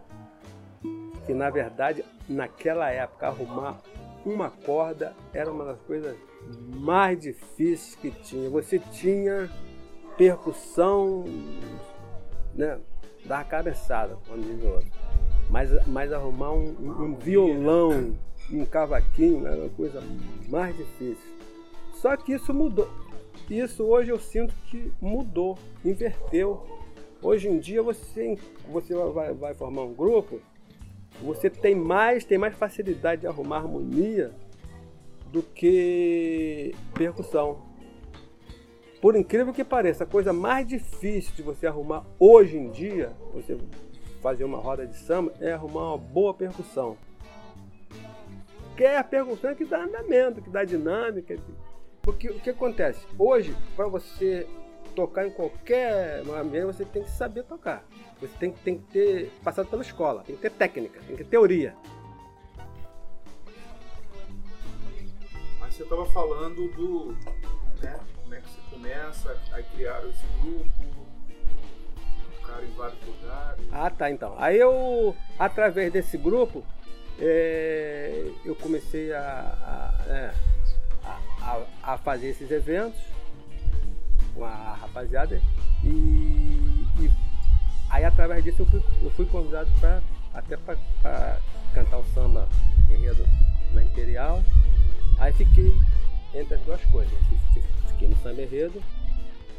que 1.27 1.35
na 1.35 1.51
verdade, 1.51 2.05
naquela 2.29 2.91
época, 2.91 3.27
arrumar 3.27 3.81
uma 4.25 4.51
corda 4.51 5.15
era 5.33 5.51
uma 5.51 5.65
das 5.65 5.81
coisas 5.81 6.17
mais 6.75 7.21
difíceis 7.21 7.95
que 7.97 8.11
tinha. 8.11 8.49
Você 8.51 8.79
tinha 8.79 9.51
percussão, 10.17 11.25
né? 12.55 12.79
Da 13.25 13.45
cabeçada, 13.45 14.17
o 14.29 14.67
outro. 14.67 14.91
Mas, 15.49 15.87
mas 15.87 16.13
arrumar 16.13 16.53
um, 16.53 16.75
um 16.81 17.15
violão, 17.15 18.17
um 18.57 18.65
cavaquinho 18.65 19.47
era 19.47 19.57
uma 19.57 19.71
coisa 19.71 20.03
mais 20.49 20.77
difícil. 20.77 21.33
Só 21.95 22.17
que 22.17 22.33
isso 22.33 22.53
mudou. 22.53 22.89
Isso 23.49 23.85
hoje 23.85 24.11
eu 24.11 24.19
sinto 24.19 24.55
que 24.67 24.93
mudou, 25.01 25.59
inverteu. 25.85 26.67
Hoje 27.23 27.49
em 27.49 27.59
dia 27.59 27.83
você, 27.83 28.37
você 28.71 28.95
vai, 28.95 29.33
vai 29.33 29.55
formar 29.55 29.83
um 29.83 29.95
grupo, 29.95 30.41
você 31.23 31.49
tem 31.49 31.75
mais, 31.75 32.25
tem 32.25 32.39
mais 32.39 32.55
facilidade 32.55 33.23
de 33.23 33.27
arrumar 33.27 33.59
harmonia 33.59 34.33
do 35.31 35.43
que 35.43 36.75
percussão. 36.95 37.63
Por 39.01 39.17
incrível 39.17 39.53
que 39.53 39.65
pareça, 39.65 40.05
a 40.05 40.07
coisa 40.07 40.33
mais 40.33 40.67
difícil 40.67 41.33
de 41.35 41.43
você 41.43 41.67
arrumar 41.67 42.05
hoje 42.19 42.57
em 42.57 42.71
dia, 42.71 43.13
você 43.33 43.59
fazer 44.21 44.45
uma 44.45 44.59
roda 44.59 44.87
de 44.87 44.97
samba, 44.97 45.33
é 45.41 45.53
arrumar 45.53 45.89
uma 45.89 45.99
boa 45.99 46.33
percussão. 46.33 46.97
Que 48.77 48.85
a 48.85 49.05
percussão 49.05 49.55
que 49.55 49.65
dá 49.65 49.85
andamento, 49.85 50.41
que 50.41 50.51
dá 50.51 50.65
dinâmica. 50.65 51.37
Porque 52.01 52.29
o 52.29 52.41
que 52.41 52.51
acontece? 52.51 53.07
Hoje, 53.19 53.55
para 53.77 53.87
você 53.87 54.47
tocar 54.95 55.27
em 55.27 55.31
qualquer 55.31 56.23
ambiente, 56.29 56.67
você 56.67 56.85
tem 56.85 57.03
que 57.03 57.11
saber 57.11 57.45
tocar. 57.45 57.85
Você 58.21 58.33
tem, 58.39 58.53
tem 58.53 58.79
que 58.79 58.85
ter 58.93 59.31
passado 59.43 59.69
pela 59.69 59.83
escola, 59.83 60.23
tem 60.23 60.37
que 60.37 60.43
ter 60.43 60.51
técnica, 60.51 61.01
tem 61.01 61.17
que 61.17 61.25
ter 61.25 61.31
teoria. 61.31 61.75
Mas 65.61 65.75
você 65.75 65.83
estava 65.83 66.05
falando 66.07 66.69
do. 66.75 67.13
Né, 67.83 67.99
como 68.23 68.35
é 68.35 68.41
que 68.41 68.49
você 68.49 68.61
começa 68.71 69.41
a 69.53 69.63
criar 69.63 70.03
esse 70.09 70.27
grupo, 70.41 71.07
tocar 72.41 72.63
em 72.63 72.71
vários 72.73 72.99
lugares. 73.07 73.67
Ah, 73.73 73.91
tá, 73.91 74.11
então. 74.11 74.35
Aí 74.39 74.59
eu, 74.59 75.15
através 75.39 75.93
desse 75.93 76.17
grupo, 76.17 76.65
é, 77.25 78.31
eu 78.45 78.57
comecei 78.57 79.13
a, 79.13 79.21
a, 79.21 80.13
é, 80.13 80.35
a, 81.41 81.93
a, 81.93 81.99
fazer 81.99 82.31
esses 82.31 82.51
eventos 82.51 83.01
com 84.35 84.45
a 84.45 84.77
rapaziada 84.81 85.41
e, 85.85 85.89
e 86.99 87.11
aí 87.91 88.05
através 88.05 88.43
disso 88.43 88.63
eu 88.63 88.67
fui, 88.67 88.83
eu 89.03 89.11
fui 89.11 89.27
convidado 89.27 89.71
para 89.79 90.03
até 90.35 90.57
para 90.57 91.39
cantar 91.73 91.99
o 91.99 92.05
samba 92.07 92.49
enredo 92.91 93.25
na 93.73 93.85
Imperial. 93.85 94.43
Aí 95.19 95.33
fiquei 95.33 95.73
entre 96.35 96.55
as 96.55 96.61
duas 96.63 96.85
coisas. 96.87 97.13
Fiquei 97.89 98.09
no 98.09 98.17
samba 98.17 98.43
enredo 98.43 98.83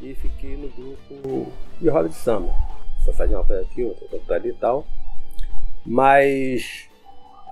e 0.02 0.14
fiquei 0.16 0.58
no 0.58 0.68
grupo 0.70 1.54
de 1.80 1.90
roda 1.90 2.10
de 2.10 2.16
samba. 2.16 2.54
Só 3.06 3.14
fazia 3.14 3.38
uma 3.38 3.46
coisa 3.46 3.62
aqui, 3.62 3.84
outra 3.84 4.36
ali 4.36 4.50
e 4.50 4.54
tal. 4.54 4.86
Mas 5.86 6.90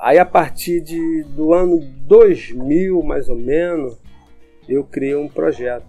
aí 0.02 0.18
a 0.18 0.26
partir 0.26 0.82
de, 0.82 1.24
do 1.24 1.54
ano 1.54 1.80
2000, 1.80 3.04
mais 3.04 3.30
ou 3.30 3.36
menos, 3.36 3.98
eu 4.68 4.84
criei 4.84 5.16
um 5.16 5.30
projeto. 5.30 5.86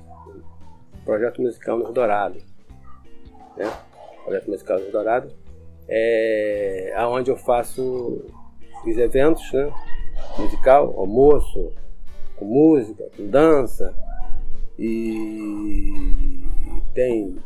Um 0.94 1.04
projeto 1.04 1.40
musical 1.40 1.78
no 1.78 1.90
Dourado. 1.90 2.38
Né? 3.56 3.72
Projeto 4.22 4.50
musical 4.50 4.78
no 4.78 4.92
Dourado. 4.92 5.32
É 5.88 6.94
onde 7.08 7.30
eu 7.30 7.36
faço 7.36 8.24
os 8.86 8.96
eventos, 8.96 9.50
né? 9.52 9.72
Musical, 10.38 10.94
almoço, 10.96 11.72
com 12.36 12.44
música, 12.44 13.04
com 13.16 13.26
dança. 13.26 13.94
E 14.78 16.44
tem, 16.94 17.36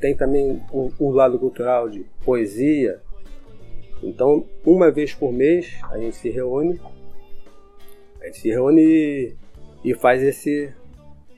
tem 0.00 0.16
também 0.16 0.62
o, 0.72 0.90
o 0.98 1.10
lado 1.10 1.38
cultural 1.38 1.88
de 1.88 2.04
poesia. 2.24 3.00
Então, 4.02 4.46
uma 4.64 4.90
vez 4.90 5.14
por 5.14 5.32
mês, 5.32 5.78
a 5.90 5.98
gente 5.98 6.16
se 6.16 6.28
reúne. 6.30 6.80
A 8.20 8.26
gente 8.26 8.38
se 8.38 8.48
reúne 8.48 9.36
e 9.84 9.94
faz 9.94 10.22
esse 10.22 10.72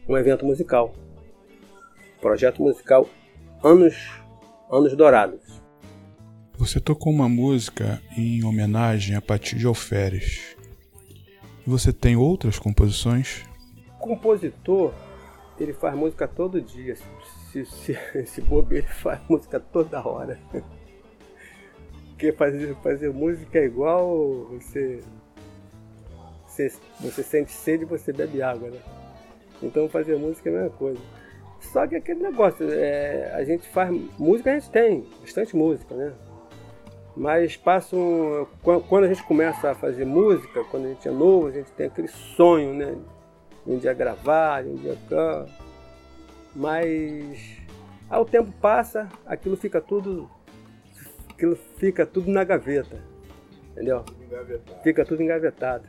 um 0.09 0.17
evento 0.17 0.45
musical. 0.45 0.95
Projeto 2.21 2.63
musical 2.63 3.09
Anos 3.63 3.95
Anos 4.71 4.97
Dourados. 4.97 5.41
Você 6.57 6.81
tocou 6.81 7.13
uma 7.13 7.29
música 7.29 8.03
em 8.17 8.45
homenagem 8.45 9.15
a 9.15 9.23
Pati 9.23 9.57
de 9.57 9.67
Alferes. 9.67 10.57
E 11.67 11.71
você 11.71 11.93
tem 11.93 12.17
outras 12.17 12.59
composições? 12.59 13.45
Compositor, 13.99 14.93
ele 15.59 15.73
faz 15.73 15.95
música 15.95 16.27
todo 16.27 16.61
dia. 16.61 16.97
Se, 17.51 17.65
se, 17.65 17.97
se 18.27 18.41
bobeira, 18.41 18.87
ele 18.87 18.95
faz 18.95 19.21
música 19.29 19.61
toda 19.61 20.07
hora. 20.07 20.39
Porque 22.19 22.33
fazer, 22.33 22.75
fazer 22.83 23.13
música 23.13 23.61
é 23.61 23.67
igual 23.67 24.49
você 24.51 25.01
você, 26.45 26.73
você 26.99 27.23
sente 27.23 27.53
sede 27.53 27.85
e 27.85 27.87
você 27.87 28.13
bebe 28.13 28.43
água, 28.43 28.71
né? 28.71 28.81
Então 29.63 29.89
fazer 29.89 30.17
música 30.17 30.51
é 30.51 30.53
a 30.53 30.57
mesma 30.57 30.77
coisa. 30.77 31.01
Só 31.61 31.87
que 31.87 31.95
aquele 31.95 32.21
negócio, 32.21 32.69
é, 32.73 33.33
a 33.35 33.45
gente 33.45 33.69
faz 33.69 33.97
música, 34.19 34.51
a 34.51 34.55
gente 34.55 34.69
tem 34.69 35.07
bastante 35.21 35.55
música, 35.55 35.95
né? 35.95 36.13
Mas 37.17 37.57
passa 37.57 37.95
um, 37.95 38.45
quando 38.89 39.05
a 39.05 39.09
gente 39.09 39.23
começa 39.23 39.71
a 39.71 39.75
fazer 39.77 40.05
música, 40.05 40.65
quando 40.65 40.87
a 40.87 40.89
gente 40.89 41.07
é 41.07 41.13
novo, 41.13 41.47
a 41.47 41.53
gente 41.53 41.71
tem 41.71 41.87
aquele 41.87 42.09
sonho, 42.09 42.75
né? 42.75 42.97
Um 43.65 43.79
dia 43.79 43.95
gravar, 43.95 44.65
um 44.65 44.75
dia 44.75 44.99
cá. 45.09 45.47
Mas 46.53 47.59
ao 48.11 48.25
tempo 48.25 48.51
passa, 48.61 49.09
aquilo 49.25 49.57
fica 49.57 49.81
tudo 49.81 50.29
aquilo 51.39 51.57
fica 51.77 52.05
tudo 52.05 52.29
na 52.33 52.43
gaveta. 52.43 53.01
Entendeu? 53.71 54.05
Fica 54.83 55.05
tudo 55.05 55.23
engavetado. 55.23 55.87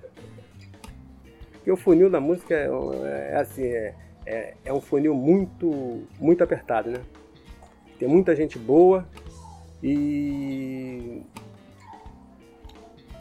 Porque 1.54 1.72
o 1.72 1.76
funil 1.76 2.08
da 2.08 2.20
música 2.20 2.54
é, 2.54 2.68
é, 2.68 3.32
é 3.32 3.36
assim, 3.36 3.64
é, 3.64 3.96
é, 4.28 4.54
é, 4.64 4.72
um 4.72 4.80
funil 4.80 5.16
muito, 5.16 6.04
muito 6.20 6.44
apertado, 6.44 6.92
né? 6.92 7.02
Tem 7.98 8.08
muita 8.08 8.36
gente 8.36 8.60
boa 8.60 9.06
e, 9.84 11.24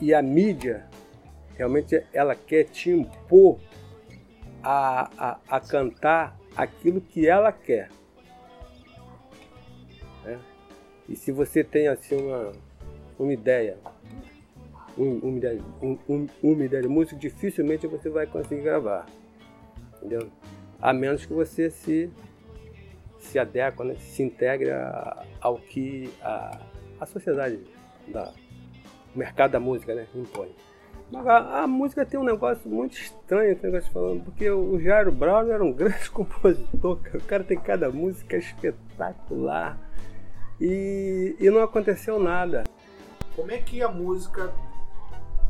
e 0.00 0.12
a 0.12 0.20
mídia 0.22 0.86
realmente 1.56 2.04
ela 2.12 2.34
quer 2.36 2.64
te 2.64 2.90
impor 2.90 3.58
a, 4.62 5.10
a, 5.18 5.38
a 5.48 5.60
cantar 5.60 6.38
aquilo 6.54 7.00
que 7.00 7.26
ela 7.26 7.50
quer. 7.50 7.88
E 11.08 11.16
se 11.16 11.32
você 11.32 11.64
tem 11.64 11.88
assim 11.88 12.16
uma, 12.16 12.52
uma 13.18 13.32
ideia 13.32 13.78
um, 14.98 15.18
uma, 15.18 15.38
ideia, 15.38 15.60
um, 15.80 15.98
um, 16.08 16.26
uma 16.42 16.64
ideia 16.64 16.82
de 16.82 16.88
música, 16.88 17.16
dificilmente 17.16 17.86
você 17.86 18.10
vai 18.10 18.26
conseguir 18.26 18.62
gravar. 18.62 19.06
Entendeu? 19.96 20.28
A 20.80 20.92
menos 20.92 21.24
que 21.24 21.32
você 21.32 21.70
se, 21.70 22.10
se 23.18 23.38
adequa, 23.38 23.84
né? 23.84 23.94
se 23.94 24.22
integre 24.22 24.70
ao 25.40 25.58
que 25.58 26.12
a, 26.20 26.60
a 27.00 27.06
sociedade, 27.06 27.60
da, 28.08 28.32
o 29.14 29.18
mercado 29.18 29.52
da 29.52 29.60
música 29.60 29.94
né? 29.94 30.06
impõe. 30.14 30.52
Mas 31.10 31.26
a, 31.26 31.62
a, 31.62 31.66
música 31.66 32.04
tem 32.04 32.20
um 32.20 32.24
negócio 32.24 32.68
muito 32.68 32.98
estranho, 32.98 33.52
esse 33.52 33.62
negócio 33.62 33.90
falando, 33.92 34.24
porque 34.24 34.50
o 34.50 34.78
Jairo 34.78 35.10
Brown 35.10 35.50
era 35.50 35.64
um 35.64 35.72
grande 35.72 36.10
compositor, 36.10 36.98
o 37.14 37.24
cara 37.24 37.44
tem 37.44 37.58
cada 37.58 37.90
música 37.90 38.36
espetacular. 38.36 39.78
E, 40.60 41.36
e 41.38 41.50
não 41.50 41.62
aconteceu 41.62 42.18
nada. 42.18 42.64
Como 43.36 43.52
é 43.52 43.58
que 43.58 43.82
a 43.82 43.88
música 43.88 44.52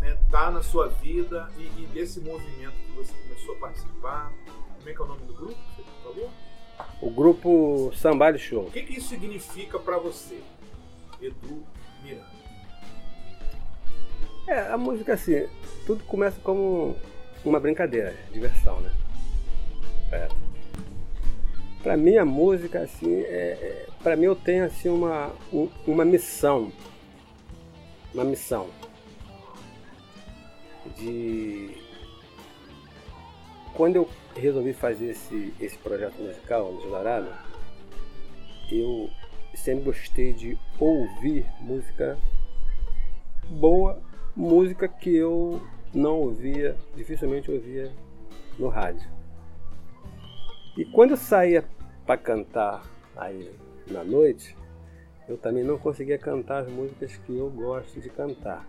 né, 0.00 0.16
tá 0.30 0.50
na 0.50 0.62
sua 0.62 0.88
vida 0.88 1.48
e, 1.59 1.82
e, 1.82 1.86
desse 1.92 2.20
movimento 2.20 2.74
que 2.74 2.92
você 2.92 3.12
começou 3.12 3.54
a 3.56 3.59
participar. 3.59 4.32
Como 4.76 4.88
é 4.88 4.92
que 4.92 5.00
é 5.00 5.04
o 5.04 5.09
nome 5.09 5.22
do 5.26 5.34
grupo 5.34 5.54
que 5.54 5.82
você 5.82 6.02
falou? 6.02 6.30
O 7.02 7.11
grupo 7.11 7.92
Sambari 7.94 8.38
Show. 8.38 8.64
O 8.64 8.70
que, 8.70 8.82
que 8.82 8.98
isso 8.98 9.09
significa 9.09 9.78
para 9.78 9.98
você, 9.98 10.40
Edu 11.20 11.64
Miranda? 12.02 12.38
É, 14.46 14.61
a 14.72 14.78
música 14.78 15.14
assim, 15.14 15.46
tudo 15.84 16.04
começa 16.04 16.40
como 16.40 16.96
uma 17.44 17.61
brincadeira, 17.61 18.16
diversão, 18.32 18.80
né? 18.80 18.92
É. 20.12 20.47
Para 21.82 21.96
mim 21.96 22.16
a 22.16 22.24
música 22.24 22.80
assim, 22.80 23.20
é, 23.22 23.26
é 23.26 23.86
para 24.02 24.16
mim 24.16 24.24
eu 24.24 24.36
tenho 24.36 24.64
assim 24.64 24.88
uma, 24.88 25.32
uma 25.86 26.04
missão, 26.04 26.72
uma 28.12 28.24
missão 28.24 28.68
de 30.96 31.70
quando 33.74 33.96
eu 33.96 34.08
resolvi 34.34 34.72
fazer 34.72 35.10
esse, 35.10 35.54
esse 35.60 35.78
projeto 35.78 36.20
musical 36.20 36.72
no 36.72 36.80
Dourado, 36.80 37.28
eu 38.70 39.08
sempre 39.54 39.84
gostei 39.84 40.32
de 40.32 40.58
ouvir 40.78 41.46
música 41.60 42.18
boa, 43.48 44.00
música 44.34 44.88
que 44.88 45.14
eu 45.14 45.62
não 45.94 46.20
ouvia, 46.20 46.76
dificilmente 46.96 47.50
ouvia 47.50 47.90
no 48.58 48.68
rádio. 48.68 49.17
E 50.78 50.84
quando 50.84 51.10
eu 51.10 51.16
saía 51.16 51.64
para 52.06 52.16
cantar 52.16 52.84
aí 53.16 53.52
na 53.88 54.04
noite, 54.04 54.56
eu 55.28 55.36
também 55.36 55.64
não 55.64 55.76
conseguia 55.76 56.16
cantar 56.16 56.62
as 56.62 56.70
músicas 56.70 57.16
que 57.16 57.36
eu 57.36 57.50
gosto 57.50 58.00
de 58.00 58.08
cantar. 58.08 58.64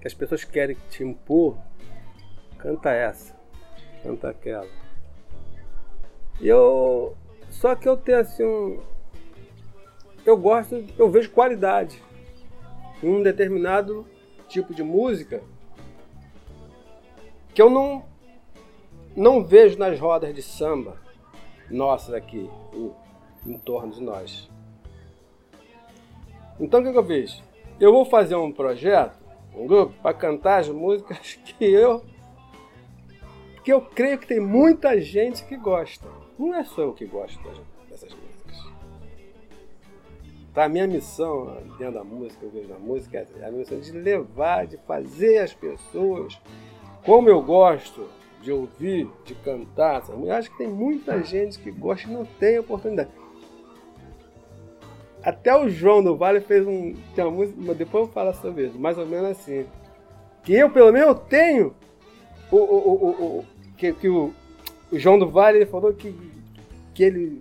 Que 0.00 0.08
as 0.08 0.12
pessoas 0.12 0.42
querem 0.42 0.76
te 0.90 1.04
impor, 1.04 1.56
canta 2.58 2.90
essa, 2.90 3.32
canta 4.02 4.30
aquela. 4.30 4.66
E 6.40 6.48
eu. 6.48 7.16
Só 7.48 7.76
que 7.76 7.88
eu 7.88 7.96
tenho 7.96 8.18
assim 8.18 8.42
um. 8.42 8.82
Eu 10.26 10.36
gosto, 10.36 10.84
eu 10.98 11.08
vejo 11.12 11.30
qualidade 11.30 12.02
em 13.00 13.08
um 13.08 13.22
determinado 13.22 14.04
tipo 14.48 14.74
de 14.74 14.82
música 14.82 15.40
que 17.54 17.62
eu 17.62 17.70
não, 17.70 18.04
não 19.16 19.44
vejo 19.44 19.78
nas 19.78 19.98
rodas 19.98 20.34
de 20.34 20.42
samba 20.42 20.96
nossas 21.70 22.14
aqui, 22.14 22.50
em, 22.72 22.92
em 23.46 23.58
torno 23.58 23.92
de 23.92 24.02
nós. 24.02 24.50
Então 26.58 26.80
o 26.80 26.84
que, 26.84 26.92
que 26.92 26.98
eu 26.98 27.06
fiz? 27.06 27.42
Eu 27.80 27.92
vou 27.92 28.04
fazer 28.04 28.36
um 28.36 28.52
projeto, 28.52 29.18
um 29.54 29.66
grupo, 29.66 29.94
para 30.02 30.14
cantar 30.14 30.60
as 30.60 30.68
músicas 30.68 31.38
que 31.44 31.64
eu. 31.64 32.04
que 33.64 33.72
eu 33.72 33.80
creio 33.80 34.18
que 34.18 34.26
tem 34.26 34.40
muita 34.40 35.00
gente 35.00 35.44
que 35.44 35.56
gosta. 35.56 36.06
Não 36.38 36.54
é 36.54 36.64
só 36.64 36.82
eu 36.82 36.92
que 36.92 37.06
gosto 37.06 37.38
dessas 37.88 38.10
músicas. 38.12 38.24
Para 40.52 40.64
a 40.64 40.68
minha 40.68 40.86
missão 40.86 41.56
dentro 41.78 41.94
da 41.94 42.04
música, 42.04 42.44
eu 42.44 42.50
vejo 42.50 42.68
na 42.68 42.78
música, 42.78 43.26
é 43.40 43.46
a 43.46 43.50
missão 43.50 43.78
de 43.80 43.90
levar, 43.90 44.66
de 44.66 44.76
fazer 44.78 45.38
as 45.38 45.52
pessoas 45.52 46.40
como 47.04 47.28
eu 47.28 47.42
gosto 47.42 48.08
de 48.44 48.52
ouvir, 48.52 49.08
de 49.24 49.34
cantar, 49.36 50.04
eu 50.08 50.30
acho 50.30 50.50
que 50.50 50.58
tem 50.58 50.68
muita 50.68 51.22
gente 51.24 51.58
que 51.58 51.70
gosta 51.70 52.06
e 52.06 52.12
não 52.12 52.26
tem 52.26 52.58
oportunidade. 52.58 53.08
Até 55.22 55.56
o 55.56 55.70
João 55.70 56.04
do 56.04 56.14
Vale 56.14 56.40
fez 56.40 56.66
um. 56.66 56.94
Tem 57.14 57.24
uma 57.24 57.30
música, 57.30 57.74
depois 57.74 58.06
eu 58.06 58.12
falar 58.12 58.34
sobre 58.34 58.66
isso, 58.66 58.78
mais 58.78 58.98
ou 58.98 59.06
menos 59.06 59.30
assim. 59.30 59.64
Que 60.42 60.52
eu, 60.52 60.68
pelo 60.68 60.92
menos, 60.92 61.18
tenho. 61.30 61.74
O, 62.52 62.56
o, 62.56 62.92
o, 62.92 63.38
o 63.38 63.44
que, 63.78 63.90
que 63.94 64.08
o, 64.08 64.34
o 64.92 64.98
João 64.98 65.18
do 65.18 65.30
Vale 65.30 65.58
ele 65.58 65.66
falou 65.66 65.94
que, 65.94 66.14
que 66.92 67.02
ele 67.02 67.40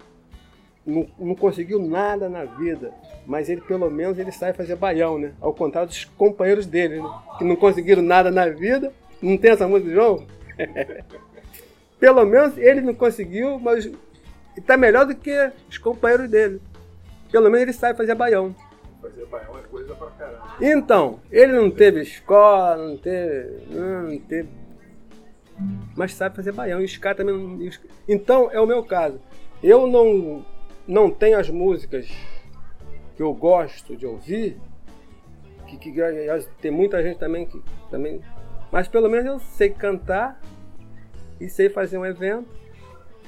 não, 0.85 1.05
não 1.19 1.35
conseguiu 1.35 1.77
nada 1.77 2.29
na 2.29 2.45
vida, 2.45 2.93
mas 3.27 3.49
ele 3.49 3.59
pelo 3.59 3.91
menos 3.91 4.17
ele 4.17 4.31
sai 4.31 4.53
fazer 4.53 4.77
baião, 4.77 5.19
né? 5.19 5.33
Ao 5.41 5.53
contrário 5.53 5.89
dos 5.89 6.05
companheiros 6.05 6.65
dele, 6.65 7.01
né? 7.01 7.09
que 7.37 7.43
não 7.43 7.57
conseguiram 7.57 8.01
nada 8.01 8.31
na 8.31 8.47
vida. 8.47 8.93
Não 9.21 9.37
tem 9.37 9.51
essa 9.51 9.67
música 9.67 9.89
do 9.89 9.95
João? 9.95 10.25
pelo 11.99 12.25
menos 12.25 12.57
ele 12.57 12.81
não 12.81 12.93
conseguiu, 12.93 13.59
mas 13.59 13.89
está 14.57 14.75
melhor 14.77 15.05
do 15.05 15.15
que 15.15 15.51
os 15.69 15.77
companheiros 15.77 16.29
dele. 16.29 16.61
Pelo 17.31 17.45
menos 17.45 17.61
ele 17.61 17.73
sabe 17.73 17.97
fazer 17.97 18.13
baião. 18.13 18.55
Fazer 19.01 19.25
baião 19.25 19.57
é 19.57 19.61
coisa 19.63 19.95
pra 19.95 20.07
caramba. 20.11 20.55
Então, 20.61 21.19
ele 21.31 21.53
não 21.53 21.71
teve 21.71 22.01
escola, 22.01 22.77
não 22.77 22.97
teve. 22.97 23.65
Não, 23.69 24.19
teve. 24.19 24.49
Mas 25.95 26.13
sabe 26.13 26.35
fazer 26.35 26.51
baião. 26.51 26.81
E 26.81 26.85
os 26.85 26.97
caras 26.97 27.17
também 27.17 27.35
não. 27.35 27.69
Então, 28.07 28.49
é 28.51 28.59
o 28.59 28.67
meu 28.67 28.83
caso. 28.83 29.19
Eu 29.63 29.87
não, 29.87 30.45
não 30.87 31.09
tenho 31.09 31.39
as 31.39 31.49
músicas 31.49 32.07
que 33.15 33.23
eu 33.23 33.33
gosto 33.33 33.95
de 33.95 34.05
ouvir. 34.05 34.57
Que, 35.67 35.77
que, 35.77 35.93
tem 36.61 36.69
muita 36.69 37.01
gente 37.01 37.17
também 37.17 37.45
que. 37.45 37.61
Também, 37.89 38.21
mas 38.73 38.87
pelo 38.87 39.07
menos 39.07 39.27
eu 39.27 39.39
sei 39.39 39.69
cantar 39.69 40.41
e 41.39 41.47
sei 41.47 41.69
fazer 41.69 41.99
um 41.99 42.05
evento. 42.05 42.49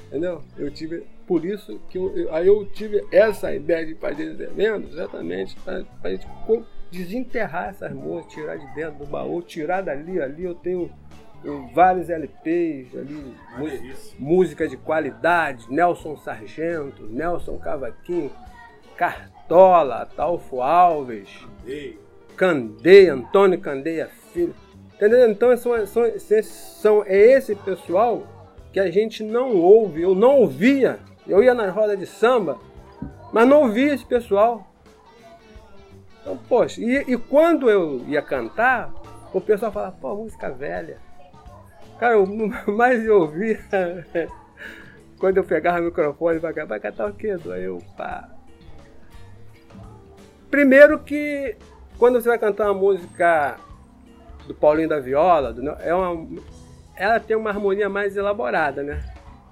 Entendeu? 0.08 0.42
Eu 0.58 0.72
tive 0.72 1.06
por 1.28 1.46
isso 1.46 1.80
que 1.88 2.00
eu, 2.00 2.34
aí 2.34 2.48
eu 2.48 2.66
tive 2.66 3.06
essa 3.12 3.54
ideia 3.54 3.86
de 3.86 3.94
fazer 3.94 4.24
esse 4.32 4.42
evento, 4.42 4.90
exatamente 4.92 5.56
para 5.58 5.86
a 6.04 6.10
gente 6.10 6.28
desenterrar 6.92 7.70
essas 7.70 7.94
músicas, 7.94 8.34
tirar 8.34 8.58
de 8.58 8.74
dentro 8.74 9.06
do 9.06 9.06
baú, 9.06 9.40
tirar 9.44 9.82
dali, 9.82 10.20
ali 10.20 10.46
eu 10.46 10.56
tenho 10.56 10.90
vários 11.76 12.10
LPs 12.10 12.96
ali, 12.96 13.36
música 14.18 14.68
de 14.68 14.78
qualidade, 14.78 15.72
Nelson 15.72 16.18
Sargento, 16.18 17.04
Nelson 17.04 17.60
Cavaquinho, 17.60 18.32
Cartola, 18.98 20.02
Atalfo 20.02 20.62
Alves, 20.62 21.30
Candeia, 22.36 23.14
Antônio 23.14 23.60
Candeia 23.60 24.10
Filho. 24.34 24.65
Entendeu? 24.96 25.30
Então 25.30 25.56
são, 25.58 25.86
são, 25.86 26.04
são, 26.44 27.04
é 27.06 27.18
esse 27.18 27.56
pessoal 27.56 28.24
que 28.74 28.80
a 28.80 28.90
gente 28.90 29.24
não 29.24 29.56
ouve, 29.56 30.02
eu 30.02 30.16
não 30.16 30.40
ouvia 30.40 31.00
eu 31.28 31.44
ia 31.44 31.54
nas 31.54 31.74
rodas 31.74 31.98
de 31.98 32.06
samba, 32.06 32.60
mas 33.34 33.48
não 33.48 33.64
ouvia 33.64 33.94
esse 33.94 34.06
pessoal. 34.06 34.66
Então, 36.22 36.38
poxa, 36.50 36.82
e, 36.82 37.14
e 37.14 37.18
quando 37.18 37.70
eu 37.70 38.04
ia 38.08 38.22
cantar, 38.22 38.94
o 39.34 39.42
pessoal 39.42 39.72
falava, 39.72 39.96
pô, 40.00 40.16
música 40.16 40.50
velha. 40.52 40.98
Cara, 42.00 42.20
o 42.20 42.28
mais 42.72 43.04
eu 43.04 43.22
ouvia 43.22 43.60
quando 45.20 45.38
eu 45.38 45.44
pegava 45.44 45.80
o 45.80 45.86
microfone 45.86 46.40
vai, 46.40 46.54
vai 46.54 46.80
cantar 46.80 47.10
o 47.10 47.14
quê? 47.14 47.36
Aí 47.52 47.64
eu, 47.64 47.82
pá. 47.98 48.30
Primeiro 50.50 51.00
que 51.00 51.58
quando 51.98 52.22
você 52.22 52.30
vai 52.30 52.38
cantar 52.38 52.66
uma 52.66 52.80
música 52.80 53.58
do 54.48 54.54
Paulinho 54.54 54.90
da 54.90 55.00
Viola, 55.00 55.54
do, 55.54 55.68
é 55.82 55.94
uma, 55.94 56.42
ela 56.96 57.20
tem 57.20 57.36
uma 57.36 57.50
harmonia 57.50 57.90
mais 57.90 58.16
elaborada, 58.16 58.84
né? 58.84 59.04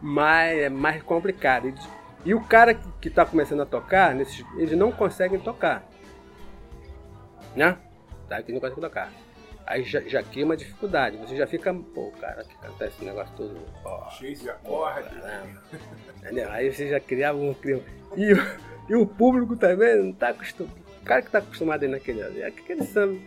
mais, 0.03 0.59
é 0.59 0.69
mais 0.69 1.01
complicado. 1.01 1.73
E 2.25 2.33
o 2.33 2.41
cara 2.41 2.73
que 2.73 3.07
está 3.07 3.25
começando 3.25 3.61
a 3.61 3.65
tocar, 3.65 4.13
nesses, 4.13 4.45
eles 4.57 4.77
não 4.77 4.91
conseguem 4.91 5.39
tocar. 5.39 5.87
Né? 7.55 7.77
Tá? 8.27 8.41
Que 8.43 8.51
não 8.51 8.59
consegue 8.59 8.81
tocar. 8.81 9.11
Aí 9.65 9.83
já, 9.83 10.01
já 10.01 10.21
cria 10.21 10.43
uma 10.43 10.57
dificuldade. 10.57 11.15
Você 11.17 11.37
já 11.37 11.47
fica, 11.47 11.73
pô, 11.73 12.11
cara, 12.19 12.43
que 12.43 12.55
canta 12.57 12.85
esse 12.85 13.03
negócio 13.05 13.33
todo. 13.37 13.57
Ó, 13.85 14.09
Cheio 14.09 14.35
de 14.35 14.49
acorde. 14.49 15.09
Entendeu? 16.17 16.51
Aí 16.51 16.71
você 16.71 16.89
já 16.89 16.99
criava 16.99 17.37
um 17.37 17.53
clima. 17.53 17.81
E, 18.17 18.33
e 18.89 18.95
o 18.95 19.07
público 19.07 19.55
também 19.55 19.97
não 19.97 20.09
está 20.09 20.29
acostumado. 20.29 20.75
O 21.01 21.05
cara 21.05 21.21
que 21.21 21.27
está 21.27 21.39
acostumado 21.39 21.83
aí 21.83 21.89
naquele. 21.89 22.41
É 22.41 22.47
aquele 22.47 22.83
samba. 22.83 23.19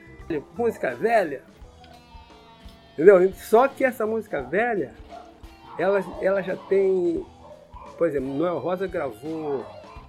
Música 0.57 0.95
velha. 0.95 1.43
Entendeu? 2.97 3.31
Só 3.35 3.69
que 3.69 3.85
essa 3.85 4.07
música 4.07 4.41
velha 4.41 4.95
ela, 5.79 6.03
ela 6.23 6.43
já 6.43 6.57
tem, 6.57 7.25
por 7.99 8.09
exemplo, 8.09 8.33
Noel 8.33 8.59
Rosa 8.59 8.87
gravou 8.87 9.65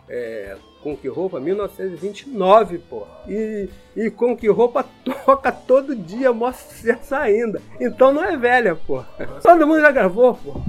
é, 0.08 0.56
Com 0.82 0.96
Que 0.96 1.10
Roupa 1.10 1.40
1929, 1.40 2.78
pô. 2.78 3.06
E, 3.28 3.70
e 3.96 4.10
Com 4.10 4.38
Que 4.38 4.48
Roupa 4.48 4.86
toca 5.26 5.52
todo 5.52 5.96
dia, 5.96 6.32
mostra 6.32 6.74
sucesso 6.74 7.16
ainda. 7.16 7.62
Então 7.80 8.14
não 8.14 8.24
é 8.24 8.38
velha, 8.38 8.76
pô. 8.76 9.04
Todo 9.44 9.68
mundo 9.68 9.82
já 9.82 9.92
gravou, 9.92 10.36
pô. 10.36 10.62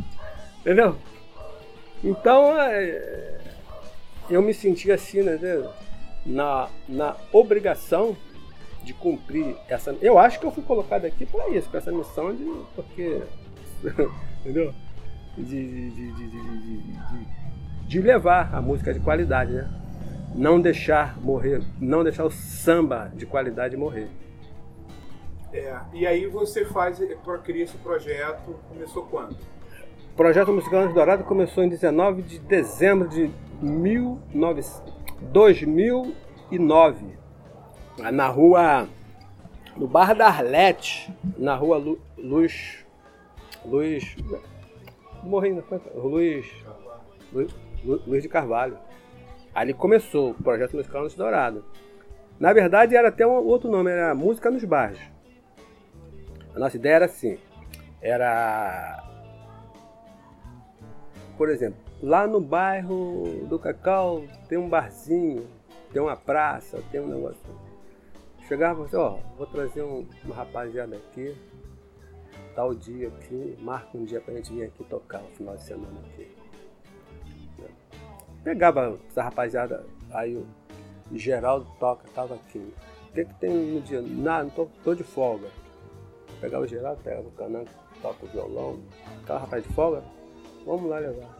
Entendeu? 0.60 0.96
Então 2.02 2.60
é, 2.60 3.38
eu 4.28 4.42
me 4.42 4.52
senti 4.52 4.90
assim, 4.90 5.22
né? 5.22 5.38
Na, 6.26 6.68
na 6.88 7.16
obrigação 7.32 8.16
de 8.82 8.92
cumprir 8.94 9.56
essa. 9.68 9.96
Eu 10.00 10.18
acho 10.18 10.38
que 10.40 10.46
eu 10.46 10.50
fui 10.50 10.62
colocado 10.62 11.04
aqui 11.04 11.26
para 11.26 11.48
isso, 11.50 11.68
para 11.68 11.78
essa 11.78 11.92
missão 11.92 12.34
de. 12.34 12.44
Porque. 12.74 13.22
Entendeu? 14.40 14.74
de, 15.42 15.90
de, 15.90 16.12
de, 16.12 16.30
de, 17.86 18.00
levar 18.00 18.54
a 18.54 18.60
música 18.60 18.92
de 18.92 19.00
qualidade, 19.00 19.52
né? 19.52 19.70
Não 20.34 20.60
deixar 20.60 21.18
morrer, 21.20 21.62
não 21.80 22.02
deixar 22.02 22.24
o 22.24 22.30
samba 22.30 23.10
de 23.14 23.24
qualidade 23.24 23.76
morrer. 23.76 24.08
É, 25.52 25.74
e 25.94 26.06
aí 26.06 26.26
você 26.26 26.64
faz, 26.64 27.00
cria 27.44 27.64
esse 27.64 27.76
projeto, 27.78 28.56
começou 28.68 29.04
quando? 29.04 29.32
O 29.32 30.16
projeto 30.16 30.52
Musical 30.52 30.92
Dourado 30.92 31.24
começou 31.24 31.64
em 31.64 31.68
19 31.68 32.22
de 32.22 32.38
dezembro 32.40 33.08
de 33.08 33.30
19, 33.62 34.62
2009, 35.32 37.06
na 37.98 38.28
rua, 38.28 38.88
no 39.76 39.86
Bar 39.86 40.14
da 40.14 40.26
Arlete, 40.26 41.12
na 41.36 41.54
rua 41.54 41.76
Lu, 41.76 41.98
Luz, 42.16 42.84
Luz, 43.64 44.16
morrendo, 45.22 45.64
Luiz, 45.94 46.46
Luiz, 47.32 47.54
Luiz 47.84 48.22
de 48.22 48.28
Carvalho. 48.28 48.78
Ali 49.54 49.74
começou 49.74 50.30
o 50.30 50.34
projeto 50.34 50.76
musical 50.76 51.02
no 51.02 51.10
Dourado. 51.10 51.64
Na 52.38 52.52
verdade, 52.52 52.94
era 52.94 53.08
até 53.08 53.26
um 53.26 53.30
outro 53.30 53.70
nome, 53.70 53.90
era 53.90 54.14
Música 54.14 54.50
nos 54.50 54.64
Bairros. 54.64 55.00
A 56.54 56.58
nossa 56.58 56.76
ideia 56.76 56.94
era 56.94 57.04
assim, 57.06 57.38
era... 58.00 59.04
Por 61.36 61.48
exemplo, 61.48 61.78
lá 62.02 62.26
no 62.26 62.40
bairro 62.40 63.46
do 63.48 63.58
Cacau 63.58 64.24
tem 64.48 64.58
um 64.58 64.68
barzinho, 64.68 65.46
tem 65.92 66.02
uma 66.02 66.16
praça, 66.16 66.82
tem 66.90 67.00
um 67.00 67.06
negócio. 67.06 67.38
Chegava 68.48 68.86
assim, 68.86 68.96
ó, 68.96 69.18
vou 69.36 69.46
trazer 69.46 69.82
um, 69.82 70.06
uma 70.24 70.34
rapaziada 70.34 70.96
aqui, 70.96 71.36
tal 72.54 72.74
dia 72.74 73.08
aqui, 73.08 73.58
marca 73.60 73.96
um 73.96 74.06
dia 74.06 74.22
pra 74.22 74.32
gente 74.32 74.50
vir 74.50 74.64
aqui 74.64 74.82
tocar 74.84 75.18
no 75.18 75.28
final 75.28 75.54
de 75.54 75.62
semana 75.64 76.00
aqui. 76.00 76.34
Pegava 78.42 78.98
essa 79.06 79.22
rapaziada, 79.22 79.84
aí 80.10 80.34
o 80.34 80.46
Geraldo 81.12 81.70
toca, 81.78 82.08
tava 82.14 82.36
aqui. 82.36 82.72
O 83.10 83.12
que, 83.12 83.26
que 83.26 83.34
tem 83.34 83.50
no 83.50 83.82
dia? 83.82 84.00
Nada, 84.00 84.44
não 84.44 84.50
tô, 84.50 84.66
tô 84.82 84.94
de 84.94 85.04
folga. 85.04 85.48
Pegava 86.40 86.64
o 86.64 86.66
Geraldo, 86.66 87.02
pegava 87.02 87.28
o 87.28 87.32
cananco, 87.32 87.70
toca 88.00 88.24
o 88.24 88.28
violão, 88.28 88.80
aquela 89.22 89.40
rapaz 89.40 89.62
de 89.62 89.68
folga, 89.74 90.02
vamos 90.64 90.88
lá 90.88 90.98
levar. 90.98 91.36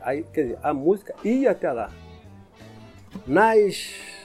Aí, 0.00 0.24
quer 0.24 0.42
dizer, 0.44 0.58
a 0.62 0.72
música 0.72 1.14
ia 1.22 1.50
até 1.50 1.70
lá. 1.70 1.92
Nas. 3.26 4.19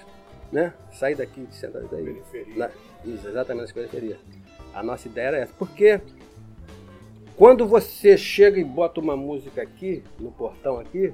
Né? 0.52 0.74
Sair 0.92 1.16
daqui 1.16 1.42
de 1.46 1.56
Santa 1.56 1.82
daí. 1.92 2.04
Periferia. 2.04 2.56
Na, 2.56 2.70
isso, 3.04 3.28
exatamente 3.28 3.64
nas 3.64 3.72
periferias. 3.72 4.18
A 4.74 4.84
nossa 4.84 5.08
ideia 5.08 5.28
era 5.28 5.38
essa. 5.38 5.54
Porque 5.58 6.02
quando 7.36 7.68
você 7.68 8.18
chega 8.18 8.60
e 8.60 8.64
bota 8.64 9.00
uma 9.00 9.16
música 9.16 9.62
aqui, 9.62 10.04
no 10.20 10.32
portão 10.32 10.80
aqui, 10.80 11.12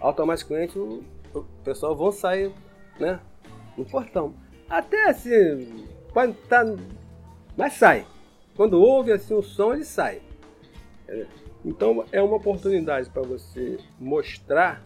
automaticamente 0.00 0.78
o, 0.78 1.02
o 1.34 1.42
pessoal 1.64 1.96
vão 1.96 2.12
sair, 2.12 2.52
né? 2.98 3.20
No 3.76 3.84
portão. 3.84 4.34
Até 4.68 5.10
assim, 5.10 5.86
quando 6.12 6.34
tá. 6.48 6.64
Mas 7.56 7.74
sai. 7.74 8.06
Quando 8.56 8.80
ouve 8.80 9.10
assim 9.10 9.34
o 9.34 9.42
som, 9.42 9.74
ele 9.74 9.84
sai. 9.84 10.22
Então 11.64 12.04
é 12.12 12.22
uma 12.22 12.36
oportunidade 12.36 13.10
para 13.10 13.22
você 13.22 13.78
mostrar 13.98 14.82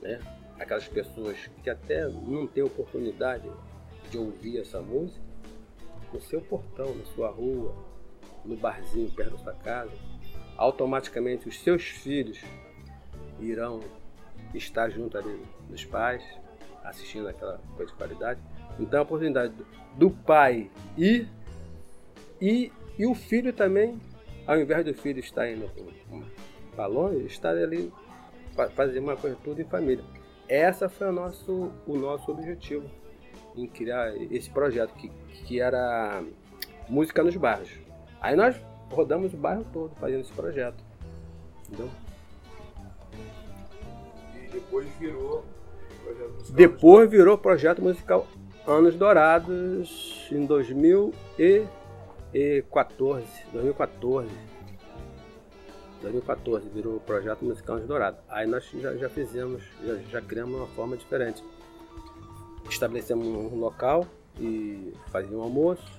né, 0.00 0.20
aquelas 0.58 0.88
pessoas 0.88 1.36
que 1.62 1.70
até 1.70 2.06
não 2.08 2.46
têm 2.46 2.62
oportunidade 2.62 3.48
de 4.10 4.18
ouvir 4.18 4.58
essa 4.58 4.80
música 4.80 5.20
no 6.12 6.20
seu 6.20 6.40
portão, 6.40 6.94
na 6.94 7.04
sua 7.04 7.28
rua, 7.30 7.74
no 8.44 8.56
barzinho 8.56 9.10
perto 9.10 9.32
da 9.32 9.38
sua 9.38 9.54
casa. 9.54 9.92
Automaticamente 10.56 11.48
os 11.48 11.60
seus 11.60 11.82
filhos 11.84 12.40
irão 13.38 13.80
estar 14.54 14.90
junto 14.90 15.16
ali 15.16 15.42
dos 15.68 15.84
pais, 15.84 16.24
assistindo 16.82 17.28
aquela 17.28 17.60
coisa 17.76 17.92
de 17.92 17.98
qualidade. 17.98 18.40
Então 18.80 19.00
a 19.00 19.02
oportunidade 19.02 19.54
do 19.96 20.10
pai 20.10 20.70
ir 20.96 21.28
e, 22.40 22.72
e 22.98 23.06
o 23.06 23.14
filho 23.14 23.52
também, 23.52 24.00
ao 24.46 24.58
invés 24.58 24.84
do 24.84 24.94
filho 24.94 25.20
estar 25.20 25.48
indo 25.50 25.70
para 26.74 26.86
longe, 26.86 27.26
estar 27.26 27.56
ali 27.56 27.92
fazer 28.74 28.98
uma 28.98 29.16
coisa 29.16 29.36
tudo 29.44 29.60
em 29.60 29.64
família. 29.64 30.04
Essa 30.48 30.88
foi 30.88 31.08
o 31.08 31.12
nosso, 31.12 31.70
o 31.86 31.96
nosso 31.96 32.30
objetivo 32.30 32.88
em 33.54 33.66
criar 33.66 34.16
esse 34.32 34.48
projeto, 34.48 34.94
que, 34.94 35.10
que 35.44 35.60
era 35.60 36.22
música 36.88 37.22
nos 37.22 37.36
bairros. 37.36 37.70
Aí 38.20 38.34
nós 38.34 38.56
rodamos 38.90 39.34
o 39.34 39.36
bairro 39.36 39.66
todo 39.72 39.94
fazendo 39.96 40.20
esse 40.20 40.32
projeto. 40.32 40.82
Entendeu? 41.66 41.90
E 44.34 44.38
depois 44.50 44.88
virou 44.98 45.44
projeto 46.02 46.32
musical. 46.32 46.56
Depois 46.56 47.10
virou 47.10 47.38
projeto 47.38 47.82
musical 47.82 48.26
Anos 48.66 48.94
Dourados 48.94 50.26
em 50.32 50.46
2014. 50.46 53.26
2014. 53.52 54.30
2014 56.02 56.68
virou 56.68 57.00
projeto 57.00 57.44
musical 57.44 57.76
Anos 57.76 57.88
Dourados. 57.88 58.20
Aí 58.28 58.46
nós 58.46 58.68
já, 58.80 58.96
já 58.96 59.08
fizemos, 59.08 59.62
já, 59.84 59.96
já 60.10 60.22
criamos 60.22 60.56
uma 60.56 60.66
forma 60.68 60.96
diferente. 60.96 61.42
Estabelecemos 62.68 63.26
um 63.26 63.58
local 63.58 64.06
e 64.38 64.92
fazia 65.10 65.36
um 65.36 65.42
almoço, 65.42 65.98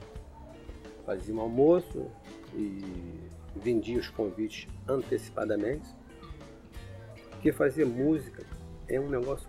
fazia 1.05 1.33
um 1.33 1.41
almoço 1.41 2.09
e 2.53 2.83
vendia 3.55 3.99
os 3.99 4.09
convites 4.09 4.67
antecipadamente. 4.87 5.87
Porque 7.31 7.51
fazer 7.51 7.85
música 7.85 8.45
é 8.87 8.99
um 8.99 9.09
negócio. 9.09 9.47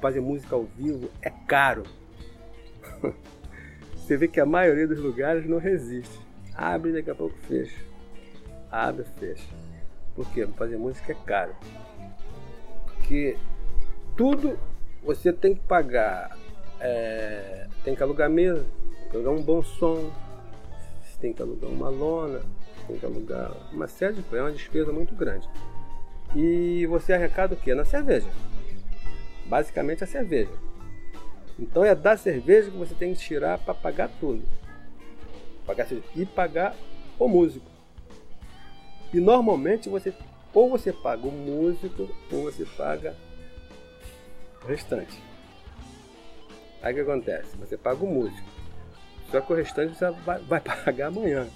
Fazer 0.00 0.20
música 0.20 0.54
ao 0.54 0.64
vivo 0.64 1.08
é 1.20 1.30
caro. 1.30 1.84
Você 3.94 4.16
vê 4.16 4.26
que 4.26 4.40
a 4.40 4.46
maioria 4.46 4.86
dos 4.86 4.98
lugares 4.98 5.46
não 5.46 5.58
resiste. 5.58 6.20
Abre 6.54 6.90
e 6.90 6.92
daqui 6.94 7.10
a 7.10 7.14
pouco 7.14 7.36
fecha. 7.46 7.80
Abre 8.70 9.02
e 9.02 9.20
fecha. 9.20 9.61
Por 10.14 10.26
quê? 10.32 10.46
Fazer 10.56 10.76
música 10.76 11.12
é 11.12 11.16
caro. 11.26 11.54
Porque 12.86 13.36
tudo 14.16 14.58
você 15.02 15.32
tem 15.32 15.54
que 15.54 15.60
pagar. 15.60 16.36
é, 16.80 17.66
tem 17.84 17.94
que 17.94 18.02
alugar 18.02 18.28
mesa, 18.28 18.64
alugar 19.12 19.32
um 19.32 19.42
bom 19.42 19.62
som, 19.62 20.10
tem 21.22 21.32
que 21.32 21.40
alugar 21.40 21.70
uma 21.70 21.88
lona, 21.88 22.42
tem 22.88 22.98
que 22.98 23.06
alugar 23.06 23.52
uma 23.72 23.86
série 23.86 24.14
de 24.14 24.22
coisas, 24.22 24.40
é 24.40 24.50
uma 24.50 24.56
despesa 24.56 24.92
muito 24.92 25.14
grande. 25.14 25.48
E 26.34 26.84
você 26.86 27.12
arrecada 27.12 27.54
o 27.54 27.56
quê? 27.56 27.74
Na 27.74 27.84
cerveja. 27.84 28.28
Basicamente 29.46 30.02
a 30.02 30.06
cerveja. 30.06 30.50
Então 31.58 31.84
é 31.84 31.94
da 31.94 32.16
cerveja 32.16 32.70
que 32.70 32.76
você 32.76 32.94
tem 32.94 33.14
que 33.14 33.20
tirar 33.20 33.58
para 33.58 33.72
pagar 33.72 34.10
tudo. 34.18 34.42
Pagar 35.64 35.86
e 36.16 36.26
pagar 36.26 36.74
o 37.18 37.28
músico. 37.28 37.70
E 39.12 39.20
normalmente 39.20 39.88
você 39.88 40.12
ou 40.54 40.68
você 40.68 40.92
paga 40.92 41.26
o 41.26 41.32
músico 41.32 42.08
ou 42.30 42.42
você 42.44 42.64
paga 42.76 43.14
o 44.62 44.66
restante. 44.68 45.18
Aí 46.82 46.92
o 46.92 46.96
que 46.96 47.00
acontece? 47.02 47.56
Você 47.56 47.76
paga 47.76 48.04
o 48.04 48.06
músico. 48.06 48.46
Só 49.30 49.40
que 49.40 49.52
o 49.52 49.56
restante 49.56 49.96
você 49.96 50.10
vai, 50.10 50.38
vai 50.40 50.60
pagar 50.84 51.06
amanhã. 51.08 51.46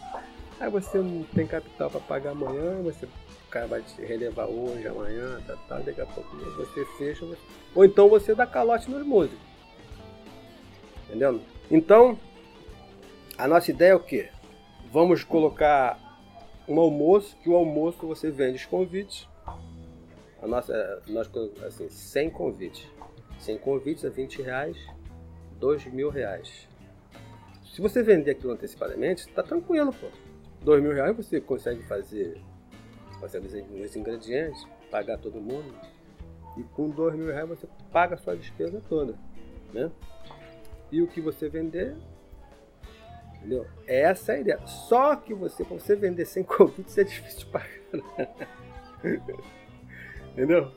Aí 0.58 0.70
você 0.70 0.98
não 0.98 1.22
tem 1.34 1.46
capital 1.46 1.90
para 1.90 2.00
pagar 2.00 2.30
amanhã, 2.30 2.80
você, 2.82 3.04
o 3.04 3.50
cara 3.50 3.66
vai 3.66 3.82
te 3.82 4.00
relevar 4.00 4.46
hoje, 4.46 4.88
amanhã, 4.88 5.38
tá, 5.46 5.54
tá, 5.68 5.78
daqui 5.80 6.00
a 6.00 6.06
pouco 6.06 6.34
você 6.36 6.84
fecha. 6.96 7.26
você- 7.26 7.38
Ou 7.74 7.84
então 7.84 8.08
você 8.08 8.34
dá 8.34 8.46
calote 8.46 8.90
nos 8.90 9.04
músicos. 9.04 9.38
Entendeu? 11.06 11.40
Então, 11.70 12.18
a 13.36 13.46
nossa 13.46 13.70
ideia 13.70 13.90
é 13.90 13.94
o 13.94 14.00
quê? 14.00 14.30
Vamos 14.90 15.22
colocar 15.22 15.98
um 16.68 16.80
almoço, 16.80 17.36
que 17.42 17.48
o 17.48 17.56
almoço 17.56 18.06
você 18.06 18.30
vende 18.30 18.56
os 18.56 18.66
convites. 18.66 19.28
A 20.42 20.46
nossa, 20.46 21.02
nós, 21.08 21.30
assim, 21.64 21.88
100 21.88 22.30
convites. 22.30 22.86
100 23.38 23.58
convites 23.58 24.04
a 24.04 24.08
20 24.08 24.42
reais, 24.42 24.76
2 25.58 25.86
mil 25.86 26.10
reais. 26.10 26.68
Se 27.72 27.80
você 27.80 28.02
vender 28.02 28.32
aquilo 28.32 28.52
antecipadamente, 28.52 29.28
tá 29.28 29.42
tranquilo, 29.42 29.92
pô. 29.92 30.06
2 30.62 30.82
mil 30.82 30.92
reais 30.92 31.16
você 31.16 31.40
consegue 31.40 31.82
fazer, 31.84 32.40
fazer 33.20 33.38
os 33.38 33.96
ingredientes, 33.96 34.66
pagar 34.90 35.18
todo 35.18 35.40
mundo. 35.40 35.74
E 36.56 36.62
com 36.62 36.88
2 36.88 37.14
mil 37.14 37.26
reais 37.26 37.48
você 37.48 37.68
paga 37.92 38.14
a 38.14 38.18
sua 38.18 38.34
despesa 38.34 38.82
toda, 38.88 39.14
né? 39.72 39.90
E 40.90 41.02
o 41.02 41.06
que 41.06 41.20
você 41.20 41.48
vender, 41.48 41.94
entendeu? 43.38 43.66
Essa 43.86 44.32
é 44.32 44.36
a 44.36 44.40
ideia. 44.40 44.66
Só 44.66 45.16
que 45.16 45.34
você, 45.34 45.64
para 45.64 45.78
você 45.78 45.96
vender 45.96 46.24
sem 46.24 46.42
convites, 46.44 46.96
é 46.98 47.04
difícil 47.04 47.40
de 47.40 47.46
pagar. 47.46 47.68
entendeu? 50.32 50.70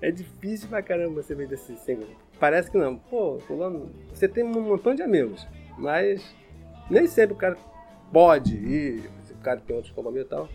É 0.00 0.10
difícil 0.10 0.68
pra 0.68 0.82
caramba 0.82 1.22
você 1.22 1.34
vender 1.34 1.56
sem 1.56 1.96
convite. 1.96 2.18
Parece 2.38 2.70
que 2.70 2.76
não. 2.76 2.96
Pô, 2.96 3.38
fulano, 3.46 3.90
você 4.12 4.26
tem 4.28 4.42
um 4.42 4.60
montão 4.60 4.94
de 4.94 5.02
amigos, 5.02 5.46
mas 5.78 6.34
nem 6.90 7.06
sempre 7.06 7.34
o 7.34 7.38
cara 7.38 7.56
pode 8.12 8.56
ir, 8.56 9.10
o 9.30 9.42
cara 9.42 9.60
tem 9.60 9.76
outros 9.76 9.94
compromissos 9.94 10.26
e 10.26 10.30
tal. 10.30 10.48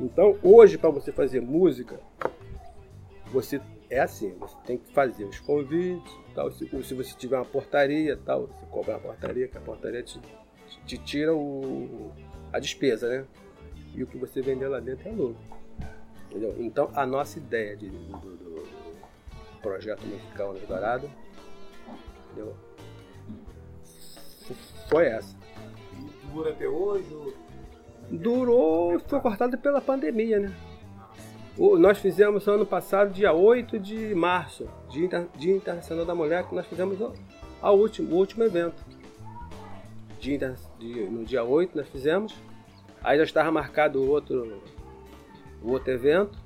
Então, 0.00 0.38
hoje, 0.42 0.78
para 0.78 0.88
você 0.88 1.12
fazer 1.12 1.40
música, 1.40 2.00
você 3.26 3.60
é 3.90 4.00
assim, 4.00 4.32
você 4.38 4.56
tem 4.64 4.78
que 4.78 4.92
fazer 4.92 5.24
os 5.24 5.38
convites, 5.40 6.12
tal. 6.34 6.50
Se, 6.52 6.66
se 6.84 6.94
você 6.94 7.14
tiver 7.16 7.36
uma 7.36 7.44
portaria, 7.44 8.16
tal, 8.24 8.46
você 8.46 8.66
cobra 8.70 8.92
uma 8.94 9.00
portaria, 9.00 9.48
que 9.48 9.58
a 9.58 9.60
portaria 9.60 10.02
te, 10.02 10.20
te 10.86 10.96
tira 10.98 11.34
o, 11.34 12.12
a 12.52 12.58
despesa, 12.60 13.08
né? 13.08 13.26
E 13.94 14.02
o 14.02 14.06
que 14.06 14.16
você 14.16 14.40
vender 14.40 14.68
lá 14.68 14.78
dentro 14.80 15.08
é 15.08 15.12
lucro. 15.12 15.36
Entendeu? 16.30 16.54
Então, 16.60 16.88
a 16.94 17.04
nossa 17.04 17.38
ideia 17.38 17.76
de, 17.76 17.88
do, 17.90 18.16
do- 18.18 18.36
do 18.36 19.60
projeto 19.60 20.06
musical 20.06 20.52
no 20.54 20.60
Dourado 20.60 21.10
entendeu? 22.32 22.54
foi 24.88 25.06
essa. 25.06 25.36
E 25.98 26.26
dura 26.32 26.50
até 26.50 26.68
hoje? 26.68 27.12
ou- 27.14 27.34
Durou, 28.10 28.98
foi 29.00 29.20
cortado 29.20 29.56
pela 29.58 29.80
pandemia, 29.80 30.38
né? 30.40 30.52
Nós 31.56 31.98
fizemos 31.98 32.46
ano 32.48 32.64
passado, 32.64 33.12
dia 33.12 33.32
8 33.32 33.78
de 33.78 34.14
março, 34.14 34.68
Dia, 34.88 35.28
Dia 35.36 35.54
Internacional 35.54 36.04
da 36.06 36.14
Mulher, 36.14 36.46
que 36.48 36.54
nós 36.54 36.66
fizemos 36.66 37.00
o, 37.00 37.12
a 37.60 37.70
último, 37.70 38.14
o 38.14 38.18
último 38.18 38.44
evento. 38.44 38.82
Dia 40.18 40.56
no 41.10 41.24
dia 41.24 41.42
8 41.44 41.76
nós 41.76 41.88
fizemos, 41.88 42.34
aí 43.02 43.18
já 43.18 43.24
estava 43.24 43.50
marcado 43.50 44.00
o 44.00 44.08
outro, 44.08 44.62
o 45.62 45.72
outro 45.72 45.90
evento, 45.92 46.38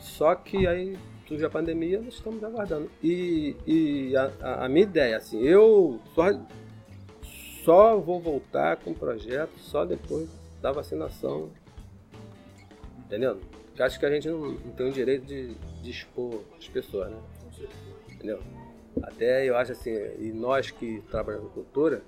só 0.00 0.34
que 0.34 0.66
aí 0.66 0.96
surgiu 1.28 1.46
a 1.46 1.50
pandemia, 1.50 2.00
nós 2.00 2.14
estamos 2.14 2.42
aguardando. 2.42 2.90
E, 3.02 3.56
e 3.66 4.16
a, 4.16 4.32
a- 4.40 4.64
a 4.64 4.68
minha 4.68 4.82
ideia, 4.84 5.16
assim, 5.16 5.40
eu 5.42 6.00
sou, 6.14 6.40
só 7.64 7.96
vou 7.98 8.20
voltar 8.20 8.76
com 8.78 8.90
o 8.90 8.94
projeto 8.94 9.58
só 9.58 9.84
depois 9.84 10.28
da 10.62 10.72
vacinação. 10.72 11.50
Entendeu? 12.98 13.38
Acho 13.78 13.98
que 13.98 14.06
a 14.06 14.10
gente 14.10 14.28
não, 14.28 14.52
não 14.52 14.72
tem 14.72 14.88
o 14.88 14.92
direito 14.92 15.26
de, 15.26 15.54
de 15.54 15.90
expor 15.90 16.42
as 16.58 16.68
pessoas, 16.68 17.10
né? 17.10 17.18
Entendeu? 18.10 18.40
Até 19.02 19.44
eu 19.44 19.56
acho 19.56 19.72
assim, 19.72 19.92
e 20.18 20.32
nós 20.32 20.70
que 20.70 21.02
trabalhamos 21.10 21.48
com 21.48 21.62
cultura, 21.62 22.02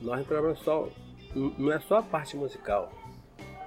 nós 0.00 0.26
trabalhamos 0.26 0.60
só. 0.60 0.88
Não 1.34 1.72
é 1.72 1.78
só 1.80 1.98
a 1.98 2.02
parte 2.02 2.36
musical. 2.36 2.90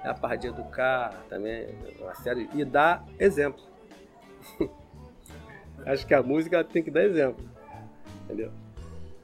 É 0.04 0.08
a 0.08 0.14
parte 0.14 0.42
de 0.42 0.48
educar 0.48 1.24
também, 1.28 1.68
uma 2.00 2.14
série, 2.14 2.48
e 2.54 2.64
dar 2.64 3.06
exemplo. 3.18 3.62
acho 5.86 6.06
que 6.06 6.14
a 6.14 6.22
música 6.22 6.64
tem 6.64 6.82
que 6.82 6.90
dar 6.90 7.04
exemplo. 7.04 7.44
Entendeu? 8.24 8.50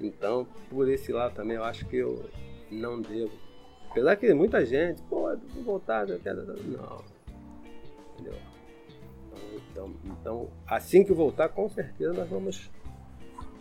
Então, 0.01 0.47
por 0.69 0.89
esse 0.89 1.13
lado 1.13 1.35
também, 1.35 1.57
eu 1.57 1.65
acho 1.65 1.87
que 1.87 1.97
eu 1.97 2.29
não 2.71 3.01
devo. 3.01 3.33
Apesar 3.91 4.17
que 4.17 4.33
muita 4.35 4.65
gente, 4.65 5.01
pô, 5.03 5.35
vou 5.55 5.65
voltar. 5.65 6.07
Não. 6.07 7.16
Entendeu? 8.19 8.39
Então, 9.71 9.95
então, 10.05 10.49
assim 10.67 11.05
que 11.05 11.13
voltar, 11.13 11.51
com 11.51 11.69
certeza 11.69 12.13
nós 12.13 12.29
vamos 12.29 12.71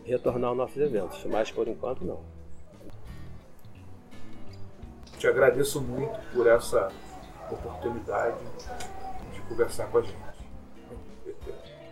retornar 0.05 0.49
aos 0.49 0.57
nossos 0.57 0.77
eventos. 0.77 1.23
Mas 1.25 1.51
por 1.51 1.67
enquanto, 1.67 2.05
não. 2.05 2.21
Te 5.17 5.27
agradeço 5.27 5.81
muito 5.81 6.17
por 6.33 6.47
essa 6.47 6.91
oportunidade 7.51 8.37
de 9.33 9.41
conversar 9.41 9.87
com 9.87 9.99
a 9.99 10.01
gente. 10.01 10.25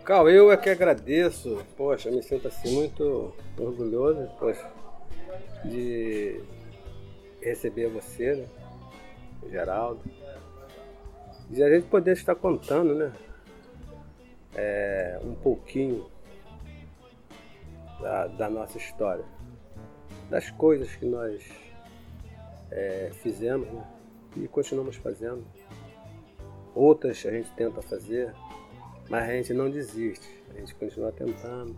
Cal, 0.04 0.28
eu 0.28 0.52
é 0.52 0.56
que 0.56 0.68
agradeço. 0.68 1.64
Poxa, 1.76 2.10
me 2.10 2.22
sinto 2.22 2.48
assim 2.48 2.74
muito 2.74 3.34
orgulhoso 3.58 4.28
poxa, 4.38 4.70
de 5.64 6.42
receber 7.40 7.88
você, 7.88 8.34
né? 8.34 8.46
Geraldo. 9.50 10.00
De 11.50 11.62
a 11.62 11.68
gente 11.68 11.86
poder 11.86 12.12
estar 12.12 12.34
contando, 12.34 12.94
né? 12.94 13.12
É, 14.54 15.20
um 15.22 15.34
pouquinho 15.34 16.06
da, 18.00 18.26
da, 18.28 18.50
nossa 18.50 18.78
história, 18.78 19.24
das 20.30 20.50
coisas 20.50 20.94
que 20.94 21.04
nós 21.04 21.42
é, 22.70 23.10
fizemos 23.14 23.68
né? 23.68 23.84
e 24.36 24.46
continuamos 24.46 24.96
fazendo. 24.96 25.44
Outras 26.74 27.24
a 27.26 27.30
gente 27.30 27.50
tenta 27.52 27.82
fazer, 27.82 28.32
mas 29.08 29.28
a 29.28 29.32
gente 29.32 29.52
não 29.52 29.70
desiste, 29.70 30.28
a 30.54 30.58
gente 30.58 30.74
continua 30.74 31.12
tentando. 31.12 31.76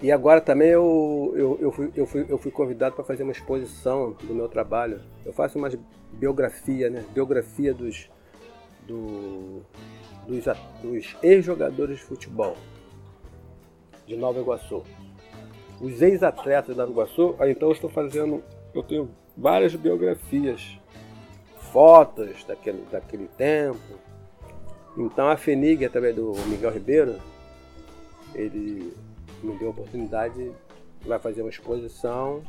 E 0.00 0.12
agora 0.12 0.40
também 0.40 0.68
eu, 0.68 1.32
eu, 1.34 1.58
eu, 1.60 1.72
fui, 1.72 1.90
eu, 1.96 2.06
fui, 2.06 2.26
eu 2.28 2.38
fui 2.38 2.50
convidado 2.50 2.94
para 2.94 3.04
fazer 3.04 3.22
uma 3.22 3.32
exposição 3.32 4.12
do 4.12 4.34
meu 4.34 4.48
trabalho. 4.48 5.00
Eu 5.24 5.32
faço 5.32 5.58
uma 5.58 5.70
biografia, 6.12 6.90
né? 6.90 7.04
Biografia 7.14 7.72
dos, 7.72 8.10
do, 8.86 9.62
dos, 10.26 10.44
dos 10.82 11.16
ex-jogadores 11.22 11.98
de 11.98 12.04
futebol 12.04 12.56
de 14.06 14.16
Nova 14.16 14.40
Iguaçu. 14.40 14.82
Os 15.80 16.00
ex-atletas 16.00 16.76
da 16.76 16.86
Nova 16.86 16.92
Iguaçu, 16.92 17.36
então 17.48 17.68
eu 17.68 17.72
estou 17.72 17.90
fazendo, 17.90 18.42
eu 18.74 18.82
tenho 18.82 19.10
várias 19.36 19.74
biografias, 19.74 20.78
fotos 21.72 22.44
daquele, 22.44 22.84
daquele 22.90 23.28
tempo, 23.36 23.78
então 24.96 25.28
a 25.28 25.36
FENIG, 25.36 25.84
através 25.84 26.16
do 26.16 26.32
Miguel 26.46 26.72
Ribeiro, 26.72 27.20
ele 28.34 28.94
me 29.42 29.56
deu 29.58 29.68
a 29.68 29.70
oportunidade, 29.70 30.52
vai 31.04 31.18
fazer 31.18 31.42
uma 31.42 31.50
exposição 31.50 32.42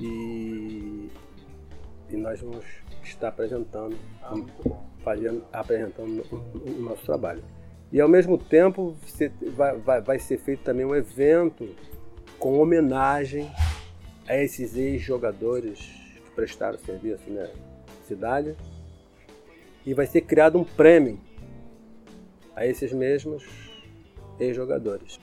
e, 0.00 1.08
e 2.10 2.16
nós 2.16 2.40
vamos 2.40 2.64
estar 3.04 3.28
apresentando, 3.28 3.96
fazendo, 5.02 5.44
apresentando 5.52 6.24
o, 6.54 6.82
nosso 6.82 7.04
trabalho. 7.04 7.42
E 7.90 8.00
ao 8.00 8.08
mesmo 8.08 8.38
tempo 8.38 8.96
vai, 9.54 9.76
vai, 9.78 10.00
vai 10.00 10.18
ser 10.18 10.38
feito 10.38 10.62
também 10.62 10.84
um 10.84 10.94
evento 10.94 11.68
com 12.38 12.58
homenagem 12.58 13.50
a 14.26 14.36
esses 14.36 14.76
ex-jogadores 14.76 15.78
que 16.24 16.30
prestaram 16.34 16.78
serviço 16.78 17.30
na 17.30 17.48
cidade 18.06 18.56
e 19.84 19.92
vai 19.92 20.06
ser 20.06 20.22
criado 20.22 20.58
um 20.58 20.64
prêmio 20.64 21.18
a 22.54 22.66
esses 22.66 22.92
mesmos 22.92 23.44
ex-jogadores. 24.38 25.20